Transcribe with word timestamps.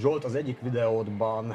Zsolt 0.00 0.24
az 0.24 0.34
egyik 0.34 0.60
videódban 0.60 1.54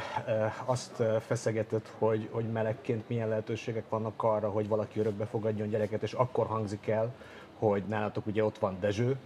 azt 0.65 1.03
feszegetett, 1.19 1.91
hogy, 1.97 2.29
hogy 2.31 2.51
melegként 2.51 3.09
milyen 3.09 3.27
lehetőségek 3.27 3.89
vannak 3.89 4.23
arra, 4.23 4.49
hogy 4.49 4.67
valaki 4.67 4.99
örökbe 4.99 5.25
fogadjon 5.25 5.69
gyereket, 5.69 6.03
és 6.03 6.13
akkor 6.13 6.45
hangzik 6.47 6.87
el, 6.87 7.13
hogy 7.57 7.83
nálatok 7.87 8.25
ugye 8.25 8.43
ott 8.43 8.57
van 8.57 8.77
Dezső, 8.79 9.17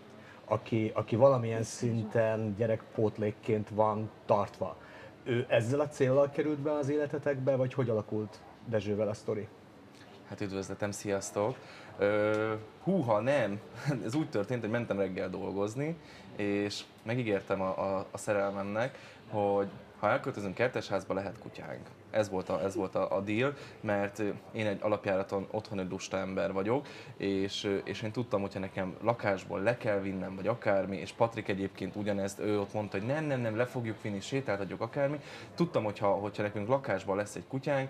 aki, 0.45 0.91
aki 0.93 1.15
valamilyen 1.15 1.63
szinten 1.63 2.55
gyerekpótlékként 2.57 3.69
van 3.69 4.09
tartva. 4.25 4.75
Ő 5.23 5.45
ezzel 5.49 5.79
a 5.79 5.87
célral 5.87 6.29
került 6.29 6.59
be 6.59 6.71
az 6.71 6.89
életetekbe, 6.89 7.55
vagy 7.55 7.73
hogy 7.73 7.89
alakult 7.89 8.39
Dezsővel 8.65 9.07
a 9.07 9.13
sztori? 9.13 9.47
Hát 10.29 10.41
üdvözletem, 10.41 10.91
sziasztok! 10.91 11.55
Uh, 11.99 12.51
húha, 12.83 13.19
nem! 13.19 13.59
Ez 14.05 14.15
úgy 14.15 14.29
történt, 14.29 14.61
hogy 14.61 14.69
mentem 14.69 14.97
reggel 14.97 15.29
dolgozni, 15.29 15.97
és 16.39 16.83
megígértem 17.03 17.61
a, 17.61 17.97
a, 17.97 18.05
a 18.11 18.17
szerelmemnek, 18.17 18.97
hogy 19.29 19.67
ha 19.99 20.09
elköltözünk 20.09 20.55
kertesházba, 20.55 21.13
lehet 21.13 21.39
kutyánk. 21.39 21.87
Ez 22.11 22.29
volt, 22.29 22.49
a, 22.49 22.63
ez 22.63 22.75
volt 22.75 22.95
a, 22.95 23.15
a 23.15 23.21
deal, 23.21 23.53
mert 23.81 24.21
én 24.51 24.67
egy 24.67 24.79
alapjáraton 24.81 25.47
otthon 25.51 25.79
egy 25.79 25.89
lusta 25.89 26.17
ember 26.17 26.53
vagyok, 26.53 26.87
és, 27.17 27.79
és 27.83 28.01
én 28.01 28.11
tudtam, 28.11 28.41
hogyha 28.41 28.59
nekem 28.59 28.95
lakásból 29.01 29.61
le 29.61 29.77
kell 29.77 29.99
vinnem, 29.99 30.35
vagy 30.35 30.47
akármi, 30.47 30.97
és 30.97 31.11
Patrik 31.11 31.47
egyébként 31.47 31.95
ugyanezt, 31.95 32.39
ő 32.39 32.59
ott 32.59 32.73
mondta, 32.73 32.97
hogy 32.97 33.07
nem, 33.07 33.25
nem, 33.25 33.41
nem, 33.41 33.57
le 33.57 33.65
fogjuk 33.65 34.01
vinni, 34.01 34.19
sétáltatjuk 34.19 34.81
akármi. 34.81 35.19
Tudtam, 35.55 35.83
hogyha, 35.83 36.07
hogyha 36.07 36.43
nekünk 36.43 36.67
lakásban 36.67 37.15
lesz 37.15 37.35
egy 37.35 37.47
kutyánk, 37.47 37.89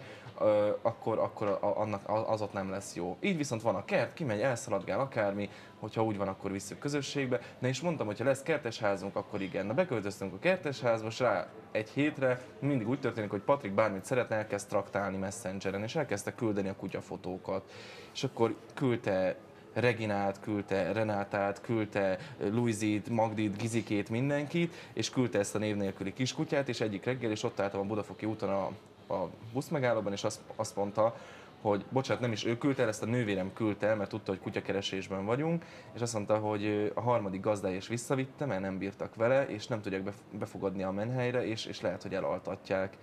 akkor, 0.82 1.18
akkor 1.20 1.58
annak 1.62 2.02
az 2.28 2.42
ott 2.42 2.54
nem 2.54 2.70
lesz 2.70 2.96
jó. 2.96 3.18
Így 3.20 3.38
viszont 3.38 3.62
van 3.62 3.76
a 3.76 3.86
kert, 3.86 4.14
kimegy, 4.14 4.42
elszaladgál 4.42 5.00
akármi, 5.00 5.50
hogyha 5.80 6.04
úgy 6.04 6.18
van, 6.18 6.28
akkor 6.28 6.52
visszük 6.52 6.80
közösségbe. 6.80 7.40
Na 7.60 7.68
és 7.68 7.82
mondtam, 7.82 8.08
hogy 8.08 8.18
ha 8.18 8.24
lesz 8.24 8.42
kertesházunk, 8.42 9.16
akkor 9.16 9.42
igen. 9.42 9.66
Na 9.66 9.74
beköltöztünk 9.74 10.34
a 10.34 10.40
kertesházba, 10.40 11.08
és 11.08 11.20
rá 11.20 11.48
egy 11.72 11.90
hétre 11.90 12.42
mindig 12.60 12.90
úgy 12.90 13.00
történik, 13.00 13.30
hogy 13.30 13.42
Patrik 13.42 13.72
bármit 13.72 14.06
szeretne, 14.10 14.36
elkezd 14.36 14.68
traktálni 14.68 15.18
messengeren, 15.18 15.84
és 15.84 15.96
elkezdte 15.96 16.36
küldeni 16.36 16.70
a 16.70 16.76
kutyafotókat. 16.76 17.72
És 18.14 18.24
akkor 18.24 18.56
küldte 18.74 19.36
Reginát, 19.74 20.40
küldte 20.40 20.92
Renátát, 20.92 21.62
küldte 21.62 22.18
Luizit, 22.40 23.10
Magdit, 23.10 23.58
Gizikét, 23.58 24.10
mindenkit, 24.10 24.74
és 24.94 25.10
küldte 25.10 25.40
ezt 25.40 25.56
a 25.56 25.60
név 25.60 25.76
nélküli 25.76 26.14
kiskutyát, 26.14 26.70
és 26.70 26.82
egyik 26.82 27.04
reggel, 27.04 27.32
és 27.32 27.44
ott 27.44 27.60
álltam 27.60 27.80
a 27.80 27.84
Budafoki 27.84 28.26
úton 28.26 28.50
a, 28.50 28.66
a 29.14 29.30
buszmegállóban, 29.54 30.12
és 30.12 30.24
azt, 30.24 30.40
azt 30.56 30.76
mondta, 30.76 31.16
hogy 31.62 31.86
bocsánat, 31.90 32.22
nem 32.22 32.32
is 32.32 32.46
ő 32.46 32.58
küldte 32.58 32.82
el, 32.82 32.88
ezt 32.88 33.04
a 33.04 33.06
nővérem 33.06 33.54
küldte 33.54 33.88
el, 33.88 33.96
mert 33.96 34.10
tudta, 34.10 34.32
hogy 34.32 34.42
kutyakeresésben 34.42 35.26
vagyunk, 35.26 35.66
és 35.94 36.02
azt 36.02 36.14
mondta, 36.14 36.38
hogy 36.38 36.92
a 36.96 37.02
harmadik 37.02 37.42
gazdája 37.42 37.76
is 37.76 37.88
visszavitte, 37.88 38.46
mert 38.46 38.62
nem 38.62 38.78
bírtak 38.78 39.16
vele, 39.16 39.48
és 39.48 39.68
nem 39.68 39.82
tudják 39.82 40.14
befogadni 40.32 40.84
a 40.84 40.92
menhelyre, 40.92 41.46
és, 41.46 41.66
és 41.66 41.82
lehet, 41.82 42.02
hogy 42.02 42.14
elaltatják. 42.14 42.98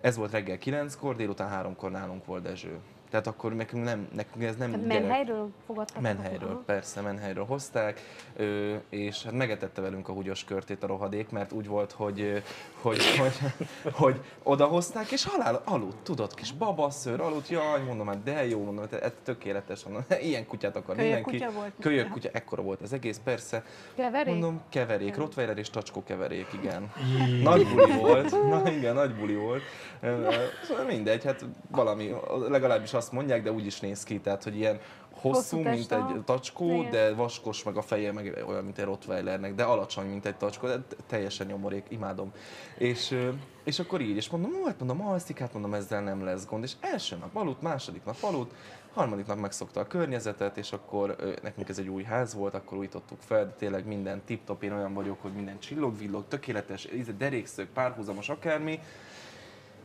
Ez 0.00 0.16
volt 0.16 0.30
reggel 0.30 0.58
9-kor, 0.60 1.16
délután 1.16 1.74
3-kor 1.74 1.90
nálunk 1.90 2.24
volt 2.24 2.42
Dezső. 2.42 2.78
Tehát 3.10 3.26
akkor 3.26 3.54
nekünk, 3.54 3.84
nem, 3.84 4.08
nekünk 4.14 4.44
ez 4.44 4.56
nem 4.56 4.70
Tehát 4.70 4.86
menhelyről 4.86 5.50
fogadtak? 5.66 6.02
Menhelyről, 6.02 6.48
uh-huh. 6.48 6.64
persze, 6.64 7.00
menhelyről 7.00 7.44
hozták, 7.44 8.00
és 8.88 9.22
hát 9.22 9.32
megetette 9.32 9.80
velünk 9.80 10.08
a 10.08 10.12
húgyos 10.12 10.44
körtét 10.44 10.82
a 10.82 10.86
rohadék, 10.86 11.30
mert 11.30 11.52
úgy 11.52 11.66
volt, 11.66 11.92
hogy, 11.92 12.42
hogy, 12.80 12.98
hogy, 13.20 13.32
hogy 13.92 14.20
odahozták, 14.42 15.10
és 15.10 15.24
halál 15.24 15.62
aludt, 15.64 15.96
tudod, 16.02 16.34
kis 16.34 16.52
babaszőr 16.52 17.20
aludt, 17.20 17.48
jaj, 17.48 17.82
mondom, 17.82 18.06
hát 18.06 18.22
de 18.22 18.46
jó, 18.46 18.64
mondom, 18.64 18.84
hát 18.90 19.02
ez 19.02 19.12
tökéletes, 19.24 19.84
mondom, 19.84 20.04
ilyen 20.28 20.46
kutyát 20.46 20.76
akar 20.76 20.96
Kölyök 20.96 21.14
mindenki. 21.14 21.38
kutya 21.38 21.58
volt? 21.58 21.72
Kölyök 21.80 22.08
kutya, 22.08 22.28
ekkora 22.32 22.62
volt 22.62 22.80
az 22.80 22.92
egész, 22.92 23.20
persze. 23.24 23.64
Keverék? 23.94 24.32
Mondom, 24.32 24.60
keverék, 24.68 25.16
Rottweiler 25.16 25.58
és 25.58 25.70
tacskó 25.70 26.02
keverék, 26.04 26.46
igen. 26.52 26.92
Nagy 27.42 27.66
buli 27.66 27.92
volt, 27.92 28.30
na 28.50 28.70
igen, 28.70 28.94
nagy 28.94 29.14
buli 29.14 29.34
volt. 29.34 29.62
Szóval 30.62 30.84
mindegy, 30.84 31.24
hát 31.24 31.44
valami, 31.70 32.14
legalábbis 32.48 32.94
azt 32.98 33.12
mondják, 33.12 33.42
de 33.42 33.52
úgy 33.52 33.66
is 33.66 33.80
néz 33.80 34.02
ki, 34.02 34.20
tehát 34.20 34.42
hogy 34.42 34.56
ilyen 34.56 34.80
hosszú, 35.20 35.56
Hosszú 35.56 35.58
mint 35.58 35.92
egy 35.92 36.22
tacskó, 36.24 36.70
igen. 36.70 36.90
de 36.90 37.14
vaskos, 37.14 37.62
meg 37.62 37.76
a 37.76 37.82
feje 37.82 38.12
meg 38.12 38.44
olyan, 38.48 38.64
mint 38.64 38.78
egy 38.78 38.84
Rottweilernek, 38.84 39.54
de 39.54 39.62
alacsony, 39.62 40.06
mint 40.06 40.26
egy 40.26 40.36
tacskó, 40.36 40.66
de 40.66 40.78
teljesen 41.06 41.46
nyomorék, 41.46 41.84
imádom. 41.88 42.32
És, 42.78 43.14
és 43.64 43.78
akkor 43.78 44.00
így, 44.00 44.16
és 44.16 44.28
mondom, 44.28 44.52
hát 44.64 44.78
mondom, 44.78 45.06
alszik, 45.06 45.38
hát 45.38 45.52
mondom, 45.52 45.74
ezzel 45.74 46.02
nem 46.02 46.24
lesz 46.24 46.46
gond. 46.46 46.62
És 46.62 46.72
első 46.80 47.16
nap 47.16 47.36
aludt, 47.36 47.62
második 47.62 48.04
nap 48.04 48.16
aludt, 48.20 48.54
harmadik 48.92 49.26
nap 49.26 49.38
megszokta 49.38 49.80
a 49.80 49.86
környezetet, 49.86 50.56
és 50.56 50.72
akkor 50.72 51.16
nekünk 51.42 51.68
ez 51.68 51.78
egy 51.78 51.88
új 51.88 52.02
ház 52.02 52.34
volt, 52.34 52.54
akkor 52.54 52.78
újítottuk 52.78 53.18
fel, 53.20 53.44
de 53.44 53.50
tényleg 53.50 53.86
minden 53.86 54.22
tip-top, 54.24 54.62
én 54.62 54.72
olyan 54.72 54.94
vagyok, 54.94 55.22
hogy 55.22 55.32
minden 55.32 55.58
csillog-villog, 55.58 56.24
tökéletes, 56.28 56.88
íze, 56.94 57.12
derékszög, 57.12 57.66
párhuzamos, 57.66 58.28
akármi, 58.28 58.80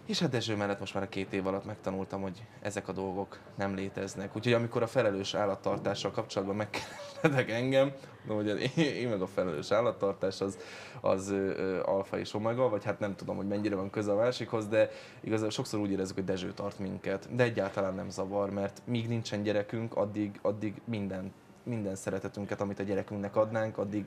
és 0.05 0.19
hát 0.19 0.29
Dezső 0.29 0.55
mellett 0.55 0.79
most 0.79 0.93
már 0.93 1.03
a 1.03 1.09
két 1.09 1.33
év 1.33 1.47
alatt 1.47 1.65
megtanultam, 1.65 2.21
hogy 2.21 2.43
ezek 2.61 2.87
a 2.87 2.91
dolgok 2.91 3.39
nem 3.55 3.75
léteznek. 3.75 4.35
Úgyhogy 4.35 4.53
amikor 4.53 4.81
a 4.81 4.87
felelős 4.87 5.33
állattartással 5.33 6.11
kapcsolatban 6.11 6.55
megkérdetek 6.55 7.49
engem, 7.49 7.91
de 8.27 8.33
hogy 8.33 8.47
én, 8.47 8.85
én 8.85 9.09
meg 9.09 9.21
a 9.21 9.27
felelős 9.27 9.71
állattartás 9.71 10.41
az, 10.41 10.57
az 11.01 11.29
ö, 11.29 11.35
ö, 11.35 11.81
alfa 11.83 12.19
és 12.19 12.33
omega, 12.33 12.69
vagy 12.69 12.83
hát 12.83 12.99
nem 12.99 13.15
tudom, 13.15 13.35
hogy 13.35 13.47
mennyire 13.47 13.75
van 13.75 13.89
köze 13.89 14.11
a 14.11 14.15
másikhoz, 14.15 14.67
de 14.67 14.89
igazából 15.21 15.51
sokszor 15.51 15.79
úgy 15.79 15.91
érezzük, 15.91 16.15
hogy 16.15 16.25
Dezső 16.25 16.53
tart 16.53 16.79
minket. 16.79 17.35
De 17.35 17.43
egyáltalán 17.43 17.95
nem 17.95 18.09
zavar, 18.09 18.49
mert 18.49 18.81
míg 18.85 19.07
nincsen 19.07 19.43
gyerekünk, 19.43 19.95
addig, 19.95 20.39
addig 20.41 20.81
minden, 20.85 21.33
minden 21.63 21.95
szeretetünket, 21.95 22.61
amit 22.61 22.79
a 22.79 22.83
gyerekünknek 22.83 23.35
adnánk, 23.35 23.77
addig 23.77 24.05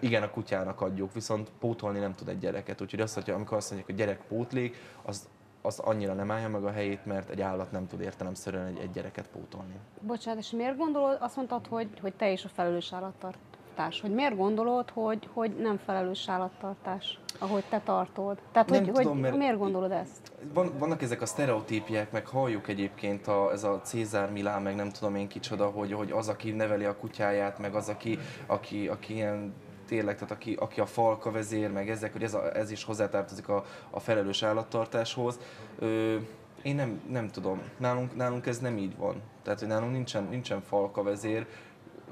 igen, 0.00 0.22
a 0.22 0.30
kutyának 0.30 0.80
adjuk, 0.80 1.12
viszont 1.12 1.50
pótolni 1.60 1.98
nem 1.98 2.14
tud 2.14 2.28
egy 2.28 2.38
gyereket. 2.38 2.80
Úgyhogy 2.80 3.00
azt, 3.00 3.14
hogy 3.14 3.30
amikor 3.30 3.56
azt 3.56 3.70
mondják, 3.70 3.90
hogy 3.90 3.98
gyerek 3.98 4.20
pótlék, 4.28 4.76
az, 5.02 5.28
az 5.62 5.78
annyira 5.78 6.12
nem 6.12 6.30
állja 6.30 6.48
meg 6.48 6.64
a 6.64 6.70
helyét, 6.70 7.06
mert 7.06 7.28
egy 7.30 7.40
állat 7.40 7.72
nem 7.72 7.86
tud 7.86 8.00
értelemszerűen 8.00 8.66
egy, 8.66 8.78
egy 8.78 8.90
gyereket 8.90 9.28
pótolni. 9.28 9.74
Bocsánat, 10.00 10.40
és 10.40 10.50
miért 10.50 10.76
gondolod, 10.76 11.16
azt 11.20 11.36
mondtad, 11.36 11.66
hogy, 11.66 11.88
hogy 12.00 12.12
te 12.14 12.30
is 12.30 12.44
a 12.44 12.48
felelős 12.48 12.92
állattartás. 12.92 14.00
Hogy 14.00 14.14
miért 14.14 14.36
gondolod, 14.36 14.90
hogy, 14.90 15.28
hogy 15.32 15.56
nem 15.56 15.76
felelős 15.84 16.28
állattartás, 16.28 17.18
ahogy 17.38 17.64
te 17.68 17.80
tartod? 17.84 18.38
Tehát, 18.52 18.70
Nem 18.70 18.84
hogy, 18.84 18.92
tudom, 18.92 19.12
hogy 19.12 19.20
mert- 19.20 19.36
miért 19.36 19.58
gondolod 19.58 19.90
ezt? 19.90 20.32
Van, 20.54 20.72
vannak 20.78 21.02
ezek 21.02 21.22
a 21.22 21.26
sztereotípiák, 21.26 22.12
meg 22.12 22.26
halljuk 22.26 22.68
egyébként 22.68 23.26
a, 23.26 23.52
ez 23.52 23.64
a 23.64 23.80
Cézár 23.80 24.30
Milán, 24.32 24.62
meg 24.62 24.74
nem 24.74 24.90
tudom 24.90 25.14
én 25.14 25.28
kicsoda, 25.28 25.66
hogy, 25.66 25.92
hogy 25.92 26.10
az, 26.10 26.28
aki 26.28 26.50
neveli 26.50 26.84
a 26.84 26.96
kutyáját, 26.96 27.58
meg 27.58 27.74
az, 27.74 27.88
aki, 27.88 28.18
aki, 28.46 28.88
aki 28.88 29.14
ilyen 29.14 29.54
tényleg, 29.88 30.14
tehát 30.14 30.30
aki, 30.30 30.54
aki 30.54 30.80
a 30.80 30.86
falka 30.86 31.30
vezér, 31.30 31.70
meg 31.70 31.90
ezek, 31.90 32.12
hogy 32.12 32.22
ez, 32.22 32.34
a, 32.34 32.56
ez 32.56 32.70
is 32.70 32.84
hozzátartozik 32.84 33.48
a, 33.48 33.64
a 33.90 34.00
felelős 34.00 34.42
állattartáshoz. 34.42 35.38
Ö, 35.78 36.16
én 36.62 36.74
nem, 36.74 37.00
nem 37.10 37.28
tudom, 37.28 37.62
nálunk, 37.76 38.16
nálunk 38.16 38.46
ez 38.46 38.58
nem 38.58 38.76
így 38.76 38.96
van. 38.96 39.22
Tehát, 39.42 39.58
hogy 39.58 39.68
nálunk 39.68 39.92
nincsen, 39.92 40.26
nincsen 40.30 40.60
falka 40.60 41.02
vezér, 41.02 41.46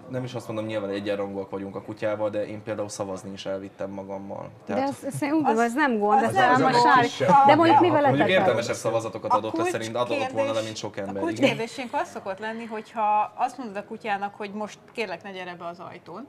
nem 0.09 0.25
is 0.25 0.34
azt 0.34 0.47
mondom, 0.47 0.66
nyilván 0.66 0.91
egyenrangúak 0.91 1.50
vagyunk 1.50 1.76
a 1.76 1.82
kutyával, 1.82 2.31
de 2.31 2.47
én 2.47 2.62
például 2.62 2.88
szavazni 2.88 3.32
is 3.32 3.47
elvittem 3.47 3.91
magammal. 3.91 4.50
De 4.66 4.75
ez, 4.75 4.97
ez, 5.04 5.14
szerintem 5.14 5.58
ez 5.58 5.75
nem 5.75 5.98
gond, 5.98 6.22
ez 6.22 6.32
nem 6.32 6.43
álmasári. 6.43 7.08
sem. 7.08 7.28
De 7.47 7.54
mondjuk 7.54 7.81
mi 7.81 7.88
Mondjuk 7.88 8.12
veletek 8.12 8.28
értelmesebb 8.28 8.75
szavazatokat 8.75 9.31
A 9.31 9.37
adott 9.37 9.56
le, 9.56 9.64
szerint 9.64 9.97
adott 9.97 10.31
volna 10.31 10.53
le, 10.53 10.60
mint 10.60 10.76
sok 10.76 10.97
ember. 10.97 11.16
A 11.16 11.20
kulcskérdésünk 11.20 11.88
az 11.93 12.08
szokott 12.08 12.38
lenni, 12.38 12.64
hogyha 12.64 13.32
azt 13.37 13.58
mondod 13.58 13.76
a 13.76 13.84
kutyának, 13.84 14.34
hogy 14.34 14.50
most 14.53 14.78
kérlek 14.93 15.22
ne 15.22 15.31
gyere 15.31 15.54
be 15.58 15.66
az 15.66 15.81
ajtón, 15.81 16.26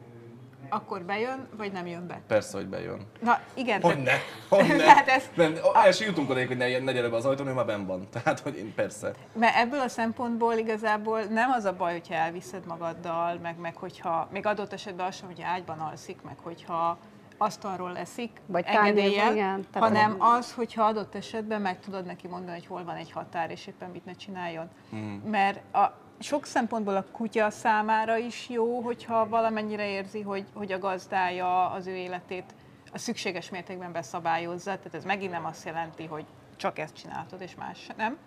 akkor 0.69 1.01
bejön, 1.01 1.47
vagy 1.57 1.71
nem 1.71 1.87
jön 1.87 2.07
be. 2.07 2.21
Persze, 2.27 2.57
hogy 2.57 2.67
bejön. 2.67 3.01
Na 3.21 3.39
igen, 3.53 3.81
Hogy 3.81 3.97
ne? 4.01 4.11
Hogy 4.49 4.67
ne? 4.67 4.75
Tehát 4.77 5.07
ez- 5.17 5.29
Nem, 5.35 5.53
el 5.73 5.91
sem 5.91 6.07
jutunk 6.07 6.29
odaig, 6.29 6.47
hogy 6.47 6.57
ne, 6.57 6.79
ne 6.79 6.91
gyere 6.91 7.09
be 7.09 7.15
az 7.15 7.25
ajtón, 7.25 7.47
ő 7.47 7.53
már 7.53 7.65
benn 7.65 7.85
van. 7.85 8.07
Tehát, 8.09 8.39
hogy 8.39 8.57
én 8.57 8.73
persze. 8.75 9.11
mert 9.33 9.55
ebből 9.55 9.79
a 9.79 9.87
szempontból 9.87 10.53
igazából 10.53 11.21
nem 11.21 11.51
az 11.51 11.65
a 11.65 11.73
baj, 11.75 11.91
hogyha 11.91 12.13
elviszed 12.13 12.65
magaddal, 12.65 13.37
meg, 13.41 13.57
meg 13.59 13.75
hogyha, 13.75 14.27
még 14.31 14.45
adott 14.45 14.73
esetben 14.73 15.05
az 15.05 15.15
sem, 15.15 15.27
hogy 15.27 15.41
ágyban 15.41 15.79
alszik, 15.79 16.21
meg 16.21 16.35
hogyha 16.43 16.97
asztalról 17.39 17.91
leszik, 17.91 18.41
Vagy 18.45 18.63
engedéllyel, 18.67 19.59
hanem 19.73 20.15
az- 20.19 20.37
az, 20.37 20.53
hogyha 20.53 20.83
adott 20.83 21.15
esetben 21.15 21.61
meg 21.61 21.79
tudod 21.79 22.05
neki 22.05 22.27
mondani, 22.27 22.57
hogy 22.57 22.67
hol 22.67 22.83
van 22.83 22.95
egy 22.95 23.11
határ, 23.11 23.51
és 23.51 23.67
éppen 23.67 23.89
mit 23.89 24.05
ne 24.05 24.11
csináljon. 24.13 24.69
Hmm. 24.89 25.21
Mert 25.25 25.75
a, 25.75 25.85
sok 26.19 26.45
szempontból 26.45 26.95
a 26.95 27.05
kutya 27.11 27.49
számára 27.49 28.17
is 28.17 28.49
jó, 28.49 28.79
hogyha 28.79 29.29
valamennyire 29.29 29.89
érzi, 29.89 30.21
hogy, 30.21 30.45
hogy 30.53 30.71
a 30.71 30.79
gazdája 30.79 31.69
az 31.69 31.87
ő 31.87 31.95
életét 31.95 32.53
a 32.91 32.97
szükséges 32.97 33.49
mértékben 33.49 33.91
beszabályozza. 33.91 34.75
Tehát 34.75 34.93
ez 34.93 35.03
megint 35.03 35.31
nem 35.31 35.45
azt 35.45 35.65
jelenti, 35.65 36.05
hogy 36.05 36.25
csak 36.55 36.79
ezt 36.79 36.95
csináltad, 36.95 37.41
és 37.41 37.55
más 37.55 37.87
nem. 37.97 38.17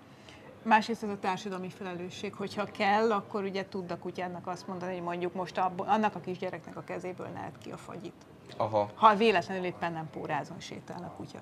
Másrészt 0.62 1.02
ez 1.02 1.08
a 1.08 1.18
társadalmi 1.18 1.68
felelősség, 1.68 2.34
hogyha 2.34 2.64
kell, 2.64 3.12
akkor 3.12 3.42
ugye 3.42 3.68
tud 3.68 3.90
a 3.90 3.98
kutyának 3.98 4.46
azt 4.46 4.66
mondani, 4.66 4.92
hogy 4.92 5.02
mondjuk 5.02 5.34
most 5.34 5.58
abból, 5.58 5.86
annak 5.86 6.14
a 6.14 6.20
kisgyereknek 6.20 6.76
a 6.76 6.84
kezéből 6.84 7.26
ne 7.26 7.50
ki 7.62 7.70
a 7.70 7.76
fagyit. 7.76 8.26
Aha. 8.56 8.90
Ha 8.94 9.14
véletlenül 9.14 9.64
éppen 9.64 9.92
nem 9.92 10.10
pórázon 10.10 10.60
sétál 10.60 11.02
a 11.02 11.14
kutya. 11.16 11.38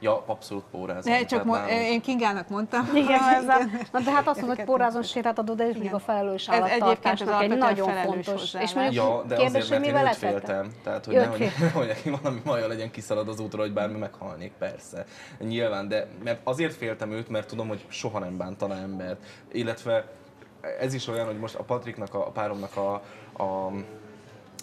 Ja, 0.00 0.22
abszolút 0.26 0.64
pórázom. 0.70 1.12
De 1.12 1.24
csak 1.24 1.44
mo- 1.44 1.68
én 1.68 2.00
Kingának 2.00 2.48
mondtam. 2.48 2.90
Igen, 2.94 3.18
Ha, 3.30 3.34
ezzel. 3.34 3.70
Na 3.92 4.00
de 4.00 4.10
hát 4.10 4.28
azt 4.28 4.38
mondod, 4.38 4.56
hogy 4.56 4.64
pórázon 4.64 5.02
oda, 5.36 5.66
és 5.68 5.74
még 5.74 5.82
Igen. 5.82 5.94
a 5.94 5.98
felelős 5.98 6.48
Ez 6.48 6.54
egyébként 6.54 6.82
állattartásnak 6.82 7.34
az 7.34 7.40
egy 7.40 7.58
nagyon 7.58 7.94
fontos. 7.94 8.54
És 8.54 8.72
mondjuk 8.72 8.94
Ja, 8.94 9.22
de 9.26 9.36
kérdés, 9.36 9.46
azért, 9.46 9.62
hogy 9.62 9.70
mert 9.70 9.84
én 9.84 9.92
mivel 9.92 10.12
féltem. 10.12 10.72
Tehát, 10.82 11.04
hogy 11.04 11.14
nehogy, 11.14 11.52
nehogy 11.60 12.02
valami 12.22 12.40
maja 12.44 12.66
legyen, 12.66 12.90
kiszalad 12.90 13.28
az 13.28 13.40
útra, 13.40 13.60
hogy 13.60 13.72
bármi 13.72 13.98
meghalnék, 13.98 14.52
persze. 14.58 15.04
Nyilván, 15.38 15.88
de 15.88 16.06
mert 16.24 16.40
azért 16.44 16.74
féltem 16.74 17.12
őt, 17.12 17.28
mert 17.28 17.48
tudom, 17.48 17.68
hogy 17.68 17.84
soha 17.88 18.18
nem 18.18 18.36
bántana 18.36 18.74
embert. 18.74 19.24
Illetve 19.52 20.04
ez 20.80 20.94
is 20.94 21.08
olyan, 21.08 21.26
hogy 21.26 21.38
most 21.38 21.54
a 21.54 21.62
Patriknak, 21.62 22.14
a, 22.14 22.26
a 22.26 22.30
páromnak 22.30 22.76
a, 22.76 22.92
a 23.42 23.72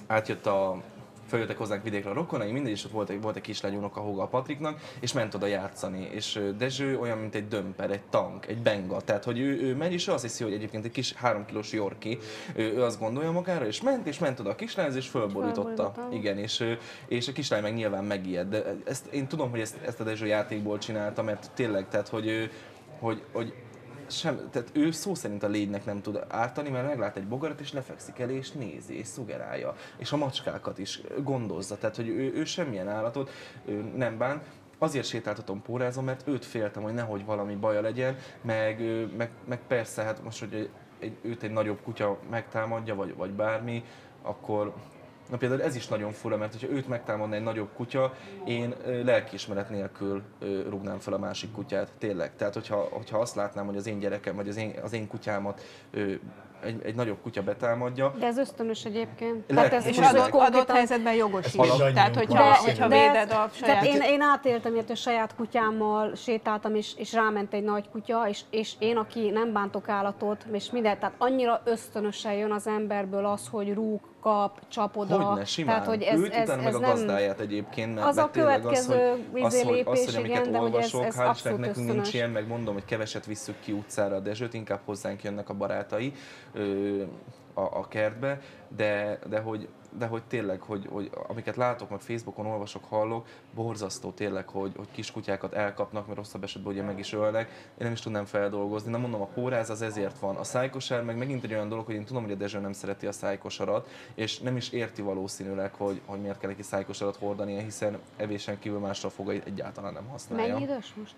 átjött 0.07 0.45
a 0.45 0.81
följöttek 1.27 1.57
hozzánk 1.57 1.83
vidékre 1.83 2.09
a 2.09 2.13
rokonai, 2.13 2.51
mindegy, 2.51 2.71
és 2.71 2.85
ott 2.85 2.91
volt 2.91 3.09
egy, 3.09 3.21
volt 3.21 3.35
egy 3.35 3.41
kislány 3.41 3.75
a 3.77 3.99
húga 3.99 4.21
a 4.21 4.27
Patriknak, 4.27 4.79
és 4.99 5.13
ment 5.13 5.33
oda 5.33 5.45
játszani. 5.45 6.09
És 6.11 6.39
Dezső 6.57 6.99
olyan, 6.99 7.17
mint 7.17 7.35
egy 7.35 7.47
dömper, 7.47 7.91
egy 7.91 8.01
tank, 8.09 8.47
egy 8.47 8.61
benga. 8.61 9.01
Tehát, 9.01 9.23
hogy 9.23 9.39
ő, 9.39 9.61
ő 9.61 9.75
megy, 9.75 9.93
és 9.93 10.07
ő 10.07 10.11
azt 10.11 10.23
hiszi, 10.23 10.43
hogy 10.43 10.53
egyébként 10.53 10.85
egy 10.85 10.91
kis 10.91 11.13
három 11.13 11.45
kilós 11.45 11.71
Yorki, 11.71 12.17
ő, 12.55 12.73
ő 12.73 12.83
azt 12.83 12.99
gondolja 12.99 13.31
magára, 13.31 13.65
és 13.65 13.81
ment, 13.81 14.07
és 14.07 14.19
ment 14.19 14.39
oda 14.39 14.49
a 14.49 14.55
kislányhoz, 14.55 14.95
és 14.95 15.07
fölborította. 15.07 16.07
Igen, 16.11 16.37
és, 16.37 16.75
és 17.07 17.27
a 17.27 17.31
kislány 17.31 17.61
meg 17.61 17.73
nyilván 17.73 18.03
megijed. 18.03 18.49
De 18.49 18.75
ezt, 18.85 19.05
én 19.05 19.27
tudom, 19.27 19.49
hogy 19.49 19.59
ezt, 19.59 19.77
ezt 19.85 19.99
a 19.99 20.03
Dezső 20.03 20.25
játékból 20.25 20.77
csinálta, 20.77 21.23
mert 21.23 21.51
tényleg, 21.53 21.87
tehát, 21.89 22.07
hogy, 22.07 22.49
hogy, 22.99 23.23
hogy 23.31 23.53
sem, 24.09 24.49
tehát 24.51 24.69
ő 24.73 24.91
szó 24.91 25.15
szerint 25.15 25.43
a 25.43 25.47
légynek 25.47 25.85
nem 25.85 26.01
tud 26.01 26.19
ártani, 26.27 26.69
mert 26.69 26.87
meglát 26.87 27.17
egy 27.17 27.27
bogarat, 27.27 27.59
és 27.59 27.73
lefekszik 27.73 28.19
elé, 28.19 28.35
és 28.35 28.51
nézi, 28.51 28.97
és 28.97 29.07
szugerálja. 29.07 29.75
És 29.97 30.11
a 30.11 30.17
macskákat 30.17 30.77
is 30.77 31.01
gondozza, 31.23 31.77
tehát 31.77 31.95
hogy 31.95 32.07
ő, 32.07 32.33
ő 32.33 32.45
semmilyen 32.45 32.87
állatot 32.87 33.29
ő 33.65 33.91
nem 33.95 34.17
bán. 34.17 34.41
Azért 34.79 35.05
sétáltatom 35.05 35.61
pórázom, 35.61 36.05
mert 36.05 36.27
őt 36.27 36.45
féltem, 36.45 36.83
hogy 36.83 36.93
nehogy 36.93 37.25
valami 37.25 37.55
baja 37.55 37.81
legyen, 37.81 38.17
meg, 38.41 38.81
meg, 39.17 39.29
meg 39.45 39.59
persze, 39.67 40.03
hát 40.03 40.23
most, 40.23 40.39
hogy 40.39 40.69
egy, 40.99 41.17
őt 41.21 41.43
egy 41.43 41.51
nagyobb 41.51 41.81
kutya 41.83 42.17
megtámadja, 42.29 42.95
vagy, 42.95 43.15
vagy 43.15 43.31
bármi, 43.31 43.83
akkor 44.21 44.73
Na 45.29 45.37
például 45.37 45.61
ez 45.61 45.75
is 45.75 45.87
nagyon 45.87 46.11
fura, 46.11 46.37
mert 46.37 46.51
hogyha 46.51 46.75
őt 46.75 46.87
megtámadna 46.87 47.35
egy 47.35 47.43
nagyobb 47.43 47.69
kutya, 47.75 48.13
én 48.45 48.75
lelkiismeret 49.03 49.69
nélkül 49.69 50.21
rúgnám 50.69 50.97
fel 50.99 51.13
a 51.13 51.17
másik 51.17 51.51
kutyát, 51.51 51.91
tényleg. 51.97 52.35
Tehát, 52.35 52.53
hogyha, 52.53 52.75
hogyha 52.91 53.17
azt 53.17 53.35
látnám, 53.35 53.65
hogy 53.65 53.77
az 53.77 53.87
én 53.87 53.99
gyerekem, 53.99 54.35
vagy 54.35 54.47
az 54.49 54.57
én, 54.57 54.73
az 54.83 54.93
én 54.93 55.07
kutyámat 55.07 55.61
egy, 56.63 56.81
egy 56.83 56.95
nagyobb 56.95 57.17
kutya 57.21 57.43
betámadja, 57.43 58.13
De 58.19 58.25
ez 58.25 58.37
ösztönös 58.37 58.85
egyébként. 58.85 59.51
Lehet, 59.51 59.73
ez, 59.73 59.85
És 59.85 59.97
adott, 59.97 60.29
adott 60.31 60.71
helyzetben 60.71 61.13
jogos 61.13 61.45
is. 61.45 61.55
alap- 61.55 61.93
Tehát, 61.93 62.15
hogyha, 62.15 62.37
De- 62.43 62.57
hogyha 62.57 62.87
de- 62.87 62.95
véded 63.07 63.29
a 63.31 63.33
Tehát 63.33 63.53
saját... 63.55 63.85
én, 63.85 64.01
én 64.01 64.21
átéltem 64.21 64.73
ilyet, 64.73 64.87
hogy 64.87 64.97
saját 64.97 65.35
kutyámmal 65.35 66.15
sétáltam, 66.15 66.75
és, 66.75 66.93
és 66.97 67.13
ráment 67.13 67.53
egy 67.53 67.63
nagy 67.63 67.89
kutya, 67.89 68.27
és, 68.29 68.41
és 68.49 68.73
én, 68.79 68.97
aki 68.97 69.29
nem 69.29 69.53
bántok 69.53 69.89
állatot, 69.89 70.45
és 70.51 70.71
minden, 70.71 70.99
tehát 70.99 71.15
annyira 71.17 71.61
ösztönösen 71.65 72.33
jön 72.33 72.51
az 72.51 72.67
emberből 72.67 73.25
az, 73.25 73.47
hogy 73.51 73.73
rúg, 73.73 73.99
kap, 74.27 74.59
csap 74.67 74.97
oda. 74.97 75.23
Hogyne, 75.23 75.45
simán. 75.45 75.73
Tehát, 75.73 75.89
hogy 75.89 76.01
ez, 76.01 76.19
Őt, 76.19 76.33
ez, 76.33 76.49
ez 76.49 76.63
meg 76.63 76.75
a 76.75 76.79
gazdáját 76.79 77.39
egyébként, 77.39 77.95
mert, 77.95 78.07
Az 78.07 78.17
a 78.17 78.29
következő 78.31 78.93
az, 78.93 79.17
hogy, 79.31 79.41
az, 79.41 79.53
izé 79.53 79.63
hogy, 79.63 79.75
lépés, 79.75 79.91
az, 79.99 80.05
hogy 80.05 80.15
amiket 80.15 80.39
igen, 80.39 80.51
de 80.51 80.57
hogy 80.57 80.67
ez- 80.67 80.93
olvasok, 80.93 81.05
ez 81.05 81.15
hál' 81.17 81.43
nekünk 81.43 81.59
nincs 81.59 81.77
ösztönös. 81.77 82.13
ilyen, 82.13 82.29
meg 82.29 82.47
mondom, 82.47 82.73
hogy 82.73 82.85
keveset 82.85 83.25
visszük 83.25 83.59
ki 83.59 83.71
utcára 83.71 84.15
a 84.15 84.19
Dezsőt, 84.19 84.53
inkább 84.53 84.79
hozzánk 84.85 85.23
jönnek 85.23 85.49
a 85.49 85.53
barátai 85.53 86.13
ö, 86.53 87.01
a, 87.53 87.61
a 87.61 87.87
kertbe, 87.87 88.39
de, 88.75 89.19
de 89.29 89.39
hogy 89.39 89.67
de 89.97 90.05
hogy 90.05 90.23
tényleg, 90.23 90.61
hogy, 90.61 90.87
hogy 90.91 91.09
amiket 91.27 91.55
látok, 91.55 91.89
meg 91.89 91.99
Facebookon 91.99 92.45
olvasok, 92.45 92.83
hallok, 92.83 93.25
borzasztó 93.55 94.11
tényleg, 94.11 94.47
hogy, 94.47 94.71
hogy 94.75 94.87
kiskutyákat 94.91 95.53
elkapnak, 95.53 96.05
mert 96.05 96.17
rosszabb 96.17 96.43
esetben 96.43 96.73
ugye 96.73 96.83
meg 96.83 96.99
is 96.99 97.13
ölnek. 97.13 97.47
Én 97.49 97.73
nem 97.77 97.91
is 97.91 97.99
tudnám 97.99 98.25
feldolgozni. 98.25 98.91
Nem 98.91 99.01
mondom, 99.01 99.21
a 99.21 99.25
póráz 99.25 99.69
az 99.69 99.81
ezért 99.81 100.19
van. 100.19 100.35
A 100.35 100.43
szájkosár 100.43 101.03
meg 101.03 101.17
megint 101.17 101.43
egy 101.43 101.53
olyan 101.53 101.69
dolog, 101.69 101.85
hogy 101.85 101.95
én 101.95 102.05
tudom, 102.05 102.23
hogy 102.23 102.31
a 102.31 102.35
Dezső 102.35 102.59
nem 102.59 102.73
szereti 102.73 103.07
a 103.07 103.11
szájkosarat, 103.11 103.89
és 104.15 104.39
nem 104.39 104.55
is 104.55 104.69
érti 104.69 105.01
valószínűleg, 105.01 105.73
hogy, 105.73 106.01
hogy 106.05 106.21
miért 106.21 106.39
kell 106.39 106.49
neki 106.49 106.63
szájkosarat 106.63 107.15
hordania, 107.15 107.61
hiszen 107.61 107.99
evésen 108.17 108.59
kívül 108.59 108.79
másra 108.79 109.09
fogait 109.09 109.45
egyáltalán 109.45 109.93
nem 109.93 110.07
használja. 110.07 110.53
Mennyi 110.53 110.63
idős 110.63 110.93
most? 110.93 111.15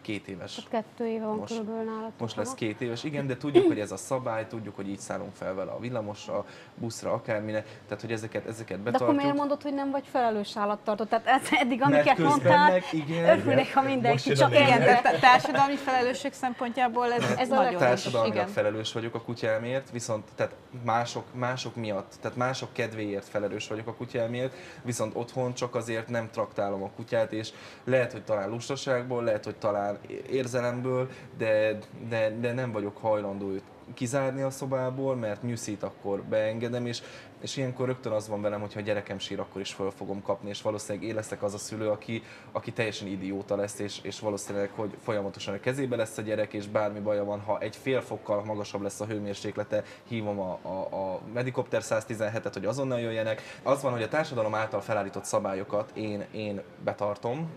Két 0.00 0.28
éves. 0.28 0.54
Tehát 0.54 0.70
kettő 0.70 1.06
éve 1.06 1.24
van 1.24 1.36
Most- 1.36 1.52
körülbelül 1.52 1.92
nálatok. 1.92 2.18
Most 2.18 2.36
lesz 2.36 2.54
két 2.54 2.80
éves, 2.80 3.04
igen, 3.04 3.26
de 3.26 3.36
tudjuk, 3.36 3.66
hogy 3.66 3.80
ez 3.80 3.92
a 3.92 3.96
szabály, 3.96 4.46
tudjuk, 4.46 4.76
hogy 4.76 4.88
így 4.88 4.98
szállunk 4.98 5.34
fel 5.34 5.54
vele 5.54 5.70
a 5.70 5.78
villamosra, 5.78 6.46
buszra, 6.90 7.12
akármire, 7.12 7.62
tehát 7.86 8.00
hogy 8.00 8.12
ezeket, 8.12 8.46
ezeket 8.46 8.82
De 8.82 8.88
akkor 8.88 8.92
betartjuk. 8.92 9.22
miért 9.22 9.36
mondod, 9.36 9.62
hogy 9.62 9.74
nem 9.74 9.90
vagy 9.90 10.04
felelős 10.10 10.56
állattartó? 10.56 11.04
Tehát 11.04 11.26
ez, 11.26 11.42
eddig, 11.50 11.82
amiket 11.82 12.18
mondtál, 12.18 12.70
meg 12.70 12.84
igen, 12.92 13.38
örülnék, 13.38 13.74
ha 13.74 13.82
mindenki 13.82 14.32
csak. 14.32 14.50
Igen, 14.50 14.80
de 14.80 15.00
társadalmi 15.20 15.76
felelősség 15.76 16.32
szempontjából 16.32 17.12
ez, 17.12 17.24
Ez 17.38 17.48
nagyon 17.48 17.76
társadalmilag 17.76 18.36
igen. 18.36 18.48
felelős 18.48 18.92
vagyok 18.92 19.14
a 19.14 19.20
kutyámért, 19.20 19.90
viszont 19.90 20.24
tehát 20.34 20.54
mások, 20.84 21.24
mások 21.34 21.76
miatt, 21.76 22.14
tehát 22.20 22.36
mások 22.36 22.72
kedvéért 22.72 23.28
felelős 23.28 23.68
vagyok 23.68 23.86
a 23.86 23.94
kutyámért, 23.94 24.54
viszont 24.82 25.14
otthon 25.14 25.54
csak 25.54 25.74
azért 25.74 26.08
nem 26.08 26.28
traktálom 26.30 26.82
a 26.82 26.90
kutyát, 26.96 27.32
és 27.32 27.50
lehet, 27.84 28.12
hogy 28.12 28.24
talán 28.24 28.48
lustaságból, 28.50 29.24
lehet, 29.24 29.44
hogy 29.44 29.56
talán 29.56 29.98
érzelemből, 30.30 31.08
de, 31.38 31.78
de, 32.08 32.30
de 32.40 32.52
nem 32.52 32.72
vagyok 32.72 32.96
hajlandó 32.96 33.50
őt 33.50 33.62
kizárni 33.94 34.42
a 34.42 34.50
szobából, 34.50 35.16
mert 35.16 35.42
nyűszít 35.42 35.82
akkor 35.82 36.22
beengedem, 36.22 36.86
és, 36.86 37.02
és 37.40 37.56
ilyenkor 37.56 37.86
rögtön 37.86 38.12
az 38.12 38.28
van 38.28 38.42
velem, 38.42 38.60
hogy 38.60 38.72
ha 38.72 38.80
gyerekem 38.80 39.18
sír, 39.18 39.40
akkor 39.40 39.60
is 39.60 39.72
föl 39.72 39.90
fogom 39.90 40.22
kapni, 40.22 40.48
és 40.48 40.62
valószínűleg 40.62 41.08
én 41.08 41.14
leszek 41.14 41.42
az 41.42 41.54
a 41.54 41.58
szülő, 41.58 41.88
aki, 41.88 42.22
aki 42.52 42.72
teljesen 42.72 43.08
idióta 43.08 43.56
lesz, 43.56 43.78
és, 43.78 43.98
és 44.02 44.20
valószínűleg, 44.20 44.70
hogy 44.74 44.96
folyamatosan 45.02 45.54
a 45.54 45.60
kezébe 45.60 45.96
lesz 45.96 46.18
a 46.18 46.22
gyerek, 46.22 46.52
és 46.52 46.68
bármi 46.68 47.00
baja 47.00 47.24
van, 47.24 47.40
ha 47.40 47.58
egy 47.58 47.76
fél 47.76 48.00
fokkal 48.00 48.44
magasabb 48.44 48.82
lesz 48.82 49.00
a 49.00 49.06
hőmérséklete, 49.06 49.82
hívom 50.08 50.40
a, 50.40 50.58
a, 50.62 51.12
a 51.12 51.20
Medicopter 51.32 51.80
117-et, 51.84 52.50
hogy 52.52 52.64
azonnal 52.64 53.00
jöjjenek. 53.00 53.42
Az 53.62 53.82
van, 53.82 53.92
hogy 53.92 54.02
a 54.02 54.08
társadalom 54.08 54.54
által 54.54 54.80
felállított 54.80 55.24
szabályokat 55.24 55.90
én, 55.94 56.24
én 56.32 56.62
betartom, 56.84 57.50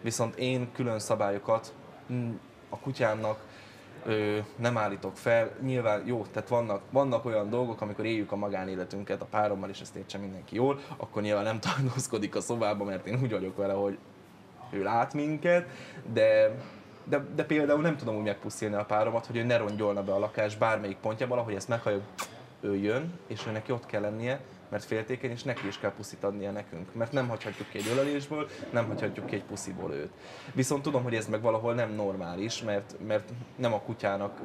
viszont 0.00 0.36
én 0.36 0.72
külön 0.72 0.98
szabályokat 0.98 1.74
mm, 2.12 2.34
a 2.68 2.78
kutyámnak 2.78 3.47
ö, 4.04 4.38
nem 4.56 4.78
állítok 4.78 5.16
fel. 5.16 5.50
Nyilván 5.62 6.02
jó, 6.06 6.26
tehát 6.32 6.48
vannak, 6.48 6.82
vannak 6.90 7.24
olyan 7.24 7.50
dolgok, 7.50 7.80
amikor 7.80 8.04
éljük 8.04 8.32
a 8.32 8.36
magánéletünket 8.36 9.22
a 9.22 9.24
párommal, 9.24 9.68
és 9.68 9.80
ezt 9.80 9.96
értse 9.96 10.18
mindenki 10.18 10.54
jól, 10.54 10.78
akkor 10.96 11.22
nyilván 11.22 11.44
nem 11.44 11.60
tartózkodik 11.74 12.36
a 12.36 12.40
szobába, 12.40 12.84
mert 12.84 13.06
én 13.06 13.18
úgy 13.22 13.30
vagyok 13.30 13.56
vele, 13.56 13.72
hogy 13.72 13.98
ő 14.70 14.82
lát 14.82 15.14
minket, 15.14 15.68
de, 16.12 16.56
de, 17.04 17.24
de 17.34 17.44
például 17.44 17.80
nem 17.80 17.96
tudom 17.96 18.16
úgy 18.16 18.24
megpuszilni 18.24 18.74
a 18.74 18.84
páromat, 18.84 19.26
hogy 19.26 19.36
ő 19.36 19.42
ne 19.42 19.56
rongyolna 19.56 20.02
be 20.02 20.12
a 20.12 20.18
lakás 20.18 20.56
bármelyik 20.56 20.96
pontjából, 20.96 21.38
ahogy 21.38 21.54
ezt 21.54 21.68
meghalljuk, 21.68 22.04
ő 22.60 22.76
jön, 22.76 23.18
és 23.26 23.46
őnek 23.46 23.64
ott 23.68 23.86
kell 23.86 24.00
lennie, 24.00 24.40
mert 24.68 24.84
féltékeny, 24.84 25.30
és 25.30 25.42
neki 25.42 25.66
is 25.66 25.78
kell 25.78 25.92
puszit 25.92 26.24
adnia 26.24 26.50
nekünk. 26.50 26.94
Mert 26.94 27.12
nem 27.12 27.28
hagyhatjuk 27.28 27.68
ki 27.68 27.78
egy 27.78 27.88
ölelésből, 27.92 28.48
nem 28.72 28.86
hagyhatjuk 28.86 29.26
ki 29.26 29.34
egy 29.34 29.44
pusziból 29.44 29.92
őt. 29.92 30.12
Viszont 30.54 30.82
tudom, 30.82 31.02
hogy 31.02 31.14
ez 31.14 31.26
meg 31.26 31.40
valahol 31.40 31.74
nem 31.74 31.90
normális, 31.90 32.62
mert, 32.62 32.94
mert 33.06 33.32
nem 33.56 33.72
a 33.72 33.80
kutyának 33.80 34.40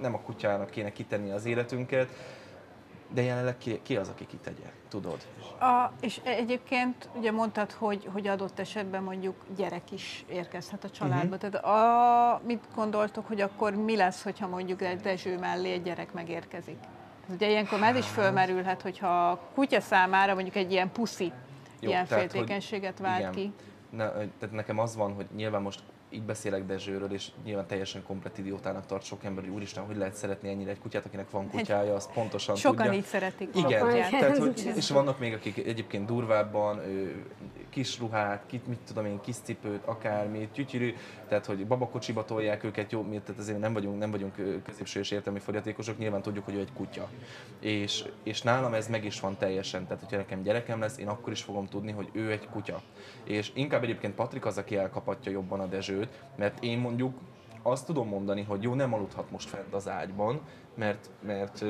nem 0.00 0.14
a 0.14 0.20
kutyának 0.20 0.70
kéne 0.70 0.92
kitenni 0.92 1.30
az 1.30 1.44
életünket, 1.44 2.08
de 3.12 3.22
jelenleg 3.22 3.58
ki, 3.58 3.80
ki 3.82 3.96
az, 3.96 4.08
aki 4.08 4.26
kitegye, 4.26 4.72
tudod? 4.88 5.18
A, 5.60 5.90
és 6.00 6.20
egyébként 6.24 7.08
ugye 7.14 7.32
mondtad, 7.32 7.72
hogy, 7.72 8.08
hogy 8.12 8.26
adott 8.26 8.58
esetben 8.58 9.02
mondjuk 9.02 9.34
gyerek 9.56 9.90
is 9.92 10.24
érkezhet 10.28 10.84
a 10.84 10.90
családba. 10.90 11.36
Uh-huh. 11.36 11.50
Tehát 11.50 11.64
a, 11.64 12.40
mit 12.46 12.64
gondoltok, 12.74 13.26
hogy 13.26 13.40
akkor 13.40 13.74
mi 13.74 13.96
lesz, 13.96 14.22
hogyha 14.22 14.46
mondjuk 14.46 14.82
egy 14.82 15.00
Dezső 15.00 15.38
mellé 15.38 15.72
egy 15.72 15.82
gyerek 15.82 16.12
megérkezik? 16.12 16.78
Ugye 17.34 17.48
ilyenkor 17.48 17.78
már 17.78 17.90
ez 17.90 17.98
is 17.98 18.06
fölmerülhet, 18.06 18.82
hogyha 18.82 19.30
a 19.30 19.40
kutya 19.54 19.80
számára 19.80 20.34
mondjuk 20.34 20.56
egy 20.56 20.72
ilyen 20.72 20.92
puszi 20.92 21.32
Jó, 21.80 21.88
ilyen 21.88 22.06
tehát, 22.06 22.30
féltékenységet 22.30 22.98
vált 22.98 23.18
igen. 23.18 23.32
ki. 23.32 23.52
Ne, 23.90 24.10
tehát 24.10 24.50
nekem 24.50 24.78
az 24.78 24.96
van, 24.96 25.12
hogy 25.12 25.26
nyilván 25.36 25.62
most 25.62 25.80
így 26.10 26.22
beszélek 26.22 26.66
Dezsőről, 26.66 27.12
és 27.12 27.28
nyilván 27.44 27.66
teljesen 27.66 28.02
komplet 28.02 28.38
idiótának 28.38 28.86
tart 28.86 29.02
sok 29.04 29.24
ember, 29.24 29.44
hogy 29.44 29.52
úristen, 29.52 29.84
hogy 29.84 29.96
lehet 29.96 30.14
szeretni 30.14 30.48
ennyire 30.48 30.70
egy 30.70 30.78
kutyát, 30.78 31.04
akinek 31.04 31.30
van 31.30 31.50
kutyája, 31.50 31.94
az 31.94 32.08
pontosan 32.14 32.56
Sokan 32.56 32.84
tudja. 32.84 32.98
így 32.98 33.04
szeretik. 33.04 33.48
Igen, 33.54 33.88
tehát, 34.10 34.38
hogy, 34.46 34.72
és 34.76 34.90
vannak 34.90 35.18
még, 35.18 35.32
akik 35.32 35.56
egyébként 35.58 36.06
durvábban, 36.06 36.78
ö, 36.78 37.10
kis 37.70 37.98
ruhát, 37.98 38.42
kit, 38.46 38.66
mit 38.66 38.78
tudom 38.86 39.06
én, 39.06 39.20
kis 39.20 39.36
cipőt, 39.36 39.84
akármi, 39.84 40.48
tyütyürű, 40.52 40.94
tehát 41.28 41.46
hogy 41.46 41.66
babakocsiba 41.66 42.24
tolják 42.24 42.64
őket, 42.64 42.92
jó, 42.92 43.02
mi, 43.02 43.20
tehát 43.20 43.40
azért 43.40 43.58
nem 43.58 43.72
vagyunk, 43.72 43.98
nem 43.98 44.10
vagyunk 44.10 44.62
középső 44.64 45.00
és 45.00 45.10
értelmi 45.10 45.38
fogyatékosok, 45.38 45.98
nyilván 45.98 46.22
tudjuk, 46.22 46.44
hogy 46.44 46.54
ő 46.54 46.58
egy 46.58 46.72
kutya. 46.72 47.08
És, 47.60 48.04
és 48.22 48.42
nálam 48.42 48.74
ez 48.74 48.88
meg 48.88 49.04
is 49.04 49.20
van 49.20 49.36
teljesen, 49.36 49.86
tehát 49.86 50.02
hogyha 50.02 50.16
nekem 50.16 50.42
gyerekem 50.42 50.80
lesz, 50.80 50.98
én 50.98 51.08
akkor 51.08 51.32
is 51.32 51.42
fogom 51.42 51.66
tudni, 51.66 51.92
hogy 51.92 52.08
ő 52.12 52.30
egy 52.30 52.48
kutya. 52.48 52.82
És 53.24 53.50
inkább 53.54 53.82
egyébként 53.82 54.14
Patrik 54.14 54.46
az, 54.46 54.58
aki 54.58 54.76
elkapatja 54.76 55.32
jobban 55.32 55.60
a 55.60 55.66
Dezsőt, 55.66 56.20
mert 56.36 56.62
én 56.62 56.78
mondjuk 56.78 57.18
azt 57.62 57.86
tudom 57.86 58.08
mondani, 58.08 58.42
hogy 58.42 58.62
jó, 58.62 58.74
nem 58.74 58.94
aludhat 58.94 59.30
most 59.30 59.48
fent 59.48 59.74
az 59.74 59.88
ágyban, 59.88 60.40
mert, 60.74 61.10
mert 61.22 61.64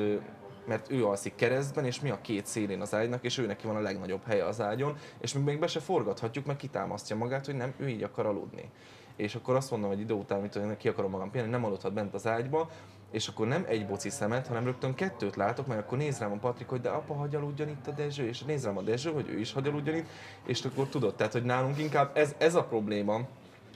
mert 0.65 0.91
ő 0.91 1.05
alszik 1.05 1.35
keresztben, 1.35 1.85
és 1.85 1.99
mi 1.99 2.09
a 2.09 2.21
két 2.21 2.45
szélén 2.45 2.81
az 2.81 2.93
ágynak, 2.93 3.23
és 3.23 3.37
ő 3.37 3.45
neki 3.45 3.67
van 3.67 3.75
a 3.75 3.81
legnagyobb 3.81 4.23
helye 4.25 4.45
az 4.45 4.61
ágyon, 4.61 4.97
és 5.19 5.33
mi 5.33 5.41
még 5.41 5.59
be 5.59 5.67
se 5.67 5.79
forgathatjuk, 5.79 6.45
mert 6.45 6.59
kitámasztja 6.59 7.15
magát, 7.15 7.45
hogy 7.45 7.55
nem, 7.55 7.73
ő 7.77 7.87
így 7.87 8.03
akar 8.03 8.25
aludni. 8.25 8.69
És 9.15 9.35
akkor 9.35 9.55
azt 9.55 9.71
mondom, 9.71 9.89
hogy 9.89 9.99
idő 9.99 10.13
után, 10.13 10.39
hogy 10.39 10.77
ki 10.77 10.87
akarom 10.87 11.11
magam 11.11 11.31
pihenni, 11.31 11.51
nem 11.51 11.65
aludhat 11.65 11.93
bent 11.93 12.13
az 12.13 12.27
ágyba, 12.27 12.69
és 13.11 13.27
akkor 13.27 13.47
nem 13.47 13.65
egy 13.67 13.87
boci 13.87 14.09
szemet, 14.09 14.47
hanem 14.47 14.63
rögtön 14.63 14.93
kettőt 14.93 15.35
látok, 15.35 15.67
mert 15.67 15.79
akkor 15.79 15.97
néz 15.97 16.19
rám 16.19 16.31
a 16.31 16.35
Patrik, 16.35 16.67
hogy 16.67 16.81
de 16.81 16.89
apa, 16.89 17.13
hagy 17.13 17.35
aludjon 17.35 17.69
itt 17.69 17.87
a 17.87 17.91
Dezső, 17.91 18.27
és 18.27 18.43
néz 18.43 18.65
rám 18.65 18.77
a 18.77 18.81
Dezső, 18.81 19.11
hogy 19.11 19.29
ő 19.29 19.39
is 19.39 19.53
hagy 19.53 19.67
aludjon 19.67 19.95
itt, 19.95 20.07
és 20.45 20.65
akkor 20.65 20.87
tudod, 20.87 21.15
tehát 21.15 21.33
hogy 21.33 21.43
nálunk 21.43 21.79
inkább 21.79 22.17
ez, 22.17 22.35
ez 22.37 22.55
a 22.55 22.63
probléma, 22.63 23.21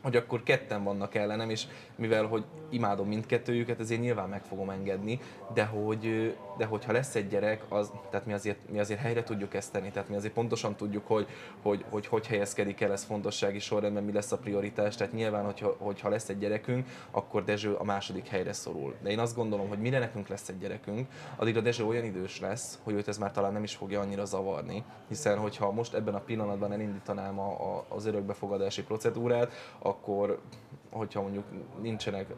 hogy 0.05 0.15
akkor 0.15 0.43
ketten 0.43 0.83
vannak 0.83 1.15
ellenem, 1.15 1.49
és 1.49 1.65
mivel 1.95 2.25
hogy 2.25 2.43
imádom 2.69 3.07
mindkettőjüket, 3.07 3.79
ezért 3.79 4.01
nyilván 4.01 4.29
meg 4.29 4.43
fogom 4.43 4.69
engedni, 4.69 5.19
de 5.53 5.65
hogy, 5.65 6.35
de 6.57 6.65
hogyha 6.65 6.91
lesz 6.91 7.15
egy 7.15 7.27
gyerek, 7.27 7.63
az, 7.69 7.91
tehát 8.09 8.25
mi 8.25 8.33
azért, 8.33 8.69
mi 8.71 8.79
azért 8.79 8.99
helyre 8.99 9.23
tudjuk 9.23 9.53
ezt 9.53 9.71
tenni, 9.71 9.91
tehát 9.91 10.09
mi 10.09 10.15
azért 10.15 10.33
pontosan 10.33 10.75
tudjuk, 10.75 11.07
hogy 11.07 11.27
hogy, 11.61 11.85
hogy, 11.89 12.07
hogy 12.07 12.27
helyezkedik 12.27 12.81
el 12.81 12.91
ez 12.91 13.03
fontossági 13.03 13.59
sorrendben, 13.59 14.03
mi 14.03 14.11
lesz 14.11 14.31
a 14.31 14.37
prioritás, 14.37 14.95
tehát 14.95 15.13
nyilván, 15.13 15.45
hogyha, 15.45 15.75
hogyha 15.79 16.09
lesz 16.09 16.29
egy 16.29 16.37
gyerekünk, 16.37 16.87
akkor 17.11 17.43
Dezső 17.43 17.73
a 17.73 17.83
második 17.83 18.27
helyre 18.27 18.53
szorul. 18.53 18.95
De 19.01 19.09
én 19.09 19.19
azt 19.19 19.35
gondolom, 19.35 19.67
hogy 19.67 19.79
mire 19.79 19.99
nekünk 19.99 20.27
lesz 20.27 20.49
egy 20.49 20.57
gyerekünk, 20.57 21.07
addig 21.35 21.57
a 21.57 21.61
Dezső 21.61 21.85
olyan 21.85 22.03
idős 22.03 22.39
lesz, 22.39 22.79
hogy 22.83 22.93
őt 22.93 23.07
ez 23.07 23.17
már 23.17 23.31
talán 23.31 23.53
nem 23.53 23.63
is 23.63 23.75
fogja 23.75 23.99
annyira 23.99 24.25
zavarni, 24.25 24.83
hiszen 25.07 25.37
hogyha 25.37 25.71
most 25.71 25.93
ebben 25.93 26.15
a 26.15 26.19
pillanatban 26.19 26.71
elindítanám 26.71 27.39
a, 27.39 27.49
a, 27.49 27.85
az 27.89 28.05
örökbefogadási 28.05 28.83
procedúrát, 28.83 29.51
akkor 29.95 30.41
hogyha 30.91 31.21
mondjuk 31.21 31.45
nincsenek 31.81 32.33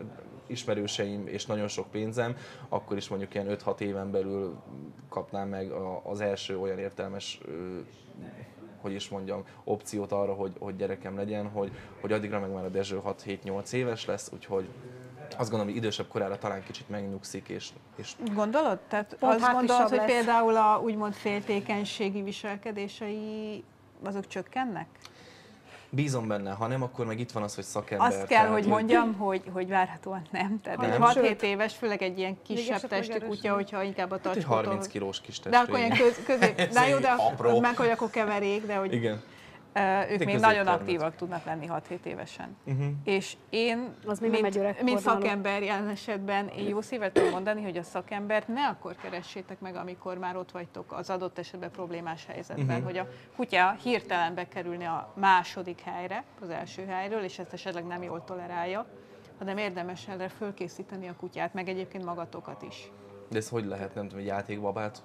ismerőseim 0.47 1.27
és 1.27 1.45
nagyon 1.45 1.67
sok 1.67 1.91
pénzem, 1.91 2.35
akkor 2.69 2.97
is 2.97 3.07
mondjuk 3.07 3.33
ilyen 3.33 3.57
5-6 3.65 3.79
éven 3.79 4.11
belül 4.11 4.55
kapnám 5.09 5.47
meg 5.49 5.71
az 6.03 6.21
első 6.21 6.59
olyan 6.59 6.79
értelmes 6.79 7.41
hogy 8.81 8.93
is 8.93 9.09
mondjam, 9.09 9.43
opciót 9.63 10.11
arra, 10.11 10.33
hogy, 10.33 10.53
hogy 10.59 10.75
gyerekem 10.75 11.15
legyen, 11.15 11.49
hogy, 11.49 11.71
hogy 12.01 12.11
addigra 12.11 12.39
meg 12.39 12.51
már 12.51 12.65
a 12.65 12.69
Dezső 12.69 13.01
6-7-8 13.05 13.71
éves 13.71 14.05
lesz, 14.05 14.31
úgyhogy 14.33 14.69
azt 15.29 15.49
gondolom, 15.49 15.65
hogy 15.65 15.75
idősebb 15.75 16.07
korára 16.07 16.37
talán 16.37 16.63
kicsit 16.63 16.89
megnyugszik. 16.89 17.49
És, 17.49 17.69
és... 17.95 18.15
Gondolod? 18.33 18.79
Tehát 18.79 19.15
Pont 19.19 19.33
azt 19.33 19.51
gondolod, 19.51 19.89
hogy 19.89 19.97
lesz. 19.97 20.11
például 20.11 20.55
a 20.55 20.79
úgymond 20.83 21.13
féltékenységi 21.13 22.21
viselkedései 22.21 23.63
azok 24.03 24.27
csökkennek? 24.27 24.87
Bízom 25.89 26.27
benne, 26.27 26.51
ha 26.51 26.67
nem, 26.67 26.84
akkor 26.84 27.06
meg 27.06 27.20
itt 27.20 27.32
van 27.32 27.44
az, 27.44 27.56
hogy 27.56 27.63
szakember. 27.63 28.08
Azt 28.08 28.25
kell, 28.25 28.48
hogy 28.48 28.65
mondjam, 28.65 29.13
hogy, 29.13 29.41
hogy 29.53 29.67
várhatóan 29.67 30.22
nem. 30.32 30.60
Tehát 30.63 30.79
nem. 30.79 31.03
egy 31.03 31.38
6-7 31.38 31.41
éves, 31.41 31.75
főleg 31.75 32.01
egy 32.01 32.17
ilyen 32.17 32.38
kisebb 32.44 32.82
testű 32.82 33.17
kutya, 33.17 33.53
hogyha 33.53 33.84
inkább 33.84 34.12
a 34.12 34.20
tacskótól... 34.20 34.56
Hát, 34.56 34.65
30 34.65 34.88
kilós 34.88 35.22
kis 35.22 35.39
testű. 35.39 35.50
De 35.50 35.58
akkor 35.58 35.79
ilyen 35.79 35.98
köz, 35.98 36.22
közé, 36.25 36.53
de 36.74 36.88
jó, 36.88 36.98
de 36.98 37.15
meg 37.60 37.75
hogy 37.75 37.89
akkor 37.89 38.10
keverék, 38.10 38.65
de 38.65 38.75
hogy... 38.75 38.94
Igen 38.94 39.22
ők 40.10 40.25
még 40.25 40.39
nagyon 40.39 40.67
aktívak 40.67 41.15
tudnak 41.15 41.46
lenni 41.46 41.67
6-7 41.89 42.03
évesen. 42.03 42.57
Uh-huh. 42.63 42.86
És 43.03 43.38
én, 43.50 43.93
az 44.05 44.19
mint, 44.19 44.41
mint, 44.41 44.81
mint 44.81 45.00
szakember 45.00 45.63
jelen 45.63 45.89
esetben, 45.89 46.48
én 46.48 46.67
jó 46.67 46.81
szívet 46.81 47.13
tudom 47.13 47.29
mondani, 47.29 47.63
hogy 47.63 47.77
a 47.77 47.84
szakembert 47.84 48.48
ne 48.48 48.67
akkor 48.67 48.96
keressétek 48.96 49.60
meg, 49.60 49.75
amikor 49.75 50.17
már 50.17 50.36
ott 50.36 50.51
vagytok 50.51 50.91
az 50.91 51.10
adott 51.10 51.38
esetben 51.38 51.72
problémás 51.72 52.25
helyzetben, 52.25 52.67
uh-huh. 52.67 52.84
hogy 52.84 52.98
a 52.98 53.07
kutya 53.36 53.75
hirtelen 53.84 54.34
bekerülni 54.36 54.86
a 54.86 55.13
második 55.15 55.81
helyre, 55.81 56.24
az 56.41 56.50
első 56.50 56.86
helyről, 56.86 57.24
és 57.24 57.39
ezt 57.39 57.53
esetleg 57.53 57.86
nem 57.86 58.03
jól 58.03 58.24
tolerálja, 58.24 58.86
hanem 59.38 59.57
érdemes 59.57 60.07
erre 60.07 60.27
fölkészíteni 60.27 61.07
a 61.07 61.15
kutyát, 61.15 61.53
meg 61.53 61.69
egyébként 61.69 62.05
magatokat 62.05 62.62
is. 62.62 62.91
De 63.29 63.38
ez 63.38 63.50
hogy 63.50 63.65
lehet, 63.65 63.96
nem 63.96 64.03
tudom, 64.03 64.19
egy 64.19 64.25
játékbabát 64.25 65.03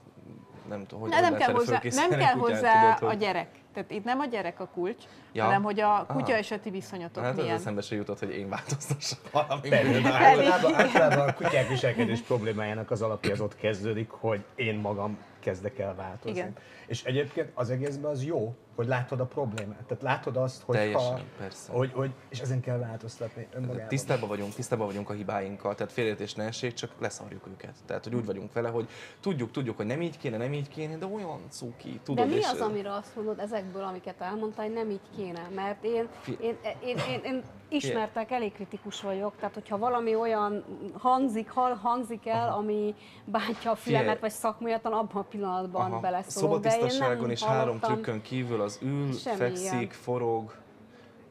nem 0.69 0.87
tudom, 0.87 1.01
hogy 1.01 1.11
ne, 1.11 1.21
nem 1.21 1.35
kell 1.35 1.53
hozzá, 1.53 1.81
nem 1.83 2.11
kell 2.11 2.35
hozzá 2.35 2.95
tudod, 2.95 3.15
a 3.15 3.17
gyerek. 3.17 3.49
Tehát 3.73 3.91
itt 3.91 4.05
nem 4.05 4.21
a 4.21 4.27
gyerek 4.27 4.61
a 4.61 4.69
kulcs, 4.75 5.05
ja. 5.33 5.45
hanem 5.45 5.63
hogy 5.63 5.81
a 5.81 6.05
kutya 6.09 6.27
Aha. 6.27 6.39
és 6.39 6.51
a 6.51 6.61
ti 6.61 6.71
viszonyatok 6.71 7.25
hát 7.25 7.35
milyen. 7.35 7.51
Hát 7.51 7.59
eszembe 7.59 7.81
se 7.81 7.95
jutott, 7.95 8.19
hogy 8.19 8.31
én 8.31 8.49
változtassak 8.49 9.31
valami. 9.31 9.73
Általában, 10.05 10.75
általában 10.75 11.29
a 11.29 11.35
kutyák 11.35 11.69
viselkedés 11.69 12.21
problémájának 12.21 12.91
az 12.91 13.03
alapja 13.03 13.33
az 13.33 13.41
ott 13.41 13.57
kezdődik, 13.57 14.11
hogy 14.11 14.45
én 14.55 14.75
magam 14.75 15.19
kezdek 15.41 15.79
el 15.79 15.95
változni. 15.95 16.39
Igen. 16.39 16.53
És 16.87 17.05
egyébként 17.05 17.51
az 17.55 17.71
egészben 17.71 18.11
az 18.11 18.25
jó, 18.25 18.55
hogy 18.77 18.87
látod 18.87 19.21
a 19.21 19.25
problémát. 19.25 19.83
Tehát 19.83 20.03
látod 20.03 20.37
azt, 20.37 20.63
hogy, 20.63 20.77
Teljesen, 20.77 21.13
ha, 21.13 21.21
persze. 21.39 21.73
Hogy, 21.73 21.93
hogy, 21.93 22.11
és 22.29 22.41
ezen 22.41 22.61
kell 22.61 22.79
változtatni 22.79 23.47
önmagában. 23.55 23.89
Tisztában 23.89 24.29
vagyunk, 24.29 24.55
tisztában 24.55 24.87
vagyunk 24.87 25.11
a 25.11 25.13
hibáinkkal, 25.13 25.75
tehát 25.75 25.93
félértés 25.93 26.35
ne 26.35 26.45
essék, 26.45 26.73
csak 26.73 26.91
leszarjuk 26.99 27.47
őket. 27.47 27.75
Tehát, 27.87 28.05
hogy 28.05 28.15
úgy 28.15 28.25
vagyunk 28.25 28.53
vele, 28.53 28.69
hogy 28.69 28.89
tudjuk, 29.21 29.51
tudjuk, 29.51 29.77
hogy 29.77 29.87
nem 29.87 30.03
így 30.03 30.19
kéne, 30.19 30.37
nem 30.37 30.53
így 30.53 30.69
kéne, 30.69 30.97
de 30.97 31.07
olyan 31.07 31.41
cuki, 31.49 32.01
tudod. 32.05 32.25
De 32.25 32.31
mi 32.31 32.39
és 32.39 32.51
az, 32.53 32.61
amire 32.61 32.95
azt 32.95 33.17
mondod 33.17 33.39
ezekből, 33.39 33.83
amiket 33.83 34.21
elmondtál, 34.21 34.65
hogy 34.65 34.75
nem 34.75 34.91
így 34.91 35.09
kéne? 35.17 35.49
Mert 35.55 35.85
én, 35.85 36.09
én, 36.27 36.37
én, 36.41 36.57
én, 36.81 36.97
én, 37.09 37.21
én 37.25 37.43
ismertek, 37.73 38.31
elég 38.31 38.53
kritikus 38.53 39.01
vagyok, 39.01 39.37
tehát 39.37 39.55
hogyha 39.55 39.79
valami 39.79 40.15
olyan 40.15 40.65
hangzik, 40.99 41.51
hal, 41.51 41.75
hangzik 41.75 42.27
el, 42.27 42.49
Aha. 42.49 42.59
ami 42.59 42.95
bántja 43.25 43.71
a 43.71 43.75
fülemet, 43.75 44.21
vagy 44.21 44.31
szakmajatan, 44.31 44.93
abban 44.93 45.23
a 45.23 45.25
pillanatban 45.25 46.01
beleszólok. 46.01 46.63
Szobatisztaságon 46.63 47.31
és 47.31 47.43
három 47.43 47.79
trükkön 47.79 48.23
kívül 48.23 48.62
az 48.63 48.79
ül, 48.83 49.13
Semmi 49.13 49.37
fekszik, 49.37 49.73
ilyen. 49.73 49.89
forog, 49.89 50.55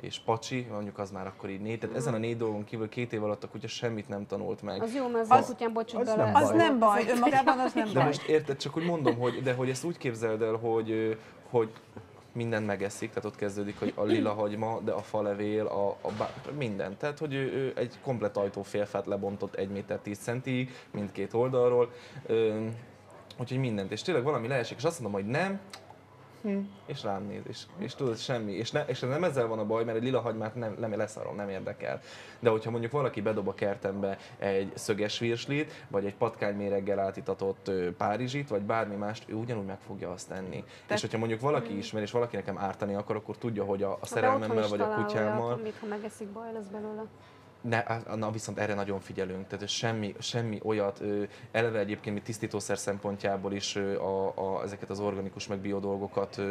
és 0.02 0.20
pacsi, 0.20 0.68
mondjuk 0.72 1.00
az 1.00 1.12
már 1.12 1.28
akkor 1.28 1.50
így 1.50 1.62
négy. 1.62 1.80
Tehát 1.80 1.96
ezen 1.96 2.14
a 2.14 2.18
négy 2.18 2.38
dolgon 2.38 2.64
kívül 2.64 2.90
két 2.90 3.14
év 3.14 3.24
alatt 3.24 3.44
a 3.44 3.48
kutya 3.48 3.68
semmit 3.68 4.08
nem 4.08 4.28
tanult 4.28 4.62
meg. 4.62 4.82
Az 4.82 4.96
jó, 4.96 5.08
mert 5.08 5.32
az, 5.32 5.40
az 5.40 5.46
kutyán 5.46 5.74
bocsuk 5.74 6.04
bele. 6.04 6.26
Nem 6.26 6.36
az 6.36 6.50
nem 6.50 6.80
baj, 6.80 7.06
önmagában 7.10 7.60
az 7.60 7.74
nem 7.74 7.86
de 7.88 7.94
baj. 7.94 8.02
De 8.02 8.08
most 8.08 8.28
érted, 8.28 8.58
csak 8.58 8.74
hogy 8.74 8.86
mondom, 8.86 9.18
hogy, 9.18 9.42
de 9.42 9.54
hogy 9.54 9.70
ezt 9.70 9.84
úgy 9.84 9.98
képzeld 9.98 10.42
el, 10.42 10.54
hogy, 10.54 11.18
hogy 11.50 11.72
mindent 12.34 12.66
megeszik, 12.66 13.10
tehát 13.10 13.26
ott 13.26 13.36
kezdődik, 13.36 13.80
hogy 13.80 13.94
a 13.96 14.04
lila 14.04 14.34
hagyma, 14.34 14.80
de 14.80 14.92
a 14.92 15.02
falevél, 15.02 15.66
a, 15.66 15.88
a 16.02 16.12
bá, 16.18 16.34
minden. 16.58 16.98
Tehát, 16.98 17.20
hogy 17.20 17.34
ő, 17.34 17.52
ő 17.54 17.74
egy 17.76 18.00
komplet 18.04 18.38
ajtófélfát 18.38 19.06
lebontott 19.06 19.56
1 19.56 19.70
méter 19.70 20.00
10 20.00 20.18
centig, 20.18 20.72
mindkét 20.92 21.34
oldalról. 21.34 21.92
Ö, 22.26 22.66
úgyhogy 23.40 23.60
mindent. 23.60 23.92
És 23.92 24.02
tényleg 24.02 24.24
valami 24.24 24.48
leesik, 24.48 24.78
és 24.78 24.84
azt 24.84 25.00
mondom, 25.00 25.22
hogy 25.22 25.32
nem, 25.32 25.60
hm. 26.42 26.58
és 26.86 27.04
rám 27.04 27.24
néz, 27.24 27.42
és, 27.48 27.64
és 27.78 27.96
tudod, 27.96 28.18
semmi. 28.18 28.52
És, 28.52 28.72
ne, 28.72 28.86
és 28.86 29.00
nem 29.00 29.24
ezzel 29.24 29.48
van 29.48 29.60
a 29.60 29.66
baj, 29.66 29.84
mert 29.84 29.98
egy 29.98 30.04
lila 30.04 30.20
hagymát 30.20 30.56
nem, 30.56 30.76
nem 30.80 30.98
leszarom, 30.98 31.36
nem 31.36 31.50
érdekel. 31.50 32.02
De 32.40 32.50
hogyha 32.50 32.72
mondjuk 32.72 32.92
valaki 32.92 33.22
bedob 33.22 33.48
a 33.48 33.54
kertembe 33.54 34.18
egy 34.38 34.72
szöges 34.76 35.20
virslit, 35.20 35.86
vagy 35.88 36.06
egy 36.06 36.16
patkányméreggel 36.16 37.00
átitatott 37.00 37.72
párizsit, 37.98 38.50
vagy 38.50 38.62
bármi 38.62 38.96
mást, 38.96 39.24
ő 39.28 39.34
ugyanúgy 39.34 39.66
meg 39.66 39.80
fogja 39.80 40.12
azt 40.12 40.28
tenni. 40.28 40.64
Te... 40.88 40.94
És 40.94 41.02
hogyha 41.02 41.18
mondjuk 41.18 41.40
valaki 41.40 41.78
ismer, 41.78 42.02
és 42.02 42.12
valaki 42.12 42.36
nekem 42.36 42.58
ártani 42.58 42.96
akar, 42.96 43.16
akkor 43.16 43.38
tudja, 43.38 43.64
hogy 43.64 43.84
a, 43.84 43.98
a 44.02 44.06
szerelmemmel 44.06 44.68
vagy 44.68 44.82
a 44.82 44.94
kutyámmal... 44.94 45.46
Olyat, 45.46 45.60
amit 45.60 45.78
ha 45.80 45.88
megeszik, 45.88 46.28
baj 46.28 46.54
lesz 46.54 46.68
belőle. 46.68 47.04
Ne, 47.62 47.84
na 48.16 48.32
viszont 48.32 48.60
erre 48.60 48.74
nagyon 48.74 49.00
figyelünk, 49.00 49.48
tehát 49.48 49.68
semmi, 49.68 50.16
semmi 50.20 50.60
olyat, 50.64 51.02
eleve 51.52 51.80
egyébként 51.80 52.16
mi 52.16 52.22
tisztítószer 52.22 52.78
szempontjából 52.78 53.54
is 53.54 53.76
a, 53.76 54.28
a, 54.28 54.64
ezeket 54.64 54.90
az 54.90 55.00
organikus 55.00 55.48
meg 55.48 55.60
bio 55.60 55.80
dolgokat 55.80 56.42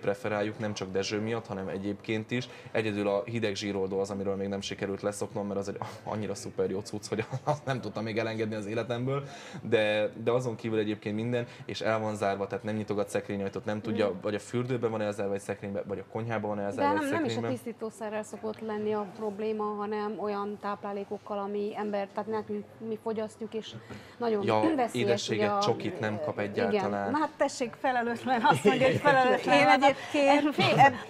preferáljuk, 0.00 0.58
nem 0.58 0.74
csak 0.74 0.90
Dezső 0.90 1.20
miatt, 1.20 1.46
hanem 1.46 1.68
egyébként 1.68 2.30
is. 2.30 2.48
Egyedül 2.72 3.08
a 3.08 3.22
hideg 3.24 3.54
zsíroldó 3.54 3.98
az, 3.98 4.10
amiről 4.10 4.36
még 4.36 4.48
nem 4.48 4.60
sikerült 4.60 5.02
leszoknom, 5.02 5.46
mert 5.46 5.58
az 5.58 5.68
egy 5.68 5.78
annyira 6.04 6.34
szuper 6.34 6.70
jó 6.70 6.80
cucc, 6.80 7.08
hogy 7.08 7.24
azt 7.44 7.64
nem 7.64 7.80
tudtam 7.80 8.04
még 8.04 8.18
elengedni 8.18 8.54
az 8.54 8.66
életemből, 8.66 9.24
de, 9.62 10.12
de 10.22 10.30
azon 10.30 10.56
kívül 10.56 10.78
egyébként 10.78 11.14
minden, 11.14 11.46
és 11.64 11.80
el 11.80 12.00
van 12.00 12.16
zárva, 12.16 12.46
tehát 12.46 12.64
nem 12.64 12.74
nyitogat 12.74 13.08
szekrényajtót, 13.08 13.64
nem 13.64 13.80
tudja, 13.80 14.10
mm. 14.10 14.20
vagy 14.22 14.34
a 14.34 14.38
fürdőben 14.38 14.90
van 14.90 15.00
elzárva 15.00 15.34
egy 15.34 15.40
szekrényben, 15.40 15.82
vagy 15.86 15.98
a 15.98 16.04
konyhában 16.12 16.50
van 16.50 16.58
elzárva 16.64 16.92
egy 16.92 17.08
szekrényben. 17.08 17.26
De 17.26 17.32
nem, 17.32 17.42
nem 17.42 17.52
is 17.52 17.60
a 17.60 17.62
tisztítószerrel 17.62 18.22
szokott 18.22 18.60
lenni 18.60 18.92
a 18.92 19.06
probléma, 19.16 19.64
hanem 19.64 20.18
olyan 20.18 20.47
olyan 20.48 20.58
táplálékokkal, 20.60 21.38
ami 21.38 21.72
ember, 21.76 22.08
tehát 22.14 22.30
nekünk 22.30 22.64
mi 22.78 22.98
fogyasztjuk, 23.02 23.54
és 23.54 23.74
nagyon 24.16 24.44
ja, 24.44 24.60
veszélyes. 24.60 24.94
édességet, 24.94 25.50
a, 25.50 25.60
csokit 25.60 26.00
nem 26.00 26.20
kap 26.24 26.38
egyáltalán. 26.38 27.08
Igen, 27.08 27.20
hát 27.20 27.30
tessék 27.36 27.74
felelőtlen, 27.80 28.42
azt 28.42 28.64
mondja, 28.64 28.86
hogy 28.86 28.96
felelőtlen. 28.96 29.58
Én 29.58 29.68
egyébként, 29.68 30.56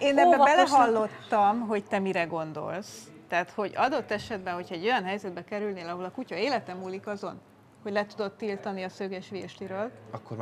én 0.00 0.18
ebbe 0.18 0.36
belehallottam, 0.36 1.60
hogy 1.60 1.84
te 1.84 1.98
mire 1.98 2.24
gondolsz. 2.24 3.10
Tehát, 3.28 3.50
hogy 3.50 3.72
adott 3.76 4.10
esetben, 4.10 4.54
hogyha 4.54 4.74
egy 4.74 4.84
olyan 4.84 5.04
helyzetbe 5.04 5.44
kerülnél, 5.44 5.88
ahol 5.88 6.04
a 6.04 6.10
kutya 6.10 6.36
élete 6.36 6.74
múlik 6.74 7.06
azon, 7.06 7.40
hogy 7.82 7.92
le 7.92 8.06
tudod 8.06 8.32
tiltani 8.32 8.82
a 8.82 8.88
szöges 8.88 9.28
virsliről, 9.28 9.90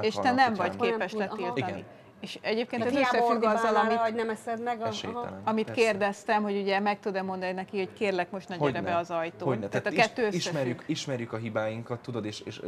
és 0.01 0.15
te 0.15 0.33
nem 0.33 0.55
vagy 0.55 0.77
képes 0.77 1.13
letiltani. 1.13 1.61
Igen 1.61 1.85
És 2.21 2.39
egyébként 2.43 2.85
ez 2.85 2.95
összefügg 2.95 3.43
azzal, 3.43 3.77
amit, 3.77 3.97
hogy 3.97 4.15
nem 4.15 4.31
eszed 4.31 4.63
meg. 4.63 4.81
a- 4.81 5.41
amit 5.45 5.65
Persze. 5.67 5.81
kérdeztem, 5.81 6.43
hogy 6.43 6.57
ugye 6.61 6.81
meg 6.81 7.01
tudom 7.01 7.27
mondani 7.27 7.53
neki, 7.53 7.79
hogy 7.79 7.93
kérlek 7.93 8.31
most 8.31 8.49
ne 8.49 8.57
gyere 8.57 8.83
be 8.83 8.97
az 8.97 9.11
ajtón. 9.11 9.49
Hogyne. 9.49 9.69
Tehát 9.69 9.87
a 9.87 9.91
is- 9.91 9.97
kettő 9.97 10.23
összefügg. 10.23 10.39
ismerjük, 10.41 10.83
ismerjük 10.87 11.33
a 11.33 11.37
hibáinkat, 11.37 12.01
tudod, 12.01 12.25
és, 12.25 12.41
és, 12.41 12.61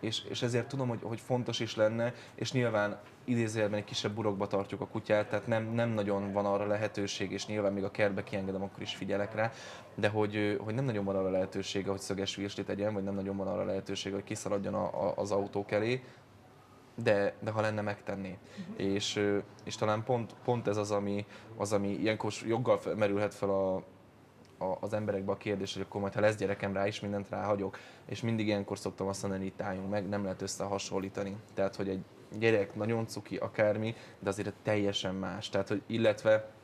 és, 0.00 0.24
és 0.30 0.42
ezért 0.42 0.66
tudom, 0.68 0.88
hogy, 0.88 0.98
hogy 1.02 1.20
fontos 1.20 1.60
is 1.60 1.76
lenne, 1.76 2.12
és 2.34 2.52
nyilván 2.52 2.98
idézőjelben 3.24 3.78
egy 3.78 3.84
kisebb 3.84 4.12
burokba 4.14 4.46
tartjuk 4.46 4.80
a 4.80 4.86
kutyát, 4.86 5.28
tehát 5.28 5.46
nem, 5.46 5.64
nem 5.72 5.88
nagyon 5.88 6.32
van 6.32 6.46
arra 6.46 6.66
lehetőség, 6.66 7.32
és 7.32 7.46
nyilván 7.46 7.72
még 7.72 7.84
a 7.84 7.90
kertbe 7.90 8.22
kiengedem, 8.22 8.62
akkor 8.62 8.82
is 8.82 8.94
figyelek 8.94 9.34
rá, 9.34 9.50
de 9.94 10.08
hogy, 10.08 10.60
hogy 10.64 10.74
nem 10.74 10.84
nagyon 10.84 11.04
van 11.04 11.16
arra 11.16 11.30
lehetősége, 11.30 11.90
hogy 11.90 12.00
szöges 12.00 12.36
virslit 12.36 12.66
tegyen, 12.66 12.94
vagy 12.94 13.02
nem 13.02 13.14
nagyon 13.14 13.36
van 13.36 13.46
arra 13.48 13.64
lehetősége, 13.64 14.14
hogy 14.14 14.24
kiszaladjon 14.24 14.74
a, 14.74 15.06
a, 15.08 15.12
az 15.16 15.30
autók 15.30 15.70
elé, 15.72 16.02
de, 17.02 17.34
de 17.40 17.50
ha 17.50 17.60
lenne, 17.60 17.80
megtenné. 17.80 18.38
Uh-huh. 18.60 18.92
És, 18.94 19.22
és 19.64 19.76
talán 19.76 20.04
pont, 20.04 20.34
pont 20.44 20.68
ez 20.68 20.76
az, 20.76 20.90
ami, 20.90 21.26
az, 21.56 21.72
ami 21.72 21.88
ilyenkor 21.88 22.32
joggal 22.46 22.80
merülhet 22.96 23.34
fel 23.34 23.48
a, 23.50 23.74
a, 24.58 24.76
az 24.80 24.92
emberekbe 24.92 25.32
a 25.32 25.36
kérdés, 25.36 25.72
hogy 25.72 25.82
akkor 25.82 26.00
majd 26.00 26.14
ha 26.14 26.20
lesz 26.20 26.36
gyerekem, 26.36 26.72
rá 26.72 26.86
is 26.86 27.00
mindent 27.00 27.28
ráhagyok. 27.28 27.78
És 28.04 28.20
mindig 28.20 28.46
ilyenkor 28.46 28.78
szoktam 28.78 29.06
azt 29.06 29.22
mondani, 29.22 29.42
hogy 29.42 29.52
itt 29.52 29.66
álljunk 29.66 29.90
meg, 29.90 30.08
nem 30.08 30.22
lehet 30.22 30.42
összehasonlítani. 30.42 31.36
Tehát, 31.54 31.76
hogy 31.76 31.88
egy 31.88 32.04
gyerek 32.38 32.74
nagyon 32.74 33.06
cuki, 33.06 33.36
akármi, 33.36 33.94
de 34.18 34.28
azért 34.28 34.54
teljesen 34.62 35.14
más. 35.14 35.48
Tehát, 35.48 35.68
hogy 35.68 35.82
illetve 35.86 36.55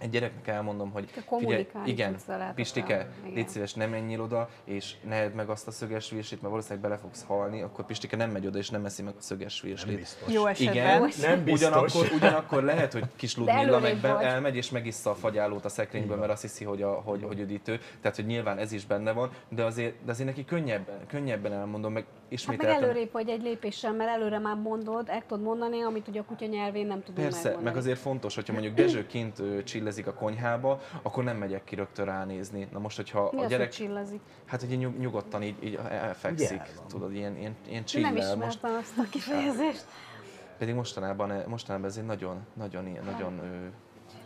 egy 0.00 0.10
gyereknek 0.10 0.46
elmondom, 0.46 0.90
hogy 0.90 1.10
kommunikálni 1.26 1.90
igen, 1.90 2.16
Pistike, 2.54 3.08
igen. 3.22 3.34
légy 3.34 3.48
szíves, 3.48 3.74
nem 3.74 3.90
menjél 3.90 4.20
oda, 4.20 4.48
és 4.64 4.94
ne 5.08 5.14
edd 5.14 5.32
meg 5.32 5.48
azt 5.48 5.66
a 5.66 5.70
szöges 5.70 6.10
virslit, 6.10 6.40
mert 6.40 6.52
valószínűleg 6.52 6.82
bele 6.82 6.96
fogsz 6.96 7.24
halni, 7.24 7.62
akkor 7.62 7.86
Pistike 7.86 8.16
nem 8.16 8.30
megy 8.30 8.46
oda, 8.46 8.58
és 8.58 8.70
nem 8.70 8.84
eszi 8.84 9.02
meg 9.02 9.14
a 9.18 9.22
szöges 9.22 9.60
virslit. 9.60 10.16
Jó 10.28 10.46
esetben. 10.46 10.74
Igen, 10.74 11.00
Nem 11.20 11.44
biztos. 11.44 11.68
ugyanakkor, 11.68 12.10
ugyanakkor 12.14 12.62
lehet, 12.62 12.92
hogy 12.92 13.04
kis 13.16 13.36
Ludmilla 13.36 13.78
meg 13.78 13.96
be, 13.96 14.18
elmegy 14.18 14.56
és 14.56 14.70
megissza 14.70 15.10
a 15.10 15.14
fagyálót 15.14 15.64
a 15.64 15.68
szekrényből, 15.68 16.16
mert 16.16 16.32
azt 16.32 16.42
hiszi, 16.42 16.64
hogy, 16.64 16.82
a, 16.82 16.90
hogy, 16.90 17.22
hogy 17.22 17.40
üdítő. 17.40 17.80
Tehát, 18.00 18.16
hogy 18.16 18.26
nyilván 18.26 18.58
ez 18.58 18.72
is 18.72 18.86
benne 18.86 19.12
van, 19.12 19.30
de 19.48 19.64
azért, 19.64 19.94
de 20.04 20.10
azért 20.10 20.28
neki 20.28 20.44
könnyebben, 20.44 21.06
könnyebben 21.06 21.52
elmondom, 21.52 21.92
meg 21.92 22.04
Hát 22.36 22.56
meg 22.56 22.66
előrébb 22.66 23.12
vagy 23.12 23.28
egy 23.28 23.42
lépéssel, 23.42 23.92
mert 23.92 24.10
előre 24.10 24.38
már 24.38 24.56
mondod, 24.56 25.08
el 25.08 25.22
tudod 25.26 25.44
mondani, 25.44 25.80
amit 25.82 26.08
ugye 26.08 26.20
a 26.20 26.24
kutya 26.24 26.46
nyelvén 26.46 26.86
nem 26.86 27.02
tudunk 27.02 27.16
Persze, 27.28 27.42
megmondani. 27.42 27.64
meg 27.64 27.76
azért 27.76 27.98
fontos, 27.98 28.34
hogyha 28.34 28.52
mondjuk 28.52 28.74
Dezső 28.74 29.06
kint 29.06 29.38
ö, 29.38 29.62
csillezik 29.90 30.06
a 30.06 30.12
konyhába, 30.24 30.80
akkor 31.02 31.24
nem 31.24 31.36
megyek 31.36 31.64
ki 31.64 31.74
rögtön 31.74 32.04
ránézni. 32.04 32.68
Na 32.72 32.78
most, 32.78 32.96
hogyha 32.96 33.28
Mi 33.32 33.40
a 33.40 33.42
az, 33.42 33.48
gyerek, 33.48 33.66
hogy 33.66 33.74
csillazik? 33.76 34.20
hát 34.46 34.62
ugye 34.62 34.74
nyug, 34.76 34.98
nyugodtan 34.98 35.42
így, 35.42 35.64
így 35.64 35.74
elfekszik, 35.88 36.48
Jel 36.56 36.66
van. 36.76 36.88
tudod, 36.88 37.14
ilyen, 37.14 37.36
ilyen, 37.36 37.56
ilyen 37.66 37.74
Nem 37.74 37.84
csillel. 37.84 38.12
Most, 38.12 38.26
ismertem 38.28 38.74
azt 38.74 38.98
a 38.98 39.02
kifejezést. 39.10 39.84
pedig 40.58 40.74
mostanában, 40.74 41.42
mostanában 41.46 41.88
ez 41.88 41.96
egy 41.96 42.04
nagyon, 42.04 42.46
nagyon 42.54 42.98
nagyon, 43.04 43.38
ö, 43.38 43.66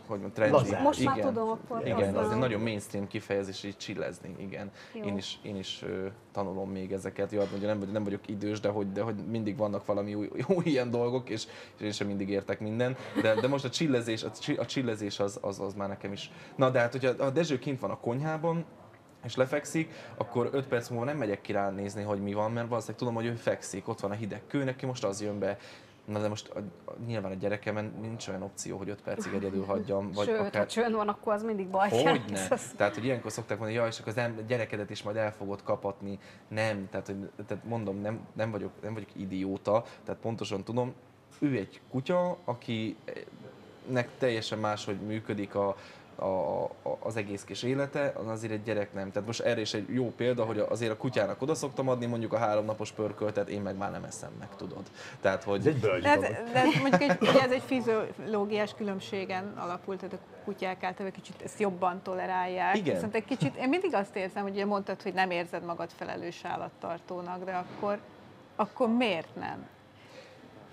hogy 0.07 0.19
mondjam, 0.19 0.31
trendy. 0.31 0.55
Lazán. 0.55 0.81
Most 0.81 1.03
már 1.03 1.17
Igen. 1.17 1.33
tudom, 1.33 1.49
akkor 1.49 1.81
Igen, 1.87 2.15
az 2.15 2.31
egy 2.31 2.37
nagyon 2.37 2.61
mainstream 2.61 3.07
kifejezés, 3.07 3.63
így 3.63 3.77
chillezni, 3.77 4.35
igen. 4.37 4.71
Jó. 4.93 5.03
Én 5.03 5.17
is, 5.17 5.39
én 5.41 5.55
is 5.55 5.81
ö, 5.83 6.07
tanulom 6.31 6.71
még 6.71 6.91
ezeket. 6.91 7.31
Jó, 7.31 7.39
hát 7.39 7.49
mondja, 7.49 7.67
nem, 7.67 7.89
nem 7.91 8.03
vagyok 8.03 8.27
idős, 8.27 8.59
de 8.59 8.69
hogy, 8.69 8.91
de 8.91 9.01
hogy 9.01 9.15
mindig 9.15 9.57
vannak 9.57 9.85
valami 9.85 10.13
új, 10.13 10.29
új 10.55 10.63
ilyen 10.63 10.91
dolgok, 10.91 11.29
és, 11.29 11.45
és 11.77 11.85
én 11.85 11.91
sem 11.91 12.07
mindig 12.07 12.29
értek 12.29 12.59
minden. 12.59 12.97
De, 13.21 13.35
de 13.35 13.47
most 13.47 13.65
a 13.65 13.69
chillezés, 13.69 14.23
a, 14.23 14.31
a 14.57 14.65
chillezés 14.65 15.19
az, 15.19 15.39
az, 15.41 15.59
az, 15.59 15.73
már 15.73 15.87
nekem 15.87 16.11
is. 16.11 16.31
Na, 16.55 16.69
de 16.69 16.79
hát, 16.79 16.91
hogyha 16.91 17.23
a 17.23 17.29
Dezső 17.29 17.59
kint 17.59 17.79
van 17.79 17.89
a 17.89 17.99
konyhában, 17.99 18.65
és 19.25 19.35
lefekszik, 19.35 19.91
akkor 20.17 20.49
5 20.51 20.67
perc 20.67 20.89
múlva 20.89 21.05
nem 21.05 21.17
megyek 21.17 21.41
ki 21.41 21.51
ránézni, 21.51 22.03
hogy 22.03 22.21
mi 22.21 22.33
van, 22.33 22.51
mert 22.51 22.67
valószínűleg 22.67 22.99
tudom, 22.99 23.15
hogy 23.15 23.25
ő 23.25 23.33
fekszik, 23.33 23.87
ott 23.87 23.99
van 23.99 24.11
a 24.11 24.13
hideg 24.13 24.41
kő, 24.47 24.63
neki 24.63 24.85
most 24.85 25.03
az 25.03 25.21
jön 25.21 25.39
be. 25.39 25.57
Na 26.05 26.19
de 26.19 26.27
most 26.27 26.49
a, 26.49 26.59
a, 26.85 26.93
nyilván 27.05 27.31
a 27.31 27.35
gyerekemen 27.35 27.93
nincs 28.01 28.27
olyan 28.27 28.41
opció, 28.41 28.77
hogy 28.77 28.89
5 28.89 29.01
percig 29.01 29.33
egyedül 29.33 29.65
hagyjam, 29.65 30.11
vagy 30.15 30.27
Sőt, 30.27 30.39
akár... 30.39 30.61
ha 30.61 30.67
csönd 30.67 30.95
van, 30.95 31.07
akkor 31.07 31.33
az 31.33 31.43
mindig 31.43 31.67
baj. 31.67 31.89
Hogyne? 31.89 32.47
Tehát, 32.77 32.93
hogy 32.93 33.05
ilyenkor 33.05 33.31
szokták 33.31 33.57
mondani, 33.57 33.79
jaj, 33.79 33.87
és 33.87 33.99
akkor 33.99 34.11
az 34.11 34.17
em- 34.17 34.45
gyerekedet 34.47 34.89
is 34.89 35.03
majd 35.03 35.15
el 35.15 35.31
fogod 35.31 35.63
kapatni. 35.63 36.19
Nem, 36.47 36.89
tehát, 36.89 37.05
hogy, 37.05 37.29
tehát 37.47 37.63
mondom, 37.63 38.01
nem, 38.01 38.27
nem, 38.33 38.51
vagyok, 38.51 38.71
nem 38.81 38.93
vagyok 38.93 39.09
idióta, 39.15 39.83
tehát 40.03 40.21
pontosan 40.21 40.63
tudom, 40.63 40.93
ő 41.39 41.57
egy 41.57 41.81
kutya, 41.89 42.37
akinek 42.45 44.09
teljesen 44.17 44.59
máshogy 44.59 44.99
működik 45.01 45.55
a, 45.55 45.75
a, 46.15 46.63
a, 46.63 46.97
az 46.99 47.15
egész 47.15 47.43
kis 47.43 47.63
élete, 47.63 48.13
az 48.15 48.27
azért 48.27 48.53
egy 48.53 48.63
gyerek 48.63 48.93
nem. 48.93 49.11
Tehát 49.11 49.27
most 49.27 49.41
erre 49.41 49.61
is 49.61 49.73
egy 49.73 49.93
jó 49.93 50.13
példa, 50.17 50.43
hogy 50.45 50.59
azért 50.59 50.91
a 50.91 50.97
kutyának 50.97 51.41
oda 51.41 51.55
szoktam 51.55 51.89
adni 51.89 52.05
mondjuk 52.05 52.33
a 52.33 52.37
háromnapos 52.37 52.91
pörköltet, 52.91 53.49
én 53.49 53.61
meg 53.61 53.77
már 53.77 53.91
nem 53.91 54.03
eszem 54.03 54.31
meg, 54.39 54.47
tudod. 54.55 54.83
Tehát, 55.21 55.43
hogy... 55.43 55.59
Ez 55.59 55.65
egy 55.65 55.79
bölcs 55.79 56.03
De 56.03 56.17
de 56.53 56.59
ez 56.59 56.81
mondjuk 56.81 57.01
egy, 57.01 57.17
ugye 57.21 57.41
ez 57.41 57.51
egy 57.51 57.63
fiziológiás 57.65 58.73
különbségen 58.73 59.53
alapult, 59.57 59.99
tehát 59.99 60.13
a 60.13 60.43
kutyák 60.43 60.83
általában 60.83 61.21
kicsit 61.21 61.41
ezt 61.41 61.59
jobban 61.59 62.01
tolerálják. 62.03 62.77
Igen. 62.77 62.93
Viszont 62.93 63.15
egy 63.15 63.25
kicsit, 63.25 63.55
én 63.55 63.69
mindig 63.69 63.93
azt 63.93 64.15
érzem, 64.15 64.43
hogy 64.43 64.51
ugye 64.51 64.65
mondtad, 64.65 65.01
hogy 65.01 65.13
nem 65.13 65.31
érzed 65.31 65.63
magad 65.63 65.89
felelős 65.95 66.39
állattartónak, 66.43 67.43
de 67.43 67.51
akkor, 67.51 67.99
akkor 68.55 68.89
miért 68.89 69.35
nem? 69.35 69.67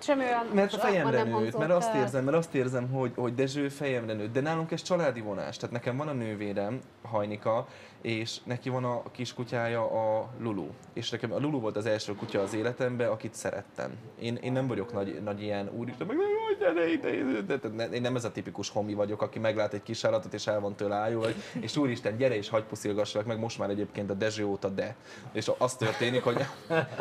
Semmi 0.02 0.24
olyan 0.24 0.46
Mert 0.54 0.72
a 0.72 0.78
fejemre 0.78 1.22
nőtt, 1.22 1.58
mert 1.58 1.70
azt 1.70 1.94
érzem, 1.94 2.24
mert 2.24 2.36
azt 2.36 2.54
érzem, 2.54 2.88
hogy, 2.88 3.12
hogy 3.16 3.34
Dezső 3.34 3.68
fejemre 3.68 4.12
nőtt. 4.12 4.32
De 4.32 4.40
nálunk 4.40 4.70
ez 4.70 4.82
családi 4.82 5.20
vonás. 5.20 5.56
Tehát 5.56 5.74
nekem 5.74 5.96
van 5.96 6.08
a 6.08 6.12
nővérem, 6.12 6.80
Hajnika, 7.02 7.66
és 8.02 8.36
neki 8.44 8.68
van 8.68 8.84
a 8.84 9.02
kiskutyája, 9.10 9.90
a 9.90 10.30
Lulu. 10.38 10.66
És 10.92 11.10
nekem 11.10 11.32
a 11.32 11.38
Lulu 11.38 11.60
volt 11.60 11.76
az 11.76 11.86
első 11.86 12.14
kutya 12.14 12.40
az 12.40 12.54
életemben, 12.54 13.08
akit 13.08 13.34
szerettem. 13.34 13.90
Én, 14.20 14.34
én 14.34 14.52
nem 14.52 14.66
vagyok 14.66 14.92
nagy, 14.92 15.22
nagy 15.22 15.42
ilyen 15.42 15.70
úristen, 15.76 16.06
meg 16.06 16.16
gyere 16.62 16.92
ide, 16.92 17.40
de, 17.46 17.56
de, 17.56 17.68
de, 17.68 17.84
én 17.84 18.00
nem 18.00 18.16
ez 18.16 18.24
a 18.24 18.32
tipikus 18.32 18.68
homi 18.68 18.94
vagyok, 18.94 19.22
aki 19.22 19.38
meglát 19.38 19.72
egy 19.72 19.82
kis 19.82 20.04
állatot, 20.04 20.34
és 20.34 20.46
el 20.46 20.60
van 20.60 20.76
tőle 20.76 20.94
ájul, 20.94 21.22
hogy, 21.22 21.34
és 21.60 21.76
úristen, 21.76 22.16
gyere 22.16 22.36
és 22.36 22.48
hagyj 22.48 22.64
puszilgassalak 22.68 23.26
meg, 23.26 23.38
most 23.38 23.58
már 23.58 23.70
egyébként 23.70 24.10
a 24.10 24.14
Dezső 24.14 24.44
óta 24.44 24.68
de. 24.68 24.96
És 25.32 25.50
az 25.58 25.76
történik, 25.76 26.22
hogy, 26.22 26.36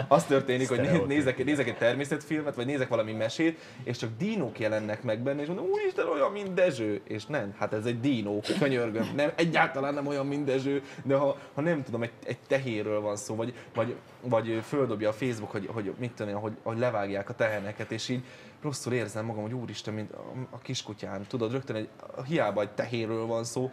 az 0.08 0.24
történik, 0.24 0.70
hogy 0.70 0.80
né- 0.80 1.08
nézek, 1.08 1.44
nézek 1.46 1.68
egy 1.68 1.78
természetfilmet, 1.78 2.56
vagy 2.56 2.66
nézek 2.66 2.88
valami 2.88 3.12
mesét, 3.12 3.60
és 3.84 3.98
csak 3.98 4.10
dínók 4.18 4.60
jelennek 4.60 5.04
meg 5.04 5.20
benne, 5.20 5.42
és 5.42 5.48
mondom, 5.48 5.66
úristen, 5.66 6.08
olyan, 6.08 6.32
mint 6.32 6.54
Dezső. 6.54 7.02
És 7.04 7.26
nem, 7.26 7.54
hát 7.58 7.74
ez 7.74 7.86
egy 7.86 8.00
dínó, 8.00 8.44
könyörgöm. 8.60 9.12
Nem, 9.16 9.32
egyáltalán 9.36 9.94
nem 9.94 10.08
olyan, 10.08 10.26
mint 10.26 10.46
Dezső, 10.46 10.84
de 11.04 11.16
ha, 11.16 11.38
ha 11.54 11.62
nem 11.62 11.84
tudom, 11.84 12.04
egy, 12.04 12.12
egy 12.26 12.38
tehérről 12.48 13.02
van 13.02 13.16
szó, 13.16 13.36
vagy, 13.36 13.54
vagy, 13.74 13.96
vagy 14.22 14.62
földobja 14.64 15.10
a 15.10 15.14
Facebook, 15.14 15.52
hogy, 15.52 15.70
hogy 15.74 15.94
mit 15.98 16.12
tudom 16.12 16.32
én, 16.34 16.40
hogy, 16.40 16.54
hogy 16.64 16.78
levágják 16.78 17.30
a 17.30 17.34
teherneket, 17.34 17.92
és 17.92 18.10
így 18.10 18.24
rosszul 18.62 18.94
érzem 18.94 19.26
magam, 19.26 19.42
hogy 19.42 19.54
úristen, 19.54 19.94
mint 19.94 20.12
a, 20.12 20.24
a 20.50 20.58
kiskutyám, 20.58 21.28
tudod, 21.28 21.52
rögtön 21.52 21.76
egy, 21.76 21.90
hiába 22.28 22.62
egy 22.62 22.72
tehérről 22.72 23.26
van 23.26 23.44
szó, 23.44 23.72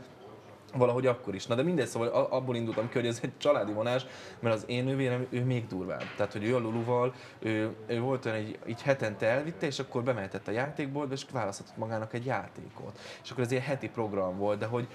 valahogy 0.75 1.07
akkor 1.07 1.35
is. 1.35 1.47
Na 1.47 1.55
de 1.55 1.63
mindegy, 1.63 1.87
szóval 1.87 2.09
abból 2.09 2.57
indultam 2.57 2.89
ki, 2.89 2.95
hogy 2.95 3.07
ez 3.07 3.19
egy 3.23 3.33
családi 3.39 3.73
vonás, 3.73 4.07
mert 4.41 4.55
az 4.55 4.65
én 4.67 4.85
nővérem, 4.85 5.27
ő 5.31 5.45
még 5.45 5.67
durvább. 5.67 6.05
Tehát, 6.17 6.33
hogy 6.33 6.45
ő 6.45 6.55
a 6.55 6.59
Luluval, 6.59 7.15
ő, 7.39 7.75
ő 7.87 8.01
volt 8.01 8.25
olyan, 8.25 8.45
hogy 8.45 8.59
így 8.67 8.83
hetente 8.83 9.27
elvitte, 9.27 9.67
és 9.67 9.79
akkor 9.79 10.03
bemehetett 10.03 10.49
a 10.49 10.51
játékboltba, 10.51 11.15
és 11.15 11.25
választhatott 11.33 11.77
magának 11.77 12.13
egy 12.13 12.25
játékot. 12.25 12.99
És 13.23 13.31
akkor 13.31 13.45
ez 13.45 13.53
egy 13.53 13.63
heti 13.63 13.89
program 13.89 14.37
volt, 14.37 14.59
de 14.59 14.67
hogy 14.67 14.89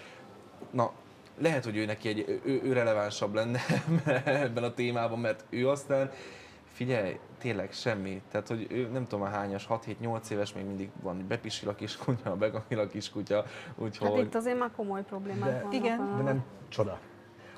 na, 0.71 0.91
lehet, 1.37 1.63
hogy 1.63 1.77
ő 1.77 1.85
neki 1.85 2.07
egy, 2.09 2.41
ő, 2.45 2.61
ő 2.63 2.73
relevánsabb 2.73 3.33
lenne 3.33 3.59
ebben 4.25 4.63
a 4.63 4.73
témában, 4.73 5.19
mert 5.19 5.43
ő 5.49 5.69
aztán, 5.69 6.11
figyelj, 6.71 7.19
tényleg 7.37 7.71
semmi. 7.71 8.21
Tehát, 8.31 8.47
hogy 8.47 8.67
ő 8.69 8.87
nem 8.91 9.03
tudom 9.07 9.25
a 9.25 9.29
hányas, 9.29 9.67
6-7-8 9.69 10.29
éves, 10.29 10.53
még 10.53 10.65
mindig 10.65 10.89
van, 11.01 11.15
hogy 11.15 11.25
bepisil 11.25 11.69
a 11.69 11.75
kiskutya, 11.75 12.35
begamil 12.35 12.79
a 12.79 12.87
kiskutya, 12.87 13.45
úgyhogy... 13.75 14.09
Hát 14.09 14.17
itt 14.17 14.35
azért 14.35 14.59
már 14.59 14.71
komoly 14.75 15.03
problémák 15.03 15.49
De- 15.49 15.55
vannak. 15.57 15.73
Igen. 15.73 15.99
a- 15.99 16.17
De 16.17 16.23
nem 16.23 16.43
csoda. 16.69 16.99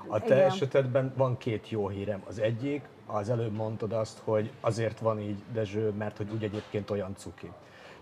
A 0.08 0.20
te 0.20 0.26
Igen. 0.36 0.48
esetedben 0.48 1.14
van 1.16 1.38
két 1.38 1.70
jó 1.70 1.88
hírem. 1.90 2.22
Az 2.28 2.40
egyik, 2.40 2.82
az 3.06 3.30
előbb 3.30 3.54
mondtad 3.56 3.94
azt, 3.94 4.20
hogy 4.24 4.52
azért 4.62 5.00
van 5.00 5.20
így 5.20 5.38
Dezső, 5.54 5.90
mert 5.90 6.18
hogy 6.18 6.28
úgy 6.34 6.44
egyébként 6.44 6.90
olyan 6.90 7.16
cuki. 7.16 7.52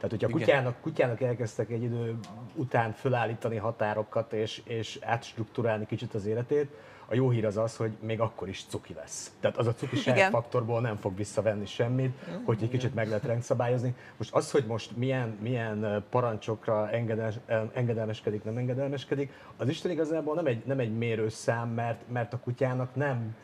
Tehát, 0.04 0.20
hogyha 0.20 0.38
Igen. 0.38 0.48
kutyának, 0.48 0.82
kutyának 0.82 1.22
elkezdtek 1.22 1.70
egy 1.70 1.84
idő 1.84 2.18
után 2.56 2.92
fölállítani 2.92 3.56
határokat 3.56 4.34
és, 4.34 4.62
és 4.66 5.00
átstruktúrálni 5.02 5.86
kicsit 5.86 6.14
az 6.14 6.26
életét, 6.26 6.72
a 7.06 7.16
jó 7.16 7.30
hír 7.30 7.46
az 7.46 7.58
az, 7.58 7.76
hogy 7.76 7.92
még 8.00 8.20
akkor 8.20 8.50
is 8.50 8.66
cuki 8.70 8.94
lesz. 8.94 9.32
Tehát 9.40 9.58
az 9.58 9.68
a 9.68 9.74
Igen. 10.06 10.30
faktorból 10.32 10.82
nem 10.82 10.96
fog 10.96 11.16
visszavenni 11.16 11.66
semmit, 11.66 12.18
hogy 12.46 12.58
egy 12.62 12.70
kicsit 12.70 12.94
meg 12.94 13.08
lehet 13.08 13.24
rendszabályozni. 13.24 13.96
Most 14.18 14.34
az, 14.34 14.52
hogy 14.52 14.66
most 14.66 14.98
milyen, 14.98 15.38
milyen 15.42 16.04
parancsokra 16.10 16.90
engedelmes, 16.90 17.40
engedelmeskedik, 17.74 18.44
nem 18.44 18.58
engedelmeskedik, 18.58 19.32
az 19.58 19.68
Isten 19.68 19.92
igazából 19.92 20.36
nem 20.36 20.46
egy, 20.46 20.66
nem 20.66 20.80
egy 20.80 20.98
mérőszám, 20.98 21.70
mert, 21.70 22.02
mert 22.12 22.34
a 22.34 22.40
kutyának 22.40 22.96
nem 22.96 23.36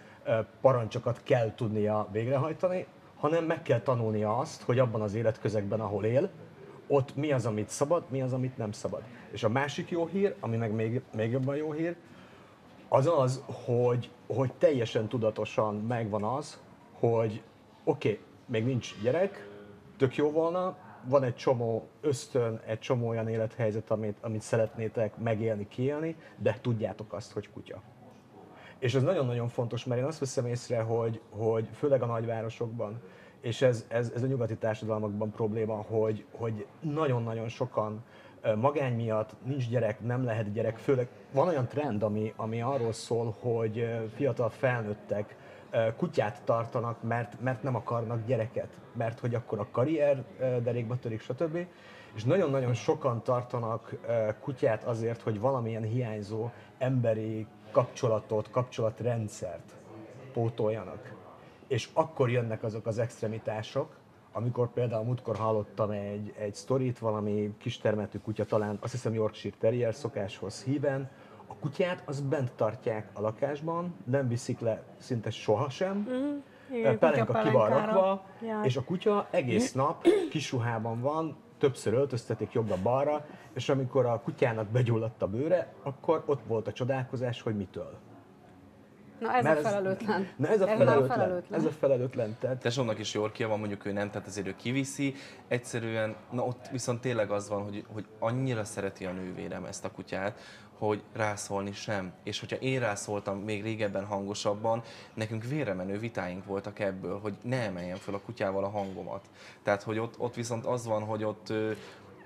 parancsokat 0.61 1.19
kell 1.23 1.53
tudnia 1.55 2.07
végrehajtani, 2.11 2.85
hanem 3.19 3.43
meg 3.43 3.61
kell 3.61 3.79
tanulnia 3.79 4.37
azt, 4.37 4.61
hogy 4.61 4.79
abban 4.79 5.01
az 5.01 5.13
életközegben, 5.13 5.79
ahol 5.79 6.05
él, 6.05 6.29
ott 6.89 7.15
mi 7.15 7.31
az, 7.31 7.45
amit 7.45 7.69
szabad, 7.69 8.03
mi 8.09 8.21
az, 8.21 8.33
amit 8.33 8.57
nem 8.57 8.71
szabad. 8.71 9.01
És 9.31 9.43
a 9.43 9.49
másik 9.49 9.89
jó 9.89 10.05
hír, 10.05 10.35
ami 10.39 10.57
meg 10.57 10.71
még, 10.71 11.01
még 11.15 11.31
jobban 11.31 11.55
jó 11.55 11.71
hír, 11.71 11.95
az 12.87 13.07
az, 13.07 13.43
hogy, 13.65 14.09
hogy 14.27 14.51
teljesen 14.57 15.07
tudatosan 15.07 15.75
megvan 15.75 16.23
az, 16.23 16.61
hogy 16.99 17.41
oké, 17.83 18.09
okay, 18.09 18.23
még 18.45 18.65
nincs 18.65 19.01
gyerek, 19.01 19.47
tök 19.97 20.15
jó 20.15 20.31
volna, 20.31 20.77
van 21.03 21.23
egy 21.23 21.35
csomó 21.35 21.87
ösztön, 22.01 22.61
egy 22.65 22.79
csomó 22.79 23.07
olyan 23.07 23.27
élethelyzet, 23.27 23.91
amit, 23.91 24.17
amit 24.21 24.41
szeretnétek 24.41 25.17
megélni, 25.17 25.67
kiélni, 25.67 26.15
de 26.37 26.57
tudjátok 26.61 27.13
azt, 27.13 27.31
hogy 27.31 27.49
kutya. 27.51 27.81
És 28.79 28.95
ez 28.95 29.03
nagyon-nagyon 29.03 29.47
fontos, 29.47 29.85
mert 29.85 30.01
én 30.01 30.07
azt 30.07 30.19
veszem 30.19 30.45
észre, 30.45 30.81
hogy, 30.81 31.21
hogy 31.29 31.69
főleg 31.73 32.01
a 32.01 32.05
nagyvárosokban, 32.05 33.01
és 33.41 33.61
ez, 33.61 33.85
ez, 33.87 34.11
ez 34.15 34.23
a 34.23 34.27
nyugati 34.27 34.55
társadalmakban 34.55 35.31
probléma, 35.31 35.75
hogy, 35.75 36.25
hogy 36.31 36.65
nagyon-nagyon 36.79 37.47
sokan 37.47 38.03
magány 38.55 38.95
miatt 38.95 39.35
nincs 39.45 39.69
gyerek, 39.69 39.99
nem 39.99 40.23
lehet 40.23 40.51
gyerek, 40.51 40.77
főleg 40.77 41.07
van 41.31 41.47
olyan 41.47 41.67
trend, 41.67 42.03
ami, 42.03 42.33
ami 42.35 42.61
arról 42.61 42.91
szól, 42.91 43.35
hogy 43.39 43.89
fiatal 44.15 44.49
felnőttek 44.49 45.35
kutyát 45.97 46.41
tartanak, 46.43 47.03
mert, 47.03 47.41
mert 47.41 47.63
nem 47.63 47.75
akarnak 47.75 48.25
gyereket, 48.25 48.79
mert 48.93 49.19
hogy 49.19 49.35
akkor 49.35 49.59
a 49.59 49.67
karrier 49.71 50.23
derékba 50.63 50.99
törik, 50.99 51.21
stb. 51.21 51.67
És 52.15 52.23
nagyon-nagyon 52.23 52.73
sokan 52.73 53.23
tartanak 53.23 53.95
kutyát 54.39 54.83
azért, 54.83 55.21
hogy 55.21 55.39
valamilyen 55.39 55.83
hiányzó 55.83 56.49
emberi 56.77 57.47
kapcsolatot, 57.71 58.49
kapcsolatrendszert 58.51 59.75
pótoljanak. 60.33 61.28
És 61.69 61.89
akkor 61.93 62.29
jönnek 62.29 62.63
azok 62.63 62.85
az 62.85 62.99
extremitások, 62.99 63.97
amikor 64.31 64.73
például 64.73 65.03
múltkor 65.03 65.35
hallottam 65.35 65.89
egy, 65.89 66.33
egy 66.37 66.55
sztorit, 66.55 66.99
valami 66.99 67.53
kistermetű 67.57 68.17
kutya, 68.17 68.45
talán 68.45 68.77
azt 68.81 68.91
hiszem 68.91 69.13
Yorkshire 69.13 69.55
Terrier 69.59 69.95
szokáshoz 69.95 70.63
híven, 70.63 71.09
a 71.47 71.55
kutyát 71.59 72.03
az 72.05 72.21
bent 72.21 72.51
tartják 72.51 73.09
a 73.13 73.21
lakásban, 73.21 73.95
nem 74.03 74.27
viszik 74.27 74.59
le 74.59 74.83
szinte 74.97 75.29
sohasem, 75.29 76.07
mm-hmm. 76.09 76.97
Pelenka 76.97 77.41
ki 77.41 77.49
van 77.49 77.69
rakva, 77.69 78.25
ja. 78.41 78.61
és 78.63 78.77
a 78.77 78.83
kutya 78.83 79.27
egész 79.31 79.71
nap 79.71 80.07
kis 80.29 80.51
ruhában 80.51 81.01
van, 81.01 81.35
többször 81.57 81.93
öltöztetik 81.93 82.51
jobbra-balra, 82.51 83.25
és 83.53 83.69
amikor 83.69 84.05
a 84.05 84.21
kutyának 84.21 84.67
begyulladt 84.67 85.21
a 85.21 85.27
bőre, 85.27 85.73
akkor 85.83 86.23
ott 86.25 86.41
volt 86.47 86.67
a 86.67 86.71
csodálkozás, 86.71 87.41
hogy 87.41 87.55
mitől. 87.55 87.97
Na 89.19 89.33
ez 89.33 89.43
Mert 89.43 89.59
a 89.59 89.69
felelőtlen. 89.69 90.21
Ez, 90.21 90.27
na 90.37 90.47
ez 90.47 90.61
a 90.61 90.67
felelőtlen. 90.67 91.01
Ez, 91.01 91.07
felelőtlen. 91.07 91.59
ez 91.59 91.65
a 91.65 91.71
felelőtlen. 91.71 92.37
Tehát... 92.39 92.57
Tesómnak 92.57 92.99
is 92.99 93.13
Yorkia 93.13 93.47
van, 93.47 93.59
mondjuk 93.59 93.85
ő 93.85 93.91
nem, 93.91 94.09
tehát 94.09 94.27
azért 94.27 94.47
ő 94.47 94.55
kiviszi. 94.55 95.15
Egyszerűen, 95.47 96.15
na 96.31 96.43
ott 96.43 96.67
viszont 96.71 97.01
tényleg 97.01 97.31
az 97.31 97.49
van, 97.49 97.63
hogy, 97.63 97.85
hogy 97.93 98.05
annyira 98.19 98.63
szereti 98.63 99.05
a 99.05 99.11
nővérem 99.11 99.65
ezt 99.65 99.85
a 99.85 99.91
kutyát, 99.91 100.39
hogy 100.77 101.03
rászólni 101.13 101.71
sem. 101.71 102.13
És 102.23 102.39
hogyha 102.39 102.55
én 102.55 102.79
rászóltam 102.79 103.37
még 103.37 103.63
régebben 103.63 104.05
hangosabban, 104.05 104.83
nekünk 105.13 105.43
véremenő 105.43 105.99
vitáink 105.99 106.45
voltak 106.45 106.79
ebből, 106.79 107.19
hogy 107.19 107.37
ne 107.41 107.61
emeljem 107.61 107.97
fel 107.97 108.13
a 108.13 108.19
kutyával 108.19 108.63
a 108.63 108.69
hangomat. 108.69 109.29
Tehát, 109.63 109.83
hogy 109.83 109.99
ott, 109.99 110.19
ott 110.19 110.35
viszont 110.35 110.65
az 110.65 110.85
van, 110.85 111.03
hogy 111.03 111.23
ott 111.23 111.53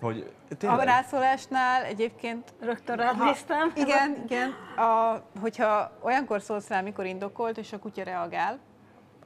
hogy 0.04 0.32
tényleg... 0.58 0.80
A 0.80 0.84
rászólásnál 0.84 1.84
egyébként... 1.84 2.54
Rögtön 2.60 2.96
rád 2.96 3.24
néztem. 3.24 3.72
Igen, 3.76 4.22
igen. 4.24 4.50
A, 4.78 5.22
hogyha 5.42 5.92
olyankor 6.02 6.42
szólsz 6.42 6.68
rá, 6.68 6.82
mikor 6.82 7.06
indokolt, 7.06 7.58
és 7.58 7.74
a 7.74 7.80
kutya 7.80 8.04
reagál, 8.04 8.60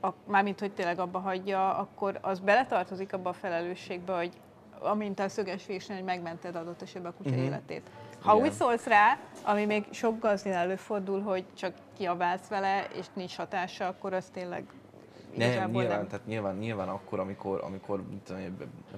a, 0.02 0.10
mármint, 0.26 0.60
hogy 0.60 0.72
tényleg 0.74 1.00
abba 1.00 1.20
hagyja, 1.20 1.78
akkor 1.78 2.20
az 2.22 2.40
beletartozik 2.40 3.14
abba 3.14 3.30
a 3.30 3.34
felelősségbe, 3.34 4.16
hogy 4.16 4.32
amint 4.80 5.20
a 5.20 5.30
szöges 5.30 5.66
vésnél, 5.66 5.98
hogy 5.98 6.06
megmented 6.06 6.56
adott 6.56 6.82
esetben 6.82 7.12
a 7.12 7.16
kutya 7.16 7.30
uh-huh. 7.30 7.46
életét. 7.46 7.90
Ha 8.22 8.34
Igen. 8.34 8.46
úgy 8.46 8.54
szólsz 8.54 8.86
rá, 8.86 9.18
ami 9.44 9.66
még 9.66 9.86
sok 9.92 10.20
gazdin 10.20 10.54
előfordul, 10.54 11.22
hogy 11.22 11.46
csak 11.54 11.74
kiabálsz 11.98 12.48
vele, 12.48 12.88
és 12.94 13.06
nincs 13.14 13.36
hatása, 13.36 13.88
akkor 13.88 14.14
az 14.14 14.26
tényleg 14.34 14.64
nem, 15.38 15.72
nyilván, 15.72 15.98
nem. 15.98 16.08
Tehát 16.08 16.26
nyilván, 16.26 16.56
nyilván 16.56 16.90
akkor, 16.90 17.20
amikor, 17.20 17.62
amikor 17.64 18.04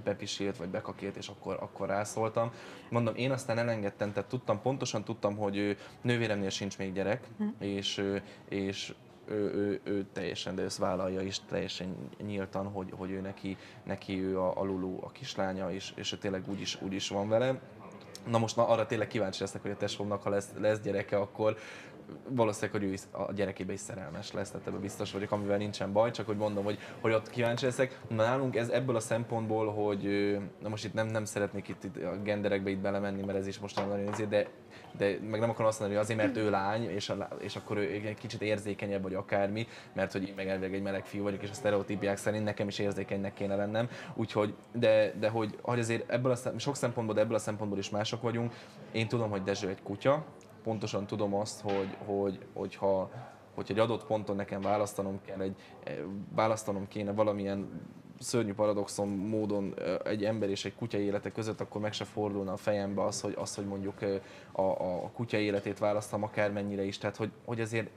bepisilt 0.04 0.58
vagy 0.58 0.70
bekakélt, 0.70 1.16
és 1.16 1.28
akkor, 1.28 1.58
akkor 1.60 1.88
rászóltam. 1.88 2.52
Mondom, 2.90 3.16
én 3.16 3.32
aztán 3.32 3.58
elengedtem, 3.58 4.14
tehát 4.14 4.30
tudtam, 4.30 4.62
pontosan 4.62 5.04
tudtam, 5.04 5.38
hogy 5.38 5.58
ő, 5.58 5.78
nővéremnél 6.02 6.50
sincs 6.50 6.78
még 6.78 6.94
gyerek, 6.94 7.28
hm. 7.38 7.48
és, 7.60 8.04
és 8.50 8.94
ő, 9.30 9.54
ő, 9.54 9.82
ő, 9.84 10.06
teljesen, 10.14 10.56
de 10.56 10.62
ezt 10.62 10.78
vállalja 10.78 11.22
is 11.22 11.40
teljesen 11.40 11.96
nyíltan, 12.26 12.68
hogy, 12.68 12.94
hogy 12.98 13.12
ő 13.12 13.20
neki, 13.20 13.58
neki 13.84 14.24
ő 14.24 14.40
a, 14.40 14.60
a 14.60 14.64
Lulu 14.64 14.98
a 15.02 15.12
kislánya, 15.12 15.72
és, 15.72 15.94
és 15.96 16.14
ő 16.14 16.18
tényleg 16.18 16.44
úgy 16.50 16.62
is, 16.62 16.82
úgy 16.82 16.94
is 16.94 17.10
van 17.10 17.30
vele. 17.30 17.60
Na 18.28 18.38
most 18.38 18.56
na, 18.56 18.68
arra 18.68 18.86
tényleg 18.86 19.08
kíváncsi 19.08 19.42
leszek, 19.42 19.62
hogy 19.62 19.72
a 19.72 19.78
tesómnak, 19.78 20.24
ha 20.24 20.30
lesz, 20.30 20.50
lesz 20.58 20.80
gyereke, 20.80 21.18
akkor 21.18 21.58
valószínűleg, 22.30 22.82
hogy 22.82 22.90
ő 22.90 22.94
is, 22.94 23.02
a 23.12 23.34
gyerekébe 23.34 23.74
is 23.74 23.80
szerelmes 23.80 24.32
lesz, 24.32 24.50
tehát 24.52 24.68
ebben 24.68 24.82
biztos 24.82 25.12
vagyok, 25.12 25.32
amivel 25.32 25.58
nincsen 25.58 25.94
baj, 25.94 26.12
csak 26.12 26.26
hogy 26.26 26.38
mondom, 26.38 26.64
hogy, 26.64 26.78
hogy 27.02 27.12
ott 27.12 27.30
kíváncsi 27.30 27.66
leszek. 27.66 28.00
Nálunk 28.08 28.56
ez 28.56 28.70
ebből 28.70 28.96
a 28.96 29.00
szempontból, 29.00 29.72
hogy 29.74 30.04
na 30.62 30.70
most 30.70 30.86
itt 30.86 30.94
nem, 30.94 31.08
nem 31.08 31.26
szeretnék 31.26 31.68
itt, 31.68 31.84
itt 31.84 32.04
a 32.04 32.18
genderekbe 32.24 32.70
itt 32.70 32.80
belemenni, 32.80 33.24
mert 33.24 33.38
ez 33.38 33.48
is 33.48 33.60
most 33.60 33.76
nagyon 33.76 34.00
nézi, 34.00 34.26
de, 34.26 34.48
de 34.98 35.18
meg 35.30 35.40
nem 35.40 35.50
akarom 35.50 35.68
azt 35.68 35.80
mondani, 35.80 36.00
hogy 36.00 36.10
azért, 36.10 36.20
mert 36.20 36.38
ő 36.38 36.50
lány, 36.50 36.84
és, 36.84 37.10
a, 37.10 37.28
és 37.40 37.56
akkor 37.56 37.78
ő 37.78 37.82
egy 37.82 38.18
kicsit 38.18 38.42
érzékenyebb, 38.42 39.02
vagy 39.02 39.14
akármi, 39.14 39.68
mert 39.94 40.12
hogy 40.12 40.28
én 40.28 40.34
meg 40.36 40.48
elvileg 40.48 40.74
egy 40.74 40.82
meleg 40.82 41.06
fiú 41.06 41.24
vagyok, 41.24 41.44
és 41.44 41.50
a 41.50 41.54
sztereotípiák 41.54 42.18
szerint 42.18 42.44
nekem 42.44 42.68
is 42.68 42.80
érzékenynek 42.80 43.34
kéne 43.34 43.56
lennem. 43.56 43.90
Úgyhogy, 44.14 44.54
de, 44.74 45.14
de 45.20 45.30
hogy, 45.30 45.58
hogy 45.62 45.80
azért 45.80 46.12
ebből 46.12 46.32
a, 46.32 46.60
sok 46.60 46.76
szempontból, 46.76 47.16
de 47.16 47.22
ebből 47.22 47.36
a 47.36 47.40
szempontból 47.40 47.80
is 47.80 47.90
mások 47.90 48.22
vagyunk. 48.22 48.54
Én 48.92 49.08
tudom, 49.08 49.30
hogy 49.30 49.44
Dezső 49.44 49.68
egy 49.68 49.82
kutya, 49.84 50.26
pontosan 50.64 51.08
tudom 51.08 51.34
azt, 51.34 51.62
hogy, 51.62 51.98
hogy, 52.06 52.40
hogyha 52.54 53.10
hogy 53.56 53.72
egy 53.72 53.80
adott 53.80 54.06
ponton 54.06 54.36
nekem 54.36 54.62
választanom 54.62 55.20
kell, 55.26 55.40
egy, 55.40 55.56
eh, 55.84 55.98
választanom 56.36 56.88
kéne 56.88 57.12
valamilyen 57.12 57.82
szörnyű 58.20 58.54
paradoxon 58.54 59.08
módon 59.08 59.74
eh, 59.78 59.96
egy 60.04 60.26
ember 60.26 60.50
és 60.50 60.66
egy 60.66 60.76
kutya 60.76 60.98
élete 60.98 61.32
között, 61.32 61.62
akkor 61.62 61.82
meg 61.82 61.94
se 61.94 62.06
fordulna 62.06 62.52
a 62.52 62.58
fejembe 62.58 63.04
az, 63.04 63.22
hogy, 63.22 63.34
az, 63.38 63.56
hogy 63.56 63.66
mondjuk 63.66 64.02
eh, 64.02 64.22
a, 64.52 64.62
a 65.04 65.10
kutya 65.14 65.38
életét 65.38 65.80
választam 65.80 66.24
akármennyire 66.24 66.84
is. 66.84 66.98
Tehát, 66.98 67.16
hogy, 67.16 67.32
hogy 67.46 67.62
azért, 67.62 67.90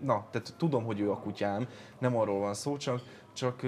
na, 0.00 0.26
tehát 0.30 0.54
tudom, 0.56 0.84
hogy 0.84 1.00
ő 1.00 1.10
a 1.10 1.18
kutyám, 1.18 1.68
nem 1.98 2.16
arról 2.16 2.38
van 2.38 2.54
szó, 2.54 2.76
csak, 2.76 3.00
csak, 3.32 3.60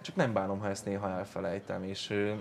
csak 0.00 0.16
nem 0.16 0.32
bánom, 0.32 0.58
ha 0.58 0.68
ezt 0.68 0.84
néha 0.84 1.10
elfelejtem, 1.10 1.82
és 1.84 2.34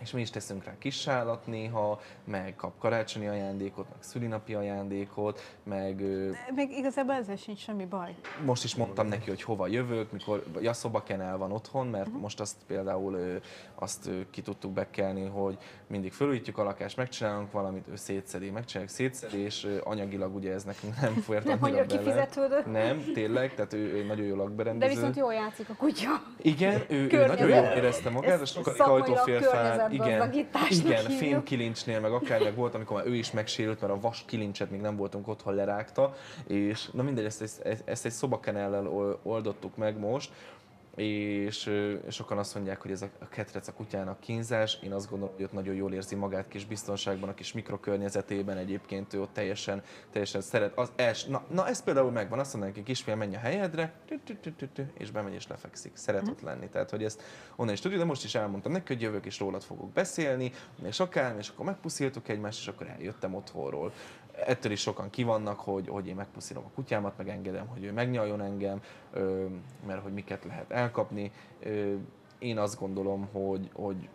és 0.00 0.10
mi 0.10 0.20
is 0.20 0.30
teszünk 0.30 0.64
rá 0.64 0.78
kis 0.78 1.00
sálat 1.00 1.46
néha, 1.46 2.00
meg 2.24 2.54
kap 2.56 2.78
karácsonyi 2.78 3.26
ajándékot, 3.26 3.86
meg 3.88 4.02
szülinapi 4.02 4.54
ajándékot, 4.54 5.56
meg... 5.62 6.02
Még 6.54 6.70
igazából 6.70 7.14
ezzel 7.14 7.36
sincs 7.36 7.58
semmi 7.58 7.84
baj. 7.84 8.14
Most 8.44 8.64
is 8.64 8.74
mondtam 8.74 9.06
neki, 9.06 9.28
hogy 9.28 9.42
hova 9.42 9.66
jövök, 9.66 10.12
mikor 10.12 10.44
ja, 10.60 10.72
szobakenel 10.72 11.36
van 11.36 11.52
otthon, 11.52 11.86
mert 11.86 12.06
uh-huh. 12.06 12.22
most 12.22 12.40
azt 12.40 12.56
például 12.66 13.40
azt 13.74 14.10
ki 14.30 14.42
tudtuk 14.42 14.72
bekelni, 14.72 15.26
hogy 15.26 15.58
mindig 15.86 16.12
fölújítjuk 16.12 16.58
a 16.58 16.62
lakást, 16.62 16.96
megcsinálunk 16.96 17.52
valamit, 17.52 17.88
ő 17.88 17.96
szétszedi, 17.96 18.50
megcsináljuk 18.50 18.92
szétszedés, 18.92 19.66
anyagilag 19.84 20.34
ugye 20.34 20.52
ez 20.52 20.64
nekünk 20.64 21.00
nem 21.00 21.14
folyt 21.26 21.44
Nem 21.44 21.58
mondja, 21.60 21.86
kifizetődött. 21.86 22.66
Nem, 22.66 23.04
tényleg, 23.14 23.54
tehát 23.54 23.72
ő, 23.72 23.92
ő 23.92 24.04
nagyon 24.04 24.26
jó 24.26 24.36
lakberendező. 24.36 24.90
De 24.92 24.98
viszont 24.98 25.16
jól 25.16 25.32
játszik 25.32 25.68
a 25.68 25.74
kutya. 25.74 26.22
Igen, 26.36 26.82
ő, 26.88 27.08
ő 27.10 27.26
nagyon 27.26 27.48
jól 27.48 27.64
érezte 27.64 28.10
magát, 28.10 28.40
a 28.40 28.44
sokadik 28.44 28.80
ajtófélfel 28.80 29.81
igen, 29.90 30.32
igen 30.70 31.10
fémkilincsnél, 31.10 32.00
meg 32.00 32.12
akár 32.12 32.42
meg 32.42 32.54
volt, 32.54 32.74
amikor 32.74 32.96
már 32.96 33.06
ő 33.06 33.14
is 33.14 33.30
megsérült, 33.30 33.80
mert 33.80 33.92
a 33.92 34.00
vas 34.00 34.24
kilincset 34.26 34.70
még 34.70 34.80
nem 34.80 34.96
voltunk 34.96 35.28
otthon 35.28 35.54
lerágta, 35.54 36.14
és 36.46 36.88
na 36.92 37.02
mindegy, 37.02 37.24
ezt, 37.24 37.42
ezt, 37.42 37.82
ezt 37.84 38.04
egy 38.04 38.12
szobakenellel 38.12 38.86
oldottuk 39.22 39.76
meg 39.76 39.98
most, 39.98 40.30
és 40.96 41.70
sokan 42.08 42.38
azt 42.38 42.54
mondják, 42.54 42.80
hogy 42.80 42.90
ez 42.90 43.02
a 43.02 43.28
ketrec 43.28 43.68
a 43.68 43.72
kutyának 43.72 44.20
kínzás. 44.20 44.78
Én 44.82 44.92
azt 44.92 45.10
gondolom, 45.10 45.34
hogy 45.34 45.44
ott 45.44 45.52
nagyon 45.52 45.74
jól 45.74 45.92
érzi 45.92 46.14
magát 46.14 46.48
kis 46.48 46.66
biztonságban, 46.66 47.28
a 47.28 47.34
kis 47.34 47.52
mikrokörnyezetében 47.52 48.56
egyébként 48.56 49.14
ő 49.14 49.20
ott 49.20 49.32
teljesen, 49.32 49.82
teljesen 50.10 50.40
szeret. 50.40 50.78
Az 50.78 50.92
els, 50.96 51.24
na, 51.24 51.44
na, 51.50 51.68
ez 51.68 51.82
például 51.82 52.10
megvan, 52.10 52.38
azt 52.38 52.52
mondják, 52.52 52.74
hogy 52.74 52.84
kisfiam 52.84 53.18
menj 53.18 53.34
a 53.34 53.38
helyedre, 53.38 53.92
és 54.98 55.10
bemegy 55.10 55.34
és 55.34 55.46
lefekszik. 55.46 55.96
Szeret 55.96 56.28
ott 56.28 56.40
lenni. 56.40 56.68
Tehát, 56.68 56.90
hogy 56.90 57.04
ezt 57.04 57.22
onnan 57.56 57.74
is 57.74 57.80
tudjuk, 57.80 58.00
de 58.00 58.06
most 58.06 58.24
is 58.24 58.34
elmondtam 58.34 58.72
neki, 58.72 58.92
hogy 58.92 59.02
jövök 59.02 59.26
és 59.26 59.38
rólad 59.38 59.62
fogok 59.62 59.92
beszélni, 59.92 60.52
és 60.82 61.00
akár, 61.00 61.36
és 61.38 61.48
akkor 61.48 61.64
megpuszíltuk 61.64 62.28
egymást, 62.28 62.60
és 62.60 62.68
akkor 62.68 62.86
eljöttem 62.86 63.34
otthonról 63.34 63.92
ettől 64.32 64.72
is 64.72 64.80
sokan 64.80 65.10
kivannak, 65.10 65.60
hogy, 65.60 65.88
hogy 65.88 66.06
én 66.06 66.14
megpuszilom 66.14 66.64
a 66.64 66.74
kutyámat, 66.74 67.16
megengedem, 67.16 67.66
hogy 67.66 67.84
ő 67.84 67.92
megnyaljon 67.92 68.40
engem, 68.40 68.82
mert 69.86 70.02
hogy 70.02 70.12
miket 70.12 70.44
lehet 70.44 70.70
elkapni. 70.70 71.32
Én 72.38 72.58
azt 72.58 72.78
gondolom, 72.78 73.28
hogy, 73.32 73.70
hogy 73.72 74.08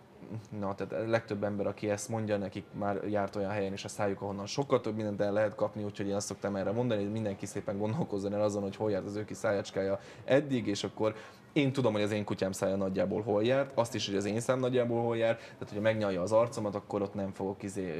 na, 0.59 0.75
tehát 0.75 0.93
a 0.93 1.09
legtöbb 1.09 1.43
ember, 1.43 1.67
aki 1.67 1.89
ezt 1.89 2.09
mondja, 2.09 2.37
nekik 2.37 2.65
már 2.71 3.03
járt 3.09 3.35
olyan 3.35 3.51
helyen 3.51 3.73
is 3.73 3.85
a 3.85 3.87
szájuk, 3.87 4.21
ahonnan 4.21 4.45
sokkal 4.45 4.81
több 4.81 4.95
mindent 4.95 5.21
el 5.21 5.31
lehet 5.31 5.55
kapni, 5.55 5.83
úgyhogy 5.83 6.07
én 6.07 6.15
azt 6.15 6.27
szoktam 6.27 6.55
erre 6.55 6.71
mondani, 6.71 7.03
hogy 7.03 7.11
mindenki 7.11 7.45
szépen 7.45 7.77
gondolkozzon 7.77 8.33
el 8.33 8.41
azon, 8.41 8.61
hogy 8.61 8.75
hol 8.75 8.91
járt 8.91 9.05
az 9.05 9.15
ő 9.15 9.25
kis 9.25 9.37
szájacskája 9.37 9.99
eddig, 10.25 10.67
és 10.67 10.83
akkor 10.83 11.15
én 11.53 11.71
tudom, 11.71 11.93
hogy 11.93 12.01
az 12.01 12.11
én 12.11 12.23
kutyám 12.23 12.51
szája 12.51 12.75
nagyjából 12.75 13.21
hol 13.21 13.43
járt, 13.43 13.71
azt 13.73 13.95
is, 13.95 14.07
hogy 14.07 14.15
az 14.15 14.25
én 14.25 14.39
szám 14.39 14.59
nagyjából 14.59 15.01
hol 15.01 15.17
járt, 15.17 15.37
tehát 15.39 15.59
hogyha 15.59 15.81
megnyalja 15.81 16.21
az 16.21 16.31
arcomat, 16.31 16.75
akkor 16.75 17.01
ott 17.01 17.13
nem 17.13 17.31
fogok 17.31 17.63
izé, 17.63 17.93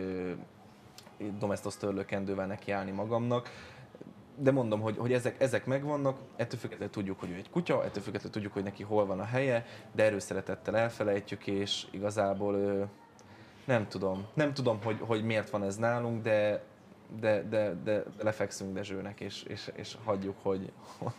domestos 1.39 1.77
törlőkendővel 1.77 2.47
nekiállni 2.47 2.91
magamnak. 2.91 3.49
de 4.39 4.51
mondom, 4.51 4.79
hogy, 4.79 4.97
hogy 4.97 5.13
ezek, 5.13 5.41
ezek 5.41 5.65
megvannak, 5.65 6.17
ettől 6.35 6.59
függetlenül 6.59 6.93
tudjuk, 6.93 7.19
hogy 7.19 7.29
ő 7.29 7.35
egy 7.35 7.49
kutya, 7.49 7.83
ettől 7.83 8.03
függetlenül 8.03 8.31
tudjuk, 8.31 8.53
hogy 8.53 8.63
neki 8.63 8.83
hol 8.83 9.05
van 9.05 9.19
a 9.19 9.23
helye, 9.23 9.65
de 9.91 10.03
erőszeretettel 10.03 10.77
elfelejtjük, 10.77 11.47
és 11.47 11.87
igazából 11.91 12.87
nem 13.65 13.87
tudom, 13.87 14.27
nem 14.33 14.53
tudom, 14.53 14.79
hogy, 14.83 14.97
hogy 14.99 15.23
miért 15.23 15.49
van 15.49 15.63
ez 15.63 15.75
nálunk, 15.75 16.23
de 16.23 16.63
de, 17.19 17.43
de, 17.49 17.73
de 17.83 18.03
lefekszünk 18.21 18.73
Dezsőnek, 18.73 19.19
és, 19.19 19.43
és, 19.43 19.71
és 19.75 19.95
hagyjuk, 20.05 20.35
hogy... 20.41 20.71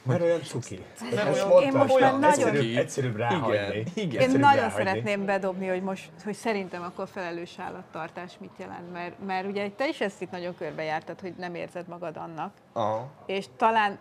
Mert 0.03 0.21
olyan 0.23 0.43
cuki. 0.43 0.81
Nem 1.15 1.33
olyan- 1.33 1.49
mondta, 1.49 1.67
Én 1.67 1.73
most 1.73 1.95
olyan 1.95 2.19
már 2.19 2.37
nagyon- 2.37 2.49
Egyszerűbb, 2.49 2.77
egyszerűbb 2.77 3.17
ráhagyni. 3.17 3.55
Igen, 3.57 3.87
igen. 3.95 4.11
Én 4.11 4.19
Egyszerűbb 4.21 4.41
nagyon 4.41 4.57
ráhagyni. 4.57 4.85
szeretném 4.85 5.25
bedobni, 5.25 5.67
hogy 5.67 5.83
most, 5.83 6.11
hogy 6.25 6.35
szerintem 6.35 6.83
akkor 6.83 7.09
felelős 7.09 7.59
állattartás 7.59 8.37
mit 8.41 8.53
jelent, 8.59 8.93
mert, 8.93 9.15
mert 9.27 9.47
ugye 9.47 9.71
te 9.71 9.89
is 9.89 10.01
ezt 10.01 10.23
itt 10.23 10.31
nagyon 10.31 10.55
körbejártad, 10.57 11.21
hogy 11.21 11.35
nem 11.39 11.55
érzed 11.55 11.89
magad 11.89 12.17
annak, 12.17 12.53
Aha. 12.73 13.11
és 13.27 13.47
talán 13.57 13.99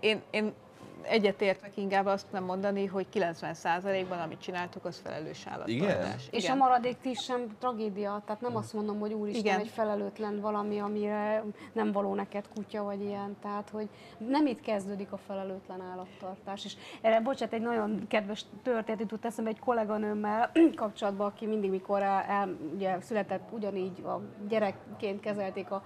én, 0.00 0.22
én 0.30 0.52
egyetértek 1.02 1.76
inkább 1.76 2.06
azt 2.06 2.32
nem 2.32 2.44
mondani, 2.44 2.86
hogy 2.86 3.06
90%-ban 3.14 4.18
amit 4.18 4.40
csináltok, 4.40 4.84
az 4.84 5.00
felelős 5.04 5.46
állattartás. 5.46 6.26
Igen? 6.28 6.40
És 6.42 6.48
a 6.48 6.54
maradék 6.54 6.96
tíz 6.98 7.22
sem 7.22 7.56
tragédia, 7.58 8.22
tehát 8.26 8.40
nem 8.40 8.56
azt 8.56 8.72
mondom, 8.72 8.98
hogy 8.98 9.12
úristen, 9.12 9.44
Igen. 9.44 9.60
egy 9.60 9.68
felelőtlen 9.68 10.40
valami, 10.40 10.78
amire 10.78 11.44
nem 11.72 11.92
való 11.92 12.14
neked 12.14 12.44
kutya 12.54 12.82
vagy 12.82 13.00
ilyen, 13.00 13.36
tehát 13.42 13.70
hogy 13.70 13.88
nem 14.18 14.46
itt 14.46 14.60
kezdődik 14.60 15.12
a 15.12 15.16
felelőtlen 15.16 15.80
állattartás. 15.80 16.64
És 16.64 16.76
erre, 17.00 17.20
bocsánat, 17.20 17.54
egy 17.54 17.60
nagyon 17.60 18.06
kedves 18.08 18.44
történet 18.62 19.00
jutott 19.00 19.24
eszembe 19.24 19.50
egy 19.50 19.58
kolléganőmmel 19.58 20.50
kapcsolatban, 20.74 21.26
aki 21.26 21.46
mindig, 21.46 21.70
mikor 21.70 22.02
el, 22.02 22.56
ugye, 22.74 23.00
született, 23.00 23.48
ugyanígy 23.50 24.02
a 24.04 24.20
gyerekként 24.48 25.20
kezelték 25.20 25.70
a 25.70 25.82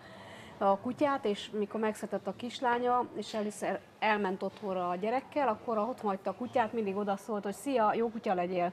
a 0.70 0.79
kutyát, 0.83 1.25
és 1.25 1.51
mikor 1.51 1.81
megszületett 1.81 2.27
a 2.27 2.37
kislánya, 2.37 3.07
és 3.16 3.35
először 3.35 3.81
elment 3.98 4.42
otthonra 4.42 4.88
a 4.88 4.96
gyerekkel, 4.96 5.48
akkor 5.48 5.79
otthon 5.79 6.11
hagyta 6.11 6.31
a 6.31 6.35
kutyát, 6.35 6.72
mindig 6.72 6.96
odaszólt, 6.96 7.44
hogy 7.44 7.55
szia, 7.55 7.94
jó 7.94 8.09
kutya 8.09 8.35
legyél. 8.35 8.72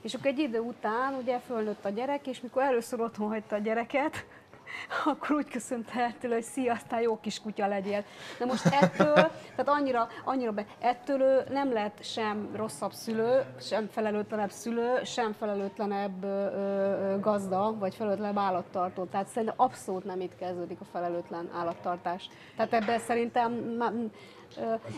És 0.00 0.14
akkor 0.14 0.26
egy 0.26 0.38
idő 0.38 0.60
után 0.60 1.14
ugye 1.14 1.38
fölnőtt 1.38 1.84
a 1.84 1.88
gyerek, 1.88 2.26
és 2.26 2.40
mikor 2.40 2.62
először 2.62 3.00
otthon 3.00 3.28
hagyta 3.28 3.56
a 3.56 3.58
gyereket, 3.58 4.26
akkor 5.04 5.36
úgy 5.36 5.48
köszönt 5.48 5.90
el 5.96 6.14
tőle, 6.20 6.34
hogy 6.34 6.44
szia, 6.44 6.72
aztán 6.72 7.00
jó 7.00 7.20
kis 7.20 7.40
kutya 7.40 7.66
legyél. 7.66 8.04
De 8.38 8.44
most 8.44 8.66
ettől, 8.66 9.14
tehát 9.14 9.68
annyira, 9.68 10.08
annyira 10.24 10.52
be, 10.52 10.66
ettől 10.78 11.20
ő 11.20 11.44
nem 11.48 11.72
lett 11.72 12.04
sem 12.04 12.48
rosszabb 12.54 12.92
szülő, 12.92 13.44
sem 13.60 13.88
felelőtlenebb 13.88 14.50
szülő, 14.50 15.04
sem 15.04 15.32
felelőtlenebb 15.32 16.24
ö, 16.24 16.26
ö, 16.26 17.20
gazda, 17.20 17.74
vagy 17.78 17.94
felelőtlenebb 17.94 18.38
állattartó. 18.38 19.04
Tehát 19.04 19.26
szerintem 19.26 19.54
abszolút 19.58 20.04
nem 20.04 20.20
itt 20.20 20.36
kezdődik 20.36 20.80
a 20.80 20.84
felelőtlen 20.92 21.50
állattartás. 21.54 22.28
Tehát 22.56 22.72
ebben 22.72 22.98
szerintem 22.98 23.52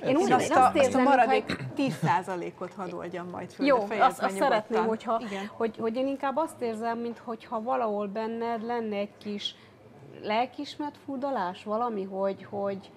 én 0.04 0.16
úgy 0.16 0.20
Én 0.20 0.26
én 0.26 0.32
azt, 0.32 0.50
a, 0.50 0.64
azt 0.64 0.66
azt 0.66 0.76
a 0.76 0.82
érzem, 0.82 1.02
maradék 1.02 1.46
mintha- 1.76 2.10
10%-ot 2.26 2.74
hadd 2.74 2.92
oldjam 2.92 3.28
majd 3.28 3.52
föl. 3.52 3.66
jó, 3.66 3.76
azt, 3.98 4.22
azt 4.22 4.36
szeretném, 4.36 4.86
hogyha, 4.86 5.20
Igen. 5.20 5.50
hogy, 5.52 5.76
hogy 5.78 5.96
én 5.96 6.06
inkább 6.06 6.36
azt 6.36 6.60
érzem, 6.60 6.98
mintha 6.98 7.62
valahol 7.62 8.06
benned 8.06 8.62
lenne 8.64 8.96
egy 8.96 9.16
kis 9.18 9.54
lelkismert 10.22 10.96
furdalás, 11.04 11.64
valami, 11.64 12.02
hogy, 12.04 12.46
hogy, 12.50 12.90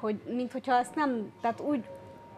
hogy 0.00 0.22
mint 0.26 0.52
hogyha 0.52 0.78
ezt 0.78 0.94
nem, 0.94 1.32
tehát 1.40 1.60
úgy 1.60 1.84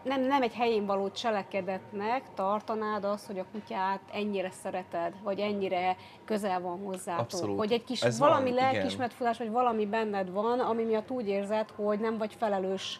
nem, 0.03 0.21
nem 0.21 0.41
egy 0.41 0.53
helyén 0.53 0.85
való 0.85 1.09
cselekedetnek 1.11 2.23
tartanád 2.33 3.03
azt, 3.03 3.27
hogy 3.27 3.39
a 3.39 3.45
kutyát 3.51 3.99
ennyire 4.13 4.49
szereted, 4.49 5.13
vagy 5.23 5.39
ennyire 5.39 5.95
közel 6.25 6.61
van 6.61 6.79
hozzátok. 6.83 7.21
Abszolút. 7.23 7.57
Hogy 7.57 7.71
egy 7.71 7.83
kis 7.83 8.01
Ez 8.01 8.19
valami 8.19 8.51
lelkismert 8.51 9.11
furdalás, 9.11 9.37
vagy 9.37 9.51
valami 9.51 9.85
benned 9.85 10.31
van, 10.31 10.59
ami 10.59 10.83
miatt 10.83 11.09
úgy 11.11 11.27
érzed, 11.27 11.69
hogy 11.75 11.99
nem 11.99 12.17
vagy 12.17 12.35
felelős 12.39 12.99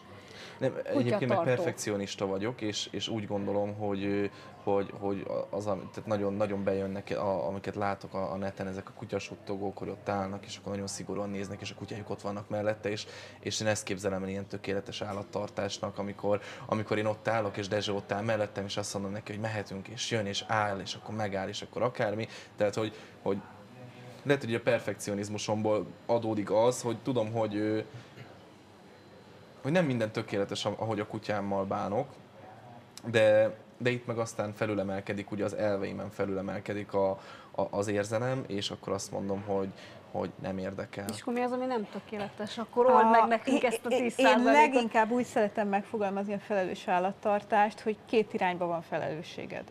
Nem, 0.58 0.72
egyébként 0.84 1.10
meg 1.10 1.18
Kutyatartó. 1.18 1.42
perfekcionista 1.42 2.26
vagyok, 2.26 2.60
és, 2.60 2.88
és 2.90 3.08
úgy 3.08 3.26
gondolom, 3.26 3.74
hogy, 3.74 4.30
hogy, 4.62 4.92
hogy 5.00 5.26
az, 5.50 5.64
tehát 5.64 6.06
nagyon, 6.06 6.34
nagyon 6.34 6.64
bejönnek, 6.64 7.10
a, 7.10 7.46
amiket 7.46 7.74
látok 7.74 8.14
a, 8.14 8.32
a 8.32 8.36
neten, 8.36 8.66
ezek 8.66 8.88
a 8.88 8.92
kutyasuttogók, 8.92 9.78
hogy 9.78 9.88
ott 9.88 10.08
állnak, 10.08 10.46
és 10.46 10.56
akkor 10.56 10.72
nagyon 10.72 10.86
szigorúan 10.86 11.30
néznek, 11.30 11.60
és 11.60 11.70
a 11.70 11.74
kutyájuk 11.74 12.10
ott 12.10 12.20
vannak 12.20 12.48
mellette, 12.48 12.90
és, 12.90 13.06
és 13.40 13.60
én 13.60 13.66
ezt 13.66 13.84
képzelem 13.84 14.22
el 14.22 14.28
ilyen 14.28 14.46
tökéletes 14.46 15.00
állattartásnak, 15.00 15.98
amikor, 15.98 16.40
amikor 16.66 16.98
én 16.98 17.06
ott 17.06 17.28
állok, 17.28 17.56
és 17.56 17.68
Dezső 17.68 17.92
ott 17.92 18.12
áll 18.12 18.22
mellettem, 18.22 18.64
és 18.64 18.76
azt 18.76 18.94
mondom 18.94 19.12
neki, 19.12 19.32
hogy 19.32 19.40
mehetünk, 19.40 19.88
és 19.88 20.10
jön, 20.10 20.26
és 20.26 20.44
áll, 20.46 20.80
és 20.80 20.94
akkor 20.94 21.14
megáll, 21.14 21.48
és 21.48 21.62
akkor 21.62 21.82
akármi. 21.82 22.26
Tehát, 22.56 22.74
hogy, 22.74 22.94
hogy 23.22 23.38
lehet, 24.24 24.44
hogy 24.44 24.54
a 24.54 24.60
perfekcionizmusomból 24.60 25.86
adódik 26.06 26.50
az, 26.50 26.82
hogy 26.82 26.96
tudom, 27.02 27.32
hogy, 27.32 27.84
hogy 29.64 29.72
nem 29.72 29.84
minden 29.84 30.12
tökéletes, 30.12 30.64
ahogy 30.64 31.00
a 31.00 31.06
kutyámmal 31.06 31.64
bánok, 31.64 32.06
de, 33.10 33.56
de 33.78 33.90
itt 33.90 34.06
meg 34.06 34.18
aztán 34.18 34.52
felülemelkedik, 34.52 35.30
ugye 35.30 35.44
az 35.44 35.54
elveimen 35.54 36.10
felülemelkedik 36.10 36.92
a, 36.92 37.10
a, 37.54 37.62
az 37.70 37.88
érzelem, 37.88 38.44
és 38.46 38.70
akkor 38.70 38.92
azt 38.92 39.10
mondom, 39.10 39.42
hogy, 39.46 39.68
hogy 40.10 40.30
nem 40.42 40.58
érdekel. 40.58 41.04
És 41.12 41.20
akkor 41.20 41.32
mi 41.32 41.40
az, 41.40 41.52
ami 41.52 41.66
nem 41.66 41.88
tökéletes? 41.92 42.58
Akkor 42.58 42.86
old 42.86 43.10
meg 43.10 43.26
nekünk 43.28 43.62
ezt 43.62 43.86
a 43.86 43.88
én- 43.88 44.02
10 44.02 44.14
Én 44.18 44.42
leginkább 44.42 45.10
úgy 45.10 45.24
szeretem 45.24 45.68
megfogalmazni 45.68 46.34
a 46.34 46.38
felelős 46.38 46.88
állattartást, 46.88 47.80
hogy 47.80 47.96
két 48.06 48.34
irányba 48.34 48.66
van 48.66 48.82
felelősséged. 48.82 49.64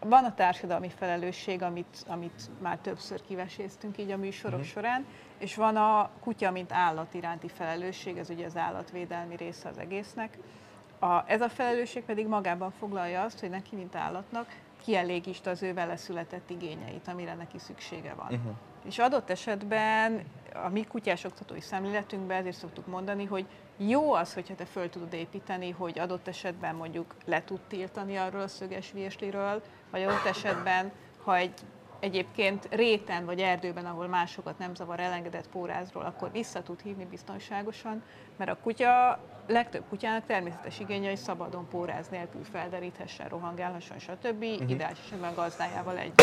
Van 0.00 0.24
a 0.24 0.34
társadalmi 0.34 0.88
felelősség, 0.88 1.62
amit, 1.62 2.04
amit 2.06 2.50
már 2.62 2.78
többször 2.78 3.22
kiveséztünk 3.22 3.98
így 3.98 4.10
a 4.10 4.16
műsorok 4.16 4.58
Mhm. 4.58 4.68
során, 4.68 5.06
és 5.38 5.54
van 5.54 5.76
a 5.76 6.10
kutya, 6.20 6.50
mint 6.50 6.72
állat 6.72 7.14
iránti 7.14 7.48
felelősség, 7.48 8.16
ez 8.18 8.30
ugye 8.30 8.46
az 8.46 8.56
állatvédelmi 8.56 9.36
része 9.36 9.68
az 9.68 9.78
egésznek. 9.78 10.38
A, 10.98 11.22
ez 11.26 11.40
a 11.40 11.48
felelősség 11.48 12.02
pedig 12.04 12.26
magában 12.26 12.70
foglalja 12.70 13.22
azt, 13.22 13.40
hogy 13.40 13.50
neki, 13.50 13.76
mint 13.76 13.94
állatnak, 13.94 14.46
kielégítsd 14.84 15.46
az 15.46 15.62
ő 15.62 15.74
vele 15.74 15.96
született 15.96 16.50
igényeit, 16.50 17.08
amire 17.08 17.34
neki 17.34 17.58
szüksége 17.58 18.14
van. 18.14 18.26
Uh-huh. 18.26 18.52
És 18.84 18.98
adott 18.98 19.30
esetben 19.30 20.22
a 20.52 20.68
mi 20.68 20.84
kutyás 20.84 21.24
oktatói 21.24 21.60
szemléletünkben 21.60 22.36
ezért 22.36 22.56
szoktuk 22.56 22.86
mondani, 22.86 23.24
hogy 23.24 23.46
jó 23.76 24.12
az, 24.12 24.34
hogyha 24.34 24.54
te 24.54 24.64
föl 24.64 24.90
tudod 24.90 25.12
építeni, 25.12 25.70
hogy 25.70 25.98
adott 25.98 26.28
esetben 26.28 26.74
mondjuk 26.74 27.14
le 27.24 27.44
tud 27.44 27.60
tiltani 27.60 28.16
arról 28.16 28.40
a 28.40 28.48
szöges 28.48 28.92
virsliről, 28.92 29.62
vagy 29.90 30.02
adott 30.02 30.24
esetben, 30.24 30.92
ha 31.24 31.36
egy 31.36 31.52
egyébként 32.00 32.68
réten 32.70 33.24
vagy 33.24 33.40
erdőben, 33.40 33.86
ahol 33.86 34.06
másokat 34.06 34.58
nem 34.58 34.74
zavar 34.74 35.00
elengedett 35.00 35.48
pórázról, 35.48 36.04
akkor 36.04 36.32
vissza 36.32 36.62
tud 36.62 36.80
hívni 36.80 37.04
biztonságosan, 37.04 38.02
mert 38.36 38.50
a 38.50 38.56
kutya, 38.62 39.20
legtöbb 39.46 39.84
kutyának 39.88 40.26
természetes 40.26 40.80
igénye, 40.80 41.08
hogy 41.08 41.16
szabadon 41.16 41.68
póráz 41.68 42.08
nélkül 42.08 42.44
felderíthessen, 42.44 43.28
rohangálhasson, 43.28 43.98
stb. 43.98 44.42
Uh-huh. 44.42 44.70
Ideális 44.70 44.98
esetben 45.06 45.34
gazdájával 45.34 45.98
együtt. 45.98 46.16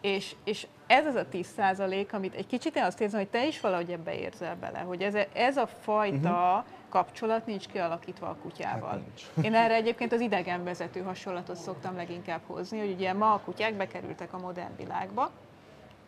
És, 0.00 0.34
és 0.44 0.66
ez 0.86 1.06
az 1.06 1.14
a 1.14 1.28
10 1.28 1.46
százalék, 1.46 2.12
amit 2.12 2.34
egy 2.34 2.46
kicsit 2.46 2.76
én 2.76 2.82
azt 2.82 3.00
érzem, 3.00 3.20
hogy 3.20 3.28
te 3.28 3.46
is 3.46 3.60
valahogy 3.60 3.90
ebbe 3.90 4.18
érzel 4.18 4.56
bele, 4.56 4.78
hogy 4.78 5.02
ez, 5.02 5.14
ez 5.32 5.56
a 5.56 5.66
fajta 5.66 6.30
uh-huh. 6.30 6.64
kapcsolat 6.88 7.46
nincs 7.46 7.66
kialakítva 7.66 8.26
a 8.26 8.36
kutyával. 8.42 8.88
Hát 8.88 9.00
nincs. 9.00 9.46
Én 9.46 9.54
erre 9.54 9.74
egyébként 9.74 10.12
az 10.12 10.20
idegenvezető 10.20 11.00
hasonlatot 11.00 11.56
szoktam 11.56 11.96
leginkább 11.96 12.40
hozni, 12.46 12.78
hogy 12.78 12.92
ugye 12.92 13.12
ma 13.12 13.32
a 13.32 13.40
kutyák 13.44 13.74
bekerültek 13.74 14.32
a 14.32 14.38
modern 14.38 14.76
világba, 14.76 15.30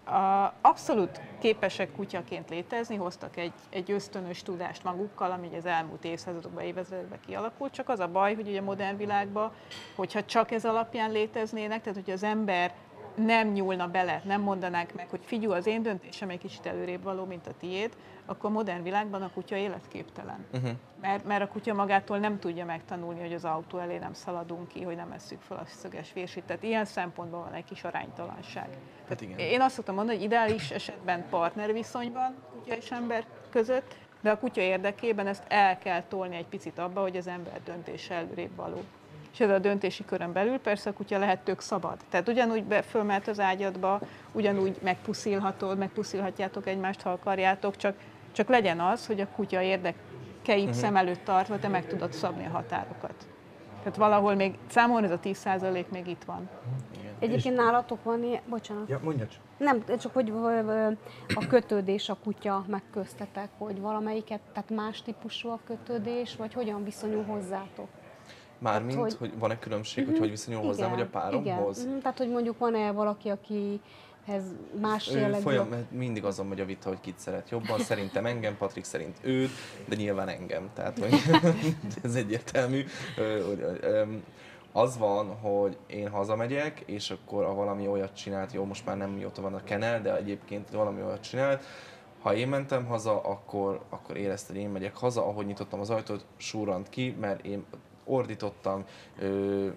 a, 0.06 0.52
abszolút 0.60 1.20
képesek 1.38 1.92
kutyaként 1.92 2.50
létezni, 2.50 2.96
hoztak 2.96 3.36
egy, 3.36 3.52
egy 3.70 3.90
ösztönös 3.90 4.42
tudást 4.42 4.84
magukkal, 4.84 5.30
ami 5.30 5.48
az 5.56 5.66
elmúlt 5.66 6.04
évszázadokban, 6.04 6.64
évezredekben 6.64 7.18
kialakult, 7.26 7.72
csak 7.72 7.88
az 7.88 8.00
a 8.00 8.08
baj, 8.08 8.34
hogy 8.34 8.48
ugye 8.48 8.60
a 8.60 8.64
modern 8.64 8.96
világban, 8.96 9.52
hogyha 9.96 10.24
csak 10.24 10.50
ez 10.50 10.64
alapján 10.64 11.10
léteznének, 11.10 11.82
tehát 11.82 12.04
hogy 12.04 12.12
az 12.12 12.22
ember 12.22 12.74
nem 13.16 13.48
nyúlna 13.48 13.88
bele, 13.88 14.22
nem 14.24 14.40
mondanák 14.40 14.94
meg, 14.94 15.08
hogy 15.08 15.20
figyelj, 15.24 15.54
az 15.54 15.66
én 15.66 15.82
döntésem 15.82 16.28
egy 16.28 16.38
kicsit 16.38 16.66
előrébb 16.66 17.02
való, 17.02 17.24
mint 17.24 17.46
a 17.46 17.52
tiéd, 17.58 17.96
akkor 18.26 18.50
a 18.50 18.52
modern 18.52 18.82
világban 18.82 19.22
a 19.22 19.30
kutya 19.34 19.56
életképtelen. 19.56 20.46
Uh-huh. 20.52 20.70
Mert, 21.00 21.24
mert 21.24 21.42
a 21.42 21.48
kutya 21.48 21.74
magától 21.74 22.18
nem 22.18 22.38
tudja 22.38 22.64
megtanulni, 22.64 23.20
hogy 23.20 23.32
az 23.32 23.44
autó 23.44 23.78
elé 23.78 23.98
nem 23.98 24.12
szaladunk 24.12 24.68
ki, 24.68 24.82
hogy 24.82 24.96
nem 24.96 25.12
esszük 25.12 25.40
fel 25.40 25.56
a 25.56 25.64
szöges 25.66 26.12
vérsit. 26.12 26.44
Tehát 26.44 26.62
ilyen 26.62 26.84
szempontból 26.84 27.40
van 27.40 27.52
egy 27.52 27.64
kis 27.64 27.84
aránytalanság. 27.84 28.68
Hát 29.08 29.20
igen. 29.20 29.38
Én 29.38 29.60
azt 29.60 29.74
szoktam 29.74 29.94
mondani, 29.94 30.16
hogy 30.16 30.26
ideális 30.26 30.70
esetben 30.70 31.28
partnerviszonyban 31.28 32.34
kutya 32.52 32.74
és 32.74 32.90
ember 32.90 33.24
között, 33.50 33.96
de 34.20 34.30
a 34.30 34.38
kutya 34.38 34.60
érdekében 34.60 35.26
ezt 35.26 35.44
el 35.48 35.78
kell 35.78 36.02
tolni 36.02 36.36
egy 36.36 36.46
picit 36.46 36.78
abba, 36.78 37.00
hogy 37.00 37.16
az 37.16 37.26
ember 37.26 37.60
döntése 37.64 38.14
előrébb 38.14 38.56
való. 38.56 38.80
És 39.36 39.42
ez 39.42 39.50
a 39.50 39.58
döntési 39.58 40.04
körön 40.04 40.32
belül 40.32 40.58
persze 40.58 40.90
a 40.90 40.92
kutya 40.92 41.18
lehet 41.18 41.38
tök 41.38 41.60
szabad. 41.60 41.96
Tehát 42.08 42.28
ugyanúgy 42.28 42.64
be, 42.64 42.82
fölmehet 42.82 43.28
az 43.28 43.40
ágyadba, 43.40 44.00
ugyanúgy 44.32 44.78
megpuszilhatod, 44.82 45.78
megpuszilhatjátok 45.78 46.66
egymást, 46.66 47.02
ha 47.02 47.10
akarjátok, 47.10 47.76
csak, 47.76 47.96
csak 48.32 48.48
legyen 48.48 48.80
az, 48.80 49.06
hogy 49.06 49.20
a 49.20 49.28
kutya 49.28 49.62
érdekeit 49.62 50.58
uh-huh. 50.58 50.70
szem 50.70 50.96
előtt 50.96 51.24
tartva 51.24 51.58
te 51.58 51.68
meg 51.68 51.86
tudod 51.86 52.12
szabni 52.12 52.46
a 52.46 52.50
határokat. 52.50 53.14
Tehát 53.78 53.96
valahol 53.96 54.34
még 54.34 54.58
számomra 54.68 55.04
ez 55.04 55.10
a 55.10 55.20
10% 55.20 55.88
még 55.88 56.06
itt 56.06 56.24
van. 56.24 56.48
Igen. 56.98 57.14
Egyébként 57.18 57.56
nálatok 57.56 58.04
van 58.04 58.24
ilyen, 58.24 58.42
bocsánat. 58.48 58.88
Ja, 58.88 59.00
mondja 59.02 59.26
csak. 59.26 59.40
Nem, 59.56 59.84
csak 59.98 60.12
hogy 60.12 60.32
a 61.34 61.46
kötődés 61.48 62.08
a 62.08 62.16
kutya 62.24 62.64
meg 62.66 62.82
köztetek, 62.92 63.48
hogy 63.58 63.80
valamelyiket, 63.80 64.40
tehát 64.52 64.70
más 64.70 65.02
típusú 65.02 65.48
a 65.48 65.58
kötődés, 65.66 66.36
vagy 66.36 66.54
hogyan 66.54 66.84
viszonyul 66.84 67.24
hozzátok? 67.24 67.88
Mármint, 68.58 68.98
hogy- 69.00 69.16
hogy, 69.18 69.38
van-e 69.38 69.58
különbség, 69.58 70.06
hogy 70.06 70.18
hogy 70.18 70.30
viszonyul 70.30 70.62
hozzám, 70.62 70.90
vagy 70.90 71.00
a 71.00 71.06
páromhoz? 71.06 71.78
Igen. 71.78 71.90
Mhm, 71.92 72.00
Tehát, 72.00 72.18
hogy 72.18 72.30
mondjuk 72.30 72.58
van-e 72.58 72.90
valaki, 72.92 73.28
akihez 73.28 74.44
más 74.80 75.14
Ő 75.14 75.18
jellegű... 75.18 75.42
folyam, 75.42 75.68
mindig 75.90 76.24
azon 76.24 76.46
megy 76.46 76.60
a 76.60 76.64
vita, 76.64 76.88
hogy 76.88 77.00
kit 77.00 77.18
szeret 77.18 77.50
jobban. 77.50 77.78
Szerintem 77.78 78.26
engem, 78.26 78.56
Patrik 78.56 78.84
szerint 78.84 79.18
őt, 79.22 79.50
de 79.88 79.96
nyilván 79.96 80.28
engem. 80.28 80.70
Tehát 80.74 80.98
hogy 80.98 81.14
ez 82.02 82.14
egyértelmű. 82.14 82.84
Az 84.72 84.98
van, 84.98 85.26
hogy 85.26 85.76
én 85.86 86.08
hazamegyek, 86.08 86.82
és 86.86 87.10
akkor 87.10 87.44
a 87.44 87.54
valami 87.54 87.88
olyat 87.88 88.16
csinált, 88.16 88.52
jó, 88.52 88.64
most 88.64 88.86
már 88.86 88.96
nem 88.96 89.10
mióta 89.10 89.42
van 89.42 89.54
a 89.54 89.64
kenel, 89.64 90.02
de 90.02 90.16
egyébként 90.16 90.70
valami 90.70 91.02
olyat 91.02 91.20
csinált, 91.20 91.64
ha 92.22 92.34
én 92.34 92.48
mentem 92.48 92.86
haza, 92.86 93.20
akkor, 93.22 93.80
akkor 93.88 94.16
érezte, 94.16 94.52
hogy 94.52 94.62
én 94.62 94.68
megyek 94.68 94.96
haza, 94.96 95.26
ahogy 95.26 95.46
nyitottam 95.46 95.80
az 95.80 95.90
ajtót, 95.90 96.24
súrant 96.36 96.88
ki, 96.88 97.16
mert 97.20 97.44
én 97.44 97.64
ordítottam, 98.06 98.84
ö, 99.18 99.68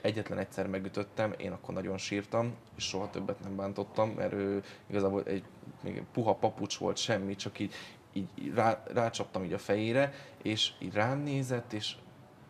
egyetlen 0.00 0.38
egyszer 0.38 0.66
megütöttem, 0.66 1.34
én 1.36 1.52
akkor 1.52 1.74
nagyon 1.74 1.98
sírtam, 1.98 2.54
és 2.76 2.84
soha 2.84 3.10
többet 3.10 3.40
nem 3.40 3.56
bántottam, 3.56 4.10
mert 4.10 4.32
ő 4.32 4.62
igazából 4.86 5.22
egy 5.24 5.44
még 5.82 6.02
puha 6.12 6.34
papucs 6.34 6.78
volt, 6.78 6.96
semmi, 6.96 7.36
csak 7.36 7.58
így, 7.58 7.74
így 8.12 8.28
rá, 8.54 8.82
rácsaptam 8.92 9.44
így 9.44 9.52
a 9.52 9.58
fejére, 9.58 10.12
és 10.42 10.72
így 10.78 10.94
rám 10.94 11.18
nézett, 11.18 11.72
és, 11.72 11.94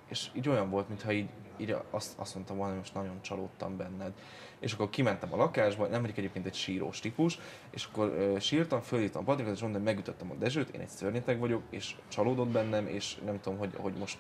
és 0.09 0.29
így 0.35 0.49
olyan 0.49 0.71
volt, 0.71 0.89
mintha 0.89 1.13
így, 1.13 1.29
így 1.57 1.77
azt, 1.91 2.19
azt 2.19 2.35
mondtam 2.35 2.57
volna, 2.57 2.73
hogy 2.73 2.81
most 2.81 2.95
nagyon 2.95 3.23
csalódtam 3.23 3.77
benned. 3.77 4.13
És 4.59 4.73
akkor 4.73 4.91
kimentem 4.91 5.33
a 5.33 5.37
lakásba, 5.37 5.87
nem 5.87 6.01
vagyok 6.01 6.17
egyébként 6.17 6.47
egy 6.47 6.55
sírós 6.55 7.01
típus, 7.01 7.39
és 7.71 7.85
akkor 7.85 8.09
ö, 8.09 8.39
sírtam, 8.39 8.81
fölírtam 8.81 9.23
a 9.23 9.25
Patrikot, 9.25 9.55
és 9.55 9.61
mondtam, 9.61 9.83
hogy 9.83 9.93
megütöttem 9.95 10.31
a 10.31 10.35
Dezsőt, 10.35 10.69
én 10.69 10.81
egy 10.81 10.89
szörnyeteg 10.89 11.39
vagyok, 11.39 11.63
és 11.71 11.97
csalódott 12.09 12.49
bennem, 12.49 12.87
és 12.87 13.17
nem 13.25 13.41
tudom, 13.41 13.59
hogy, 13.59 13.75
hogy 13.77 13.93
most 13.93 14.19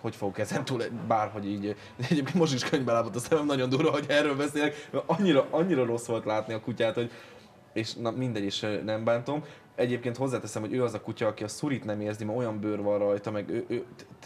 hogy 0.00 0.16
fogok 0.16 0.38
ezen 0.38 0.64
túl, 0.64 0.82
bárhogy 1.08 1.46
így, 1.46 1.76
egyébként 2.10 2.34
most 2.34 2.54
is 2.54 2.64
könyvbe 2.64 2.92
lábott 2.92 3.14
a 3.14 3.18
szemem, 3.18 3.46
nagyon 3.46 3.68
durva, 3.68 3.90
hogy 3.90 4.04
erről 4.08 4.36
beszélek, 4.36 4.88
mert 4.90 5.04
annyira, 5.06 5.46
annyira 5.50 5.84
rossz 5.84 6.06
volt 6.06 6.24
látni 6.24 6.54
a 6.54 6.60
kutyát, 6.60 6.94
hogy 6.94 7.10
és 7.72 7.94
na 7.94 8.10
mindegy, 8.10 8.44
is 8.44 8.60
nem 8.84 9.04
bántom. 9.04 9.44
Egyébként 9.74 10.16
hozzáteszem, 10.16 10.62
hogy 10.62 10.72
ő 10.72 10.82
az 10.82 10.94
a 10.94 11.00
kutya, 11.00 11.26
aki 11.26 11.44
a 11.44 11.48
szurit 11.48 11.84
nem 11.84 12.00
érzi, 12.00 12.24
mert 12.24 12.38
olyan 12.38 12.60
bőr 12.60 12.82
van 12.82 12.98
rajta, 12.98 13.30
meg 13.30 13.48
ő, 13.48 13.84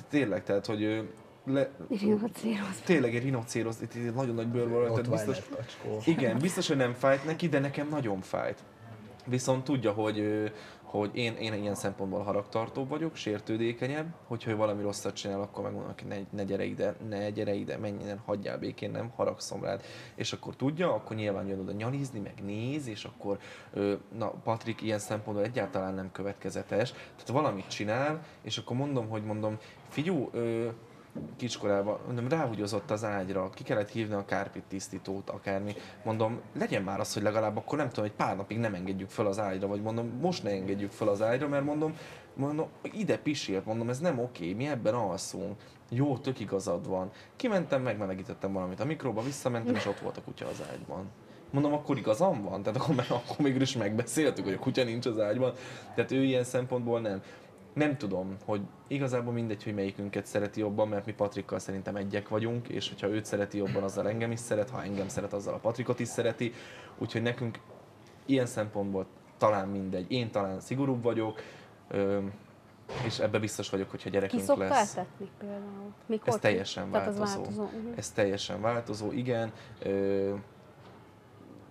tényleg, 0.09 0.45
tehát, 0.45 0.67
hogy 0.67 0.83
ő 0.83 1.11
le, 1.45 1.71
Rinocérosz. 1.89 2.81
tényleg 2.85 3.15
egy 3.15 3.23
rinocérosz, 3.23 3.81
itt 3.81 3.95
egy 3.95 4.15
nagyon 4.15 4.35
nagy 4.35 4.47
bőr 4.47 4.69
van 4.69 4.81
rajta, 4.81 5.11
biztos, 5.11 5.39
igen, 6.05 6.39
biztos, 6.39 6.69
hogy 6.69 6.77
nem 6.77 6.93
fájt 6.93 7.25
neki, 7.25 7.49
de 7.49 7.59
nekem 7.59 7.89
nagyon 7.89 8.21
fájt. 8.21 8.59
Viszont 9.27 9.65
tudja, 9.65 9.93
hogy, 9.93 10.51
hogy 10.99 11.17
én, 11.17 11.35
én 11.35 11.55
ilyen 11.55 11.75
szempontból 11.75 12.23
haragtartóbb 12.23 12.89
vagyok, 12.89 13.17
sértődékenyebb, 13.17 14.15
hogyha 14.27 14.57
valami 14.57 14.83
rosszat 14.83 15.15
csinál, 15.15 15.41
akkor 15.41 15.63
megmondom 15.63 15.89
neki, 15.89 16.05
ne, 16.05 16.17
ne 16.31 16.45
gyere 16.45 16.65
ide, 16.65 16.97
ne 17.09 17.31
gyere 17.31 17.55
ide, 17.55 17.77
menj 17.77 17.97
hagyjál 18.25 18.59
békén, 18.59 18.91
nem 18.91 19.13
haragszom 19.17 19.63
rád. 19.63 19.83
És 20.15 20.33
akkor 20.33 20.57
tudja, 20.57 20.95
akkor 20.95 21.17
nyilván 21.17 21.47
jön 21.47 21.61
oda 21.61 21.73
nyalizni, 21.73 22.19
meg 22.19 22.35
néz, 22.45 22.87
és 22.87 23.05
akkor, 23.05 23.39
ö, 23.73 23.95
na, 24.19 24.31
Patrik 24.31 24.83
ilyen 24.83 24.99
szempontból 24.99 25.47
egyáltalán 25.47 25.95
nem 25.95 26.13
következetes. 26.13 26.91
Tehát 26.91 27.29
valamit 27.29 27.69
csinál, 27.69 28.23
és 28.43 28.59
akkor 28.59 28.77
mondom, 28.77 29.09
hogy 29.09 29.25
mondom, 29.25 29.59
figyú, 29.89 30.31
kiskorában, 31.37 31.99
mondom, 32.07 32.29
ráhugyozott 32.29 32.91
az 32.91 33.05
ágyra, 33.05 33.51
ki 33.51 33.63
kellett 33.63 33.91
hívni 33.91 34.15
a 34.15 34.25
kárpit 34.25 34.63
tisztítót, 34.69 35.31
akármi. 35.31 35.75
Mondom, 36.05 36.41
legyen 36.59 36.83
már 36.83 37.01
az, 37.01 37.15
hogy 37.15 37.23
legalább 37.23 37.57
akkor 37.57 37.79
nem 37.79 37.89
tudom, 37.89 38.05
egy 38.05 38.13
pár 38.13 38.37
napig 38.37 38.59
nem 38.59 38.75
engedjük 38.75 39.11
fel 39.11 39.27
az 39.27 39.39
ágyra, 39.39 39.67
vagy 39.67 39.83
mondom, 39.83 40.07
most 40.21 40.43
ne 40.43 40.51
engedjük 40.51 40.91
fel 40.91 41.09
az 41.09 41.23
ágyra, 41.23 41.49
mert 41.49 41.65
mondom, 41.65 41.97
mondom 42.35 42.69
ide 42.83 43.19
pisilt, 43.19 43.67
mondom, 43.67 43.89
ez 43.89 43.99
nem 43.99 44.19
oké, 44.19 44.53
mi 44.53 44.67
ebben 44.67 44.95
alszunk. 44.95 45.57
Jó, 45.89 46.19
tök 46.19 46.41
igazad 46.41 46.89
van. 46.89 47.11
Kimentem, 47.37 47.83
megmelegítettem 47.83 48.53
valamit 48.53 48.81
a 48.81 48.85
mikróba, 48.85 49.23
visszamentem, 49.23 49.75
és 49.75 49.87
ott 49.87 49.99
volt 49.99 50.17
a 50.17 50.23
kutya 50.23 50.47
az 50.47 50.63
ágyban. 50.73 51.11
Mondom, 51.51 51.73
akkor 51.73 51.97
igazam 51.97 52.43
van? 52.43 52.63
Tehát 52.63 52.81
akkor, 52.81 53.05
akkor 53.09 53.37
mégis 53.39 53.63
is 53.63 53.77
megbeszéltük, 53.77 54.45
hogy 54.45 54.55
a 54.55 54.59
kutya 54.59 54.85
nincs 54.85 55.07
az 55.07 55.21
ágyban. 55.21 55.53
Tehát 55.95 56.11
ő 56.11 56.23
ilyen 56.23 56.45
szempontból 56.45 57.01
nem. 57.01 57.23
Nem 57.73 57.97
tudom, 57.97 58.37
hogy 58.45 58.61
igazából 58.89 59.33
mindegy, 59.33 59.63
hogy 59.65 59.75
melyikünket 59.75 60.27
szereti 60.27 60.61
jobban, 60.61 60.89
mert 60.89 61.07
mi 61.07 61.13
Patrikkal 61.13 61.59
szerintem 61.59 61.97
egyek 61.97 62.29
vagyunk, 62.29 62.69
és 62.69 62.89
hogyha 62.89 63.09
őt 63.09 63.25
szereti 63.25 63.57
jobban, 63.57 63.83
azzal 63.83 64.09
engem 64.09 64.31
is 64.31 64.41
szeret, 64.41 64.71
ha 64.71 64.83
engem 64.83 65.09
szeret, 65.09 65.33
azzal 65.33 65.55
a 65.55 65.59
Patrikot 65.59 66.01
is 66.01 66.09
szereti. 66.09 66.53
Úgyhogy 66.99 67.23
nekünk 67.23 67.59
ilyen 68.27 68.47
szempontból 68.47 69.07
talán 69.39 69.69
mindegy. 69.69 70.13
Én 70.13 70.31
talán 70.31 70.61
szigorúbb 70.61 71.03
vagyok, 71.03 71.41
és 73.07 73.19
ebbe 73.19 73.39
biztos 73.39 73.71
vagyok, 73.71 73.91
hogyha 73.91 74.09
Ki 74.09 74.15
gyerekünk 74.15 74.43
szokta 74.43 74.65
lesz. 74.69 74.97
etetni 74.97 75.29
például? 75.39 75.93
Mikor 76.07 76.29
Ez 76.29 76.35
ki? 76.35 76.41
teljesen 76.41 76.91
változó. 76.91 77.23
változó. 77.25 77.63
mhm. 77.63 77.93
Ez 77.97 78.11
teljesen 78.11 78.61
változó, 78.61 79.13
igen. 79.13 79.53
Ö, 79.83 80.35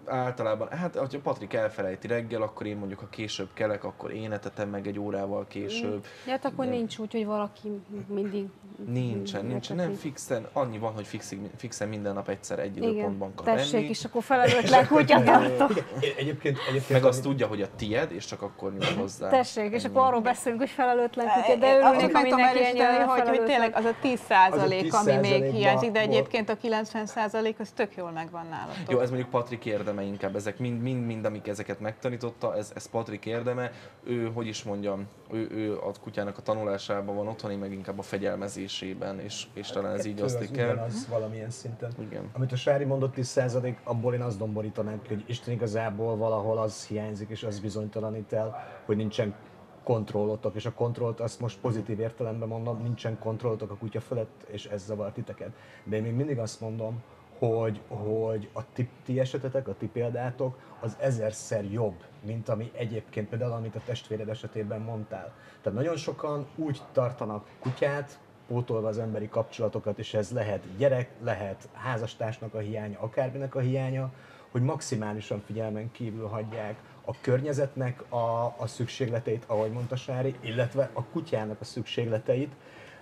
általában, 0.05 0.67
hát 0.69 0.95
ha 0.95 1.07
Patrik 1.23 1.53
elfelejti 1.53 2.07
reggel, 2.07 2.41
akkor 2.41 2.65
én 2.65 2.77
mondjuk, 2.77 2.99
ha 2.99 3.09
később 3.09 3.49
kelek, 3.53 3.83
akkor 3.83 4.11
én 4.13 4.31
etetem 4.31 4.69
meg 4.69 4.87
egy 4.87 4.99
órával 4.99 5.47
később. 5.47 6.05
Ja, 6.25 6.31
hát 6.31 6.45
akkor 6.45 6.65
De- 6.65 6.71
nincs 6.71 6.97
úgy, 6.97 7.11
hogy 7.11 7.25
valaki 7.25 7.81
mindig... 8.07 8.45
Nincsen, 8.87 9.45
nincsen, 9.45 9.75
nem 9.75 9.93
fixen, 9.93 10.47
annyi 10.53 10.77
van, 10.77 10.93
hogy 10.93 11.07
fixig, 11.07 11.39
fixen 11.57 11.87
minden 11.87 12.13
nap 12.13 12.29
egyszer 12.29 12.59
egy 12.59 12.77
Igen, 12.77 12.89
időpontban 12.89 13.35
kap 13.35 13.45
tessék, 13.45 13.73
enni. 13.73 13.87
és 13.87 14.05
akkor 14.05 14.23
felelőtlen 14.23 14.87
kutyatartó. 14.87 15.65
Igen, 15.69 15.85
egyébként, 16.17 16.57
egyébként 16.69 16.89
Meg 16.89 17.05
azt 17.05 17.23
tudja, 17.23 17.47
hogy 17.47 17.61
a 17.61 17.67
tied, 17.75 18.11
és 18.11 18.25
csak 18.25 18.41
akkor 18.41 18.71
nyúl 18.71 18.95
hozzá. 18.99 19.29
Tessék, 19.29 19.73
és 19.73 19.83
Ennyi. 19.83 19.93
akkor 19.93 20.07
arról 20.07 20.21
beszélünk, 20.21 20.61
hogy 20.61 20.69
felelőtlen 20.69 21.27
kutya, 21.27 21.55
de 21.55 21.67
azt 21.67 21.95
örülnék, 21.95 22.15
ha 22.15 22.21
mindenki 22.21 22.65
ennyire 22.65 23.03
hogy, 23.03 23.27
hogy 23.27 23.43
tényleg 23.43 23.75
az 23.75 23.85
a 23.85 23.93
10 24.01 24.19
százalék, 24.27 24.93
ami 24.93 25.15
még 25.15 25.43
10%-ba 25.43 25.51
hiányzik, 25.57 25.91
de 25.91 25.99
egyébként 25.99 26.49
a 26.49 26.55
90 26.55 27.05
százalék 27.05 27.59
az 27.59 27.69
tök 27.75 27.95
jól 27.95 28.11
megvan 28.11 28.45
nálatok. 28.49 28.89
Jó, 28.91 28.99
ez 28.99 29.09
mondjuk 29.09 29.29
Patrik 29.29 29.65
érdeme 29.91 30.11
inkább, 30.11 30.35
ezek 30.35 30.59
mind, 30.59 30.81
mind, 30.81 31.05
mind 31.05 31.25
amik 31.25 31.47
ezeket 31.47 31.79
megtanította, 31.79 32.55
ez, 32.55 32.71
ez 32.75 32.85
Patrik 32.85 33.25
érdeme. 33.25 33.71
Ő, 34.03 34.31
hogy 34.33 34.47
is 34.47 34.63
mondjam, 34.63 35.07
ő, 35.31 35.47
ő 35.51 35.77
a 35.77 35.91
kutyának 36.01 36.37
a 36.37 36.41
tanulásában 36.41 37.15
van 37.15 37.27
otthon, 37.27 37.51
én 37.51 37.57
meg 37.57 37.71
inkább 37.71 37.99
a 37.99 38.01
fegyelmezésében, 38.01 39.19
és, 39.19 39.47
és 39.53 39.67
talán 39.67 39.93
ez 39.97 40.05
így 40.05 40.21
az 40.21 40.33
osztik 40.33 40.57
el. 40.57 40.73
ugyanaz 40.73 41.07
valamilyen 41.07 41.49
szinten. 41.49 41.91
Igen. 41.99 42.29
Amit 42.33 42.51
a 42.51 42.55
Sári 42.55 42.83
mondott 42.83 43.13
10%, 43.17 43.75
abból 43.83 44.13
én 44.13 44.21
azt 44.21 44.37
domborítanám 44.37 45.01
hogy 45.07 45.23
Isten 45.27 45.53
igazából 45.53 46.15
valahol 46.17 46.57
az 46.57 46.85
hiányzik, 46.85 47.29
és 47.29 47.43
az 47.43 47.59
bizonytalanít 47.59 48.33
el, 48.33 48.67
hogy 48.85 48.97
nincsen 48.97 49.35
kontrollotok, 49.83 50.55
és 50.55 50.65
a 50.65 50.73
kontrollt 50.73 51.19
azt 51.19 51.39
most 51.39 51.59
pozitív 51.59 51.99
értelemben 51.99 52.47
mondom, 52.47 52.81
nincsen 52.81 53.19
kontrollotok 53.19 53.71
a 53.71 53.75
kutya 53.75 53.99
fölött, 53.99 54.45
és 54.47 54.65
ez 54.65 54.85
zavar 54.85 55.11
titeket. 55.11 55.51
De 55.83 55.95
én 55.95 56.01
még 56.01 56.13
mindig 56.13 56.39
azt 56.39 56.61
mondom, 56.61 57.03
hogy, 57.47 57.81
hogy 57.87 58.49
a 58.53 58.61
ti, 58.73 58.89
ti 59.05 59.19
esetetek, 59.19 59.67
a 59.67 59.75
ti 59.77 59.87
példátok 59.87 60.57
az 60.79 60.95
ezerszer 60.99 61.71
jobb, 61.71 62.03
mint 62.25 62.49
ami 62.49 62.71
egyébként 62.73 63.29
például, 63.29 63.51
amit 63.51 63.75
a 63.75 63.81
testvéred 63.85 64.29
esetében 64.29 64.81
mondtál. 64.81 65.33
Tehát 65.61 65.77
nagyon 65.77 65.97
sokan 65.97 66.45
úgy 66.55 66.81
tartanak 66.91 67.47
kutyát, 67.59 68.19
pótolva 68.47 68.87
az 68.87 68.97
emberi 68.97 69.29
kapcsolatokat, 69.29 69.99
és 69.99 70.13
ez 70.13 70.31
lehet 70.31 70.77
gyerek, 70.77 71.09
lehet 71.23 71.67
házastársnak 71.73 72.53
a 72.53 72.59
hiánya, 72.59 72.99
akárminek 72.99 73.55
a 73.55 73.59
hiánya, 73.59 74.11
hogy 74.51 74.61
maximálisan 74.61 75.41
figyelmen 75.45 75.91
kívül 75.91 76.27
hagyják 76.27 76.75
a 77.05 77.15
környezetnek 77.21 78.11
a, 78.11 78.55
a 78.57 78.67
szükségleteit, 78.67 79.43
ahogy 79.47 79.71
mondta 79.71 79.95
Sári, 79.95 80.35
illetve 80.39 80.89
a 80.93 81.03
kutyának 81.03 81.61
a 81.61 81.65
szükségleteit, 81.65 82.53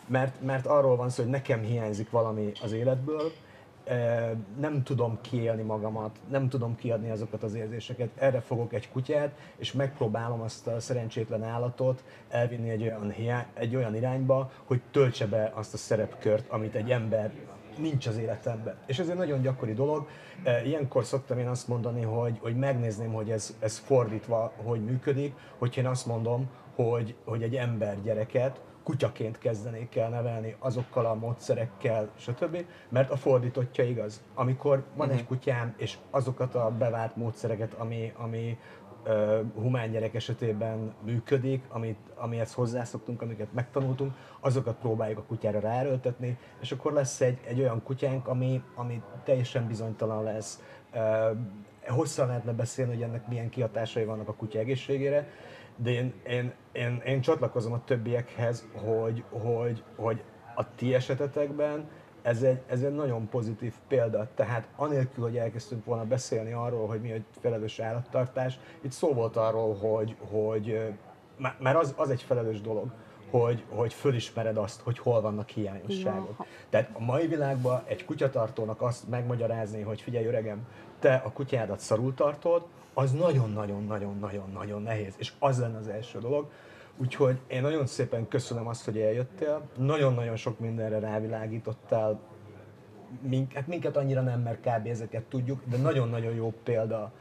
mert, 0.08 0.42
mert 0.42 0.66
arról 0.66 0.96
van 0.96 1.10
szó, 1.10 1.24
hogy 1.24 1.32
nekem 1.32 1.62
hiányzik 1.62 2.10
valami 2.10 2.52
az 2.64 2.72
életből, 2.72 3.32
nem 4.60 4.84
tudom 4.84 5.18
kiélni 5.22 5.62
magamat, 5.62 6.20
nem 6.30 6.50
tudom 6.50 6.76
kiadni 6.76 7.10
azokat 7.10 7.44
az 7.44 7.54
érzéseket, 7.54 8.10
erre 8.16 8.40
fogok 8.40 8.74
egy 8.74 8.90
kutyát, 8.90 9.32
és 9.58 9.72
megpróbálom 9.72 10.42
azt 10.42 10.68
a 10.68 10.80
szerencsétlen 10.80 11.44
állatot 11.44 12.04
elvinni 12.30 12.70
egy 12.70 12.82
olyan, 12.82 13.12
hiá- 13.12 13.48
egy 13.54 13.76
olyan 13.76 13.96
irányba, 13.96 14.52
hogy 14.66 14.82
töltse 14.92 15.28
be 15.28 15.52
azt 15.56 15.74
a 15.74 15.78
szerepkört, 15.78 16.50
amit 16.50 16.76
egy 16.76 16.92
ember 16.92 17.32
nincs 17.78 18.08
az 18.08 18.18
életemben. 18.18 18.78
És 18.86 19.00
ez 19.00 19.10
egy 19.10 19.16
nagyon 19.16 19.42
gyakori 19.42 19.74
dolog. 19.74 20.08
Ilyenkor 20.66 21.06
szoktam 21.06 21.38
én 21.38 21.48
azt 21.48 21.68
mondani, 21.68 22.02
hogy, 22.02 22.38
hogy 22.42 22.56
megnézném, 22.56 23.14
hogy 23.14 23.30
ez, 23.30 23.56
ez 23.60 23.78
fordítva 23.78 24.54
hogy 24.56 24.84
működik, 24.84 25.36
hogyha 25.58 25.82
én 25.82 25.88
azt 25.88 26.06
mondom, 26.06 26.50
hogy, 26.76 27.16
hogy 27.26 27.44
egy 27.44 27.56
ember 27.56 28.02
gyereket 28.02 28.62
kutyaként 28.90 29.38
kezdenék 29.38 29.96
el 29.96 30.10
nevelni 30.10 30.56
azokkal 30.60 31.06
a 31.06 31.14
módszerekkel, 31.14 32.10
stb. 32.16 32.66
Mert 32.90 33.12
a 33.12 33.16
fordítottja 33.16 33.84
igaz. 33.84 34.24
Amikor 34.34 34.84
van 34.96 35.10
egy 35.10 35.26
kutyám, 35.26 35.74
és 35.78 35.98
azokat 36.10 36.56
a 36.56 36.72
bevált 36.78 37.16
módszereket, 37.16 37.74
ami, 37.74 38.14
ami 38.18 38.58
ö, 39.04 39.42
humán 39.56 39.92
gyerek 39.92 40.14
esetében 40.14 40.94
működik, 41.04 41.64
amit, 41.70 41.98
amihez 42.16 42.54
hozzászoktunk, 42.54 43.22
amiket 43.22 43.54
megtanultunk, 43.54 44.14
azokat 44.40 44.76
próbáljuk 44.76 45.18
a 45.18 45.24
kutyára 45.24 45.60
ráerőltetni, 45.60 46.38
és 46.62 46.72
akkor 46.72 46.94
lesz 46.94 47.22
egy, 47.22 47.40
egy 47.46 47.60
olyan 47.60 47.84
kutyánk, 47.84 48.28
ami, 48.28 48.64
ami 48.76 49.02
teljesen 49.24 49.68
bizonytalan 49.68 50.24
lesz. 50.24 50.64
Ö, 50.94 51.32
hosszan 51.88 52.28
lehetne 52.28 52.52
beszélni, 52.52 52.94
hogy 52.94 53.04
ennek 53.04 53.28
milyen 53.28 53.50
kihatásai 53.50 54.06
vannak 54.06 54.28
a 54.28 54.34
kutya 54.34 54.60
egészségére, 54.60 55.28
de 55.82 55.90
én, 55.90 56.14
én, 56.28 56.54
én, 56.72 57.02
én 57.06 57.22
csatlakozom 57.22 57.74
a 57.74 57.84
többiekhez, 57.86 58.68
hogy, 58.74 59.24
hogy, 59.30 59.84
hogy 59.96 60.24
a 60.56 60.76
ti 60.76 60.94
esetetekben 60.94 61.90
ez 62.22 62.44
egy, 62.44 62.62
ez 62.68 62.82
egy 62.82 62.94
nagyon 62.94 63.30
pozitív 63.30 63.74
példa. 63.88 64.28
Tehát 64.36 64.68
anélkül, 64.76 65.24
hogy 65.24 65.38
elkezdtünk 65.38 65.86
volna 65.86 66.04
beszélni 66.04 66.52
arról, 66.52 66.88
hogy 66.88 67.02
mi 67.02 67.12
egy 67.12 67.26
felelős 67.42 67.80
állattartás, 67.80 68.60
itt 68.82 68.92
szó 68.92 69.14
volt 69.14 69.36
arról, 69.36 69.76
hogy, 69.76 70.16
hogy 70.32 70.94
már 71.60 71.76
az, 71.76 71.94
az 71.98 72.10
egy 72.10 72.22
felelős 72.22 72.62
dolog, 72.62 72.92
hogy, 73.30 73.64
hogy 73.70 73.94
fölismered 73.94 74.58
azt, 74.58 74.82
hogy 74.82 75.00
hol 75.00 75.22
vannak 75.22 75.50
hiányosságok. 75.50 76.36
Ja. 76.40 76.46
Tehát 76.70 76.90
a 76.94 77.04
mai 77.04 77.28
világban 77.28 77.82
egy 77.86 78.06
kutyatartónak 78.06 78.82
azt 78.82 79.10
megmagyarázni, 79.10 79.82
hogy 79.82 80.02
figyelj 80.02 80.26
öregem, 80.26 80.68
te 81.00 81.22
a 81.26 81.32
kutyádat 81.32 81.80
szarul 81.80 82.14
tartod, 82.14 82.66
az 82.94 83.12
nagyon-nagyon-nagyon-nagyon-nagyon 83.12 84.82
nehéz. 84.82 85.14
És 85.18 85.32
az 85.40 85.60
lenne 85.60 85.78
az 85.78 85.88
első 85.88 86.20
dolog. 86.20 86.50
Úgyhogy 86.98 87.40
én 87.48 87.62
nagyon 87.62 87.86
szépen 87.86 88.28
köszönöm 88.28 88.68
azt, 88.68 88.86
hogy 88.86 88.98
eljöttél. 89.00 89.62
Nagyon-nagyon 89.78 90.36
sok 90.36 90.60
mindenre 90.60 91.00
rávilágítottál. 91.00 92.20
Mink, 93.22 93.54
hát 93.54 93.68
minket 93.68 93.98
annyira 93.98 94.22
nem, 94.22 94.42
mert 94.42 94.60
kb. 94.60 94.88
ezeket 94.88 95.24
tudjuk, 95.24 95.62
de 95.66 95.78
nagyon-nagyon 95.78 96.34
jó 96.34 96.54
példa. 96.64 97.12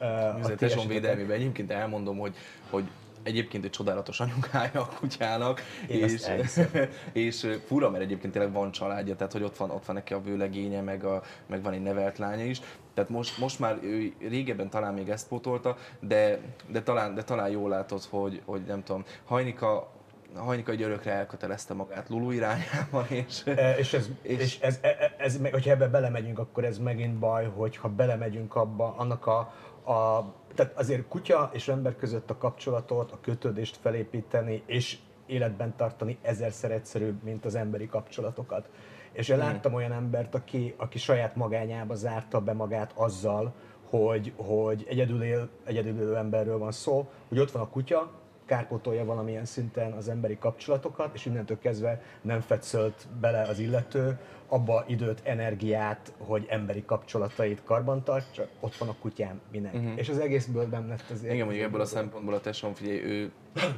uh, 0.00 0.06
a 0.06 0.30
ti 0.30 0.36
Műzetes 0.36 0.62
esetetek. 0.62 0.88
védelmében 0.88 1.36
egyébként 1.36 1.70
elmondom, 1.70 2.18
hogy, 2.18 2.34
hogy 2.70 2.90
egyébként 3.26 3.64
egy 3.64 3.70
csodálatos 3.70 4.20
anyukája 4.20 4.80
a 4.80 4.88
kutyának, 4.98 5.60
Én 5.88 6.02
és, 6.04 6.30
és 7.12 7.46
fura, 7.66 7.90
mert 7.90 8.04
egyébként 8.04 8.32
tényleg 8.32 8.52
van 8.52 8.70
családja, 8.70 9.16
tehát 9.16 9.32
hogy 9.32 9.42
ott 9.42 9.56
van, 9.56 9.70
ott 9.70 9.84
van 9.84 9.96
neki 9.96 10.12
a 10.12 10.20
vőlegénye, 10.20 10.80
meg, 10.80 11.04
a, 11.04 11.22
meg 11.46 11.62
van 11.62 11.72
egy 11.72 11.82
nevelt 11.82 12.18
lánya 12.18 12.44
is, 12.44 12.60
tehát 12.94 13.10
most, 13.10 13.38
most 13.38 13.58
már 13.58 13.78
ő 13.82 14.12
régebben 14.28 14.70
talán 14.70 14.94
még 14.94 15.08
ezt 15.08 15.28
pótolta, 15.28 15.76
de, 16.00 16.38
de, 16.68 16.82
talán, 16.82 17.14
de 17.14 17.22
talán 17.22 17.50
jól 17.50 17.68
látod, 17.68 18.02
hogy, 18.10 18.42
hogy 18.44 18.62
nem 18.66 18.82
tudom, 18.82 19.04
Hajnika 19.24 19.94
Hajnika 20.34 20.72
egy 20.72 20.82
örökre 20.82 21.12
elkötelezte 21.12 21.74
magát 21.74 22.08
Lulu 22.08 22.30
irányában, 22.30 23.06
és, 23.26 23.42
E, 23.44 23.76
És, 23.78 23.92
ez, 23.92 24.08
És- 24.22 24.40
és 24.40 24.58
ez, 24.60 24.78
ez, 24.80 24.94
ez, 25.16 25.38
meg, 25.40 25.52
hogyha 25.52 25.70
ebbe 25.70 25.88
belemegyünk, 25.88 26.38
akkor 26.38 26.64
ez 26.64 26.78
megint 26.78 27.14
baj, 27.18 27.44
hogyha 27.54 27.88
belemegyünk 27.88 28.54
abba, 28.54 28.94
annak 28.96 29.26
a, 29.26 29.54
a 29.86 30.32
tehát 30.54 30.78
azért 30.78 31.08
kutya 31.08 31.50
és 31.52 31.68
ember 31.68 31.96
között 31.96 32.30
a 32.30 32.38
kapcsolatot, 32.38 33.12
a 33.12 33.18
kötődést 33.20 33.76
felépíteni, 33.76 34.62
és 34.66 34.98
életben 35.26 35.76
tartani 35.76 36.18
ezerszer 36.22 36.70
egyszerűbb, 36.70 37.22
mint 37.22 37.44
az 37.44 37.54
emberi 37.54 37.86
kapcsolatokat. 37.86 38.68
És 39.12 39.28
én 39.28 39.36
láttam 39.36 39.74
olyan 39.74 39.92
embert, 39.92 40.34
aki, 40.34 40.74
aki 40.76 40.98
saját 40.98 41.36
magányába 41.36 41.94
zárta 41.94 42.40
be 42.40 42.52
magát 42.52 42.92
azzal, 42.94 43.54
hogy, 43.90 44.32
hogy 44.36 44.86
egyedül, 44.88 45.22
él, 45.22 45.48
egyedül 45.64 46.00
élő 46.00 46.16
emberről 46.16 46.58
van 46.58 46.72
szó, 46.72 47.08
hogy 47.28 47.38
ott 47.38 47.50
van 47.50 47.62
a 47.62 47.68
kutya, 47.68 48.10
kárpótolja 48.46 49.04
valamilyen 49.04 49.44
szinten 49.44 49.92
az 49.92 50.08
emberi 50.08 50.38
kapcsolatokat, 50.38 51.14
és 51.14 51.26
innentől 51.26 51.58
kezdve 51.58 52.02
nem 52.22 52.40
fetszölt 52.40 53.06
bele 53.20 53.42
az 53.42 53.58
illető 53.58 54.18
abba 54.48 54.84
időt, 54.86 55.20
energiát, 55.24 56.12
hogy 56.18 56.46
emberi 56.48 56.84
kapcsolatait 56.84 57.62
karbantartsa, 57.64 58.46
ott 58.60 58.76
van 58.76 58.88
a 58.88 58.94
kutyám, 59.00 59.40
minek. 59.50 59.74
Uh-huh. 59.74 59.92
És 59.94 60.08
az 60.08 60.18
egészből 60.18 60.66
nem 60.66 60.88
lett 60.88 61.10
azért. 61.10 61.32
Igen, 61.32 61.44
mondjuk 61.46 61.66
ebből 61.66 61.80
a 61.80 61.84
szempontból 61.84 62.34
a 62.34 62.40
tesóm, 62.40 62.74
figyelj, 62.74 63.00
ő, 63.00 63.30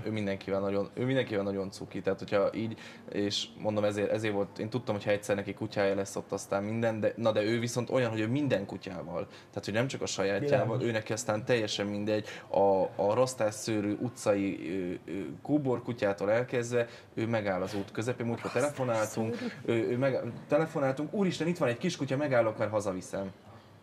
ő 0.07 0.11
mindenkivel 0.11 0.61
nagyon, 0.61 0.91
ő 0.95 1.05
mindenkivel 1.05 1.45
nagyon 1.45 1.71
cuki, 1.71 2.01
tehát 2.01 2.19
hogyha 2.19 2.55
így, 2.55 2.79
és 3.13 3.47
mondom 3.59 3.85
ezért, 3.85 4.11
ezért 4.11 4.35
volt, 4.35 4.59
én 4.59 4.69
tudtam, 4.69 4.95
hogy 4.95 5.05
ha 5.05 5.11
egyszer 5.11 5.37
neki 5.37 5.55
kutyája 5.55 5.95
lesz 5.95 6.17
ott 6.17 6.33
aztán 6.33 6.63
minden, 6.63 7.01
de, 7.01 7.13
na 7.17 7.33
de 7.33 7.43
ő 7.43 7.59
viszont 7.59 7.91
olyan, 7.91 8.11
hogy 8.11 8.21
ő 8.21 8.29
minden 8.29 8.67
kutyával, 8.67 9.27
tehát 9.27 9.65
hogy 9.65 9.75
nem 9.75 9.87
csak 9.87 10.03
a 10.03 10.07
sajátjával, 10.07 10.83
ő 10.83 10.91
neki 10.91 11.13
aztán 11.13 11.45
teljesen 11.45 11.87
mindegy, 11.87 12.27
a, 12.49 12.83
a 13.03 13.15
rostázszőrű 13.15 13.97
utcai 14.01 14.71
ö, 15.07 15.13
kóbor 15.43 15.83
kutyától 15.83 16.31
elkezdve, 16.31 16.87
ő 17.15 17.27
megáll 17.27 17.63
az 17.63 17.75
út 17.75 17.91
közepén, 17.91 18.27
múltkor 18.27 18.51
telefonáltunk, 18.51 19.37
ő, 19.65 19.73
ő 19.73 19.97
meg, 19.97 20.23
telefonáltunk, 20.59 21.13
úristen, 21.13 21.47
itt 21.47 21.59
van 21.59 21.69
egy 21.69 21.79
kiskutya, 21.79 22.17
megállok, 22.17 22.59
mert 22.59 22.71
hazaviszem 22.71 23.31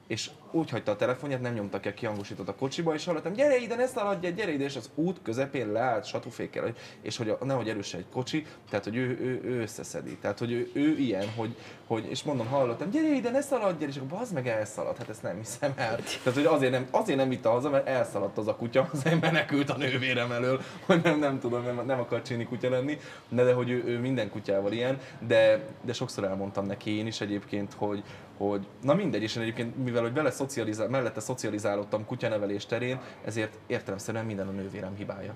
és 0.07 0.29
úgy 0.51 0.69
hagyta 0.69 0.91
a 0.91 0.95
telefonját, 0.95 1.41
nem 1.41 1.53
nyomta 1.53 1.79
ki 1.79 1.87
a 1.87 1.93
kihangosított 1.93 2.47
a 2.47 2.55
kocsiba, 2.55 2.93
és 2.93 3.05
hallottam, 3.05 3.33
gyere 3.33 3.57
ide, 3.57 3.75
ne 3.75 3.85
szaladj, 3.85 4.27
gyere 4.27 4.51
ide, 4.51 4.63
és 4.63 4.75
az 4.75 4.89
út 4.95 5.19
közepén 5.23 5.71
leállt 5.71 6.05
satúfékkel, 6.05 6.73
és 7.01 7.17
hogy 7.17 7.29
a, 7.29 7.45
nehogy 7.45 7.69
erősen 7.69 7.99
egy 7.99 8.05
kocsi, 8.11 8.45
tehát 8.69 8.85
hogy 8.85 8.95
ő, 8.95 9.19
ő, 9.21 9.41
ő 9.43 9.61
összeszedi. 9.61 10.17
Tehát, 10.17 10.39
hogy 10.39 10.51
ő, 10.51 10.69
ő 10.73 10.97
ilyen, 10.97 11.29
hogy, 11.35 11.55
hogy, 11.87 12.07
és 12.09 12.23
mondom, 12.23 12.47
hallottam, 12.47 12.89
gyere 12.89 13.07
ide, 13.07 13.29
ne 13.29 13.41
szaladj, 13.41 13.85
és 13.85 13.97
akkor 13.97 14.21
az 14.21 14.31
meg 14.31 14.47
elszaladt, 14.47 14.97
hát 14.97 15.09
ezt 15.09 15.23
nem 15.23 15.37
hiszem 15.37 15.73
el. 15.75 15.95
Tehát, 15.95 16.33
hogy 16.33 16.45
azért 16.45 16.71
nem, 16.71 16.87
azért 16.91 17.17
nem 17.17 17.29
vitte 17.29 17.49
haza, 17.49 17.69
mert 17.69 17.87
elszaladt 17.87 18.37
az 18.37 18.47
a 18.47 18.55
kutya, 18.55 18.89
azért 18.93 19.21
menekült 19.21 19.69
a 19.69 19.77
nővérem 19.77 20.31
elől, 20.31 20.61
hogy 20.85 21.01
nem, 21.03 21.19
nem 21.19 21.39
tudom, 21.39 21.63
nem, 21.63 21.85
nem 21.85 21.99
akar 21.99 22.21
csini 22.21 22.45
kutya 22.45 22.69
lenni, 22.69 22.97
de, 23.29 23.43
de 23.43 23.53
hogy 23.53 23.69
ő, 23.69 23.83
ő 23.85 23.99
minden 23.99 24.29
kutyával 24.29 24.71
ilyen, 24.71 24.99
de, 25.27 25.67
de 25.81 25.93
sokszor 25.93 26.23
elmondtam 26.23 26.65
neki 26.65 26.97
én 26.97 27.07
is 27.07 27.21
egyébként, 27.21 27.73
hogy, 27.73 28.03
hogy 28.37 28.67
na 28.81 28.93
mindegy, 28.93 29.21
és 29.21 29.35
én 29.35 29.41
egyébként, 29.41 29.83
mivel 29.83 29.94
hogy 30.01 30.13
vele 30.13 30.31
szocializál, 30.31 30.87
mellette 30.87 31.19
szocializálódtam 31.19 32.05
kutyanevelés 32.05 32.65
terén, 32.65 32.99
ezért 33.25 33.57
értelemszerűen 33.67 34.25
minden 34.25 34.47
a 34.47 34.51
nővérem 34.51 34.95
hibája. 34.95 35.33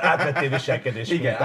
Átvettél 0.00 0.48
viselkedés 0.48 1.10
Igen, 1.10 1.36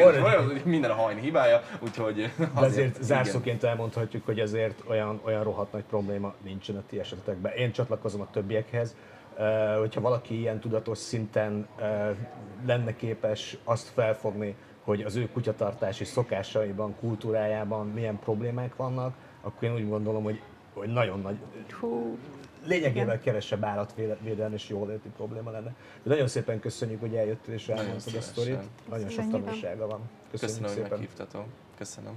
olyan, 0.00 0.46
hogy 0.46 0.62
minden 0.64 0.90
a 0.90 0.94
hajni 0.94 1.20
hibája, 1.20 1.62
úgyhogy 1.80 2.32
De 2.36 2.48
azért 2.54 3.02
zárszóként 3.02 3.64
elmondhatjuk, 3.64 4.24
hogy 4.24 4.40
ezért 4.40 4.82
olyan, 4.88 5.20
olyan 5.24 5.42
rohadt 5.42 5.72
nagy 5.72 5.84
probléma 5.84 6.34
nincsen 6.44 6.76
a 6.76 6.82
ti 6.88 6.98
esetetekben. 6.98 7.52
Én 7.52 7.72
csatlakozom 7.72 8.20
a 8.20 8.30
többiekhez, 8.32 8.94
Uh, 9.38 9.78
hogyha 9.78 10.00
valaki 10.00 10.38
ilyen 10.38 10.60
tudatos 10.60 10.98
szinten 10.98 11.68
uh, 11.78 12.16
lenne 12.66 12.96
képes 12.96 13.56
azt 13.64 13.88
felfogni, 13.88 14.56
hogy 14.84 15.02
az 15.02 15.16
ő 15.16 15.28
kutyatartási 15.32 16.04
szokásaiban, 16.04 16.94
kultúrájában 17.00 17.86
milyen 17.86 18.18
problémák 18.18 18.76
vannak, 18.76 19.14
akkor 19.40 19.68
én 19.68 19.74
úgy 19.74 19.88
gondolom, 19.88 20.22
hogy, 20.22 20.40
hogy 20.72 20.88
nagyon 20.92 21.20
nagy, 21.20 21.36
Hú, 21.80 22.18
lényegében 22.64 23.20
kevesebb 23.20 23.64
állatvédelmi 23.64 24.54
és 24.54 24.68
jóléti 24.68 25.08
probléma 25.16 25.50
lenne. 25.50 25.74
De 26.02 26.10
nagyon 26.10 26.28
szépen 26.28 26.60
köszönjük, 26.60 27.00
hogy 27.00 27.14
eljöttél 27.14 27.54
és 27.54 27.68
elmondtad 27.68 28.14
a 28.14 28.20
sztorit. 28.20 28.62
Nagyon 28.88 29.08
sok 29.08 29.30
tanulsága 29.30 29.86
van. 29.86 30.00
Köszönjük 30.30 30.40
Köszönöm, 30.40 30.62
hogy 30.62 30.70
szépen. 30.70 30.90
meghívtatok. 30.90 31.44
Köszönöm. 31.78 32.12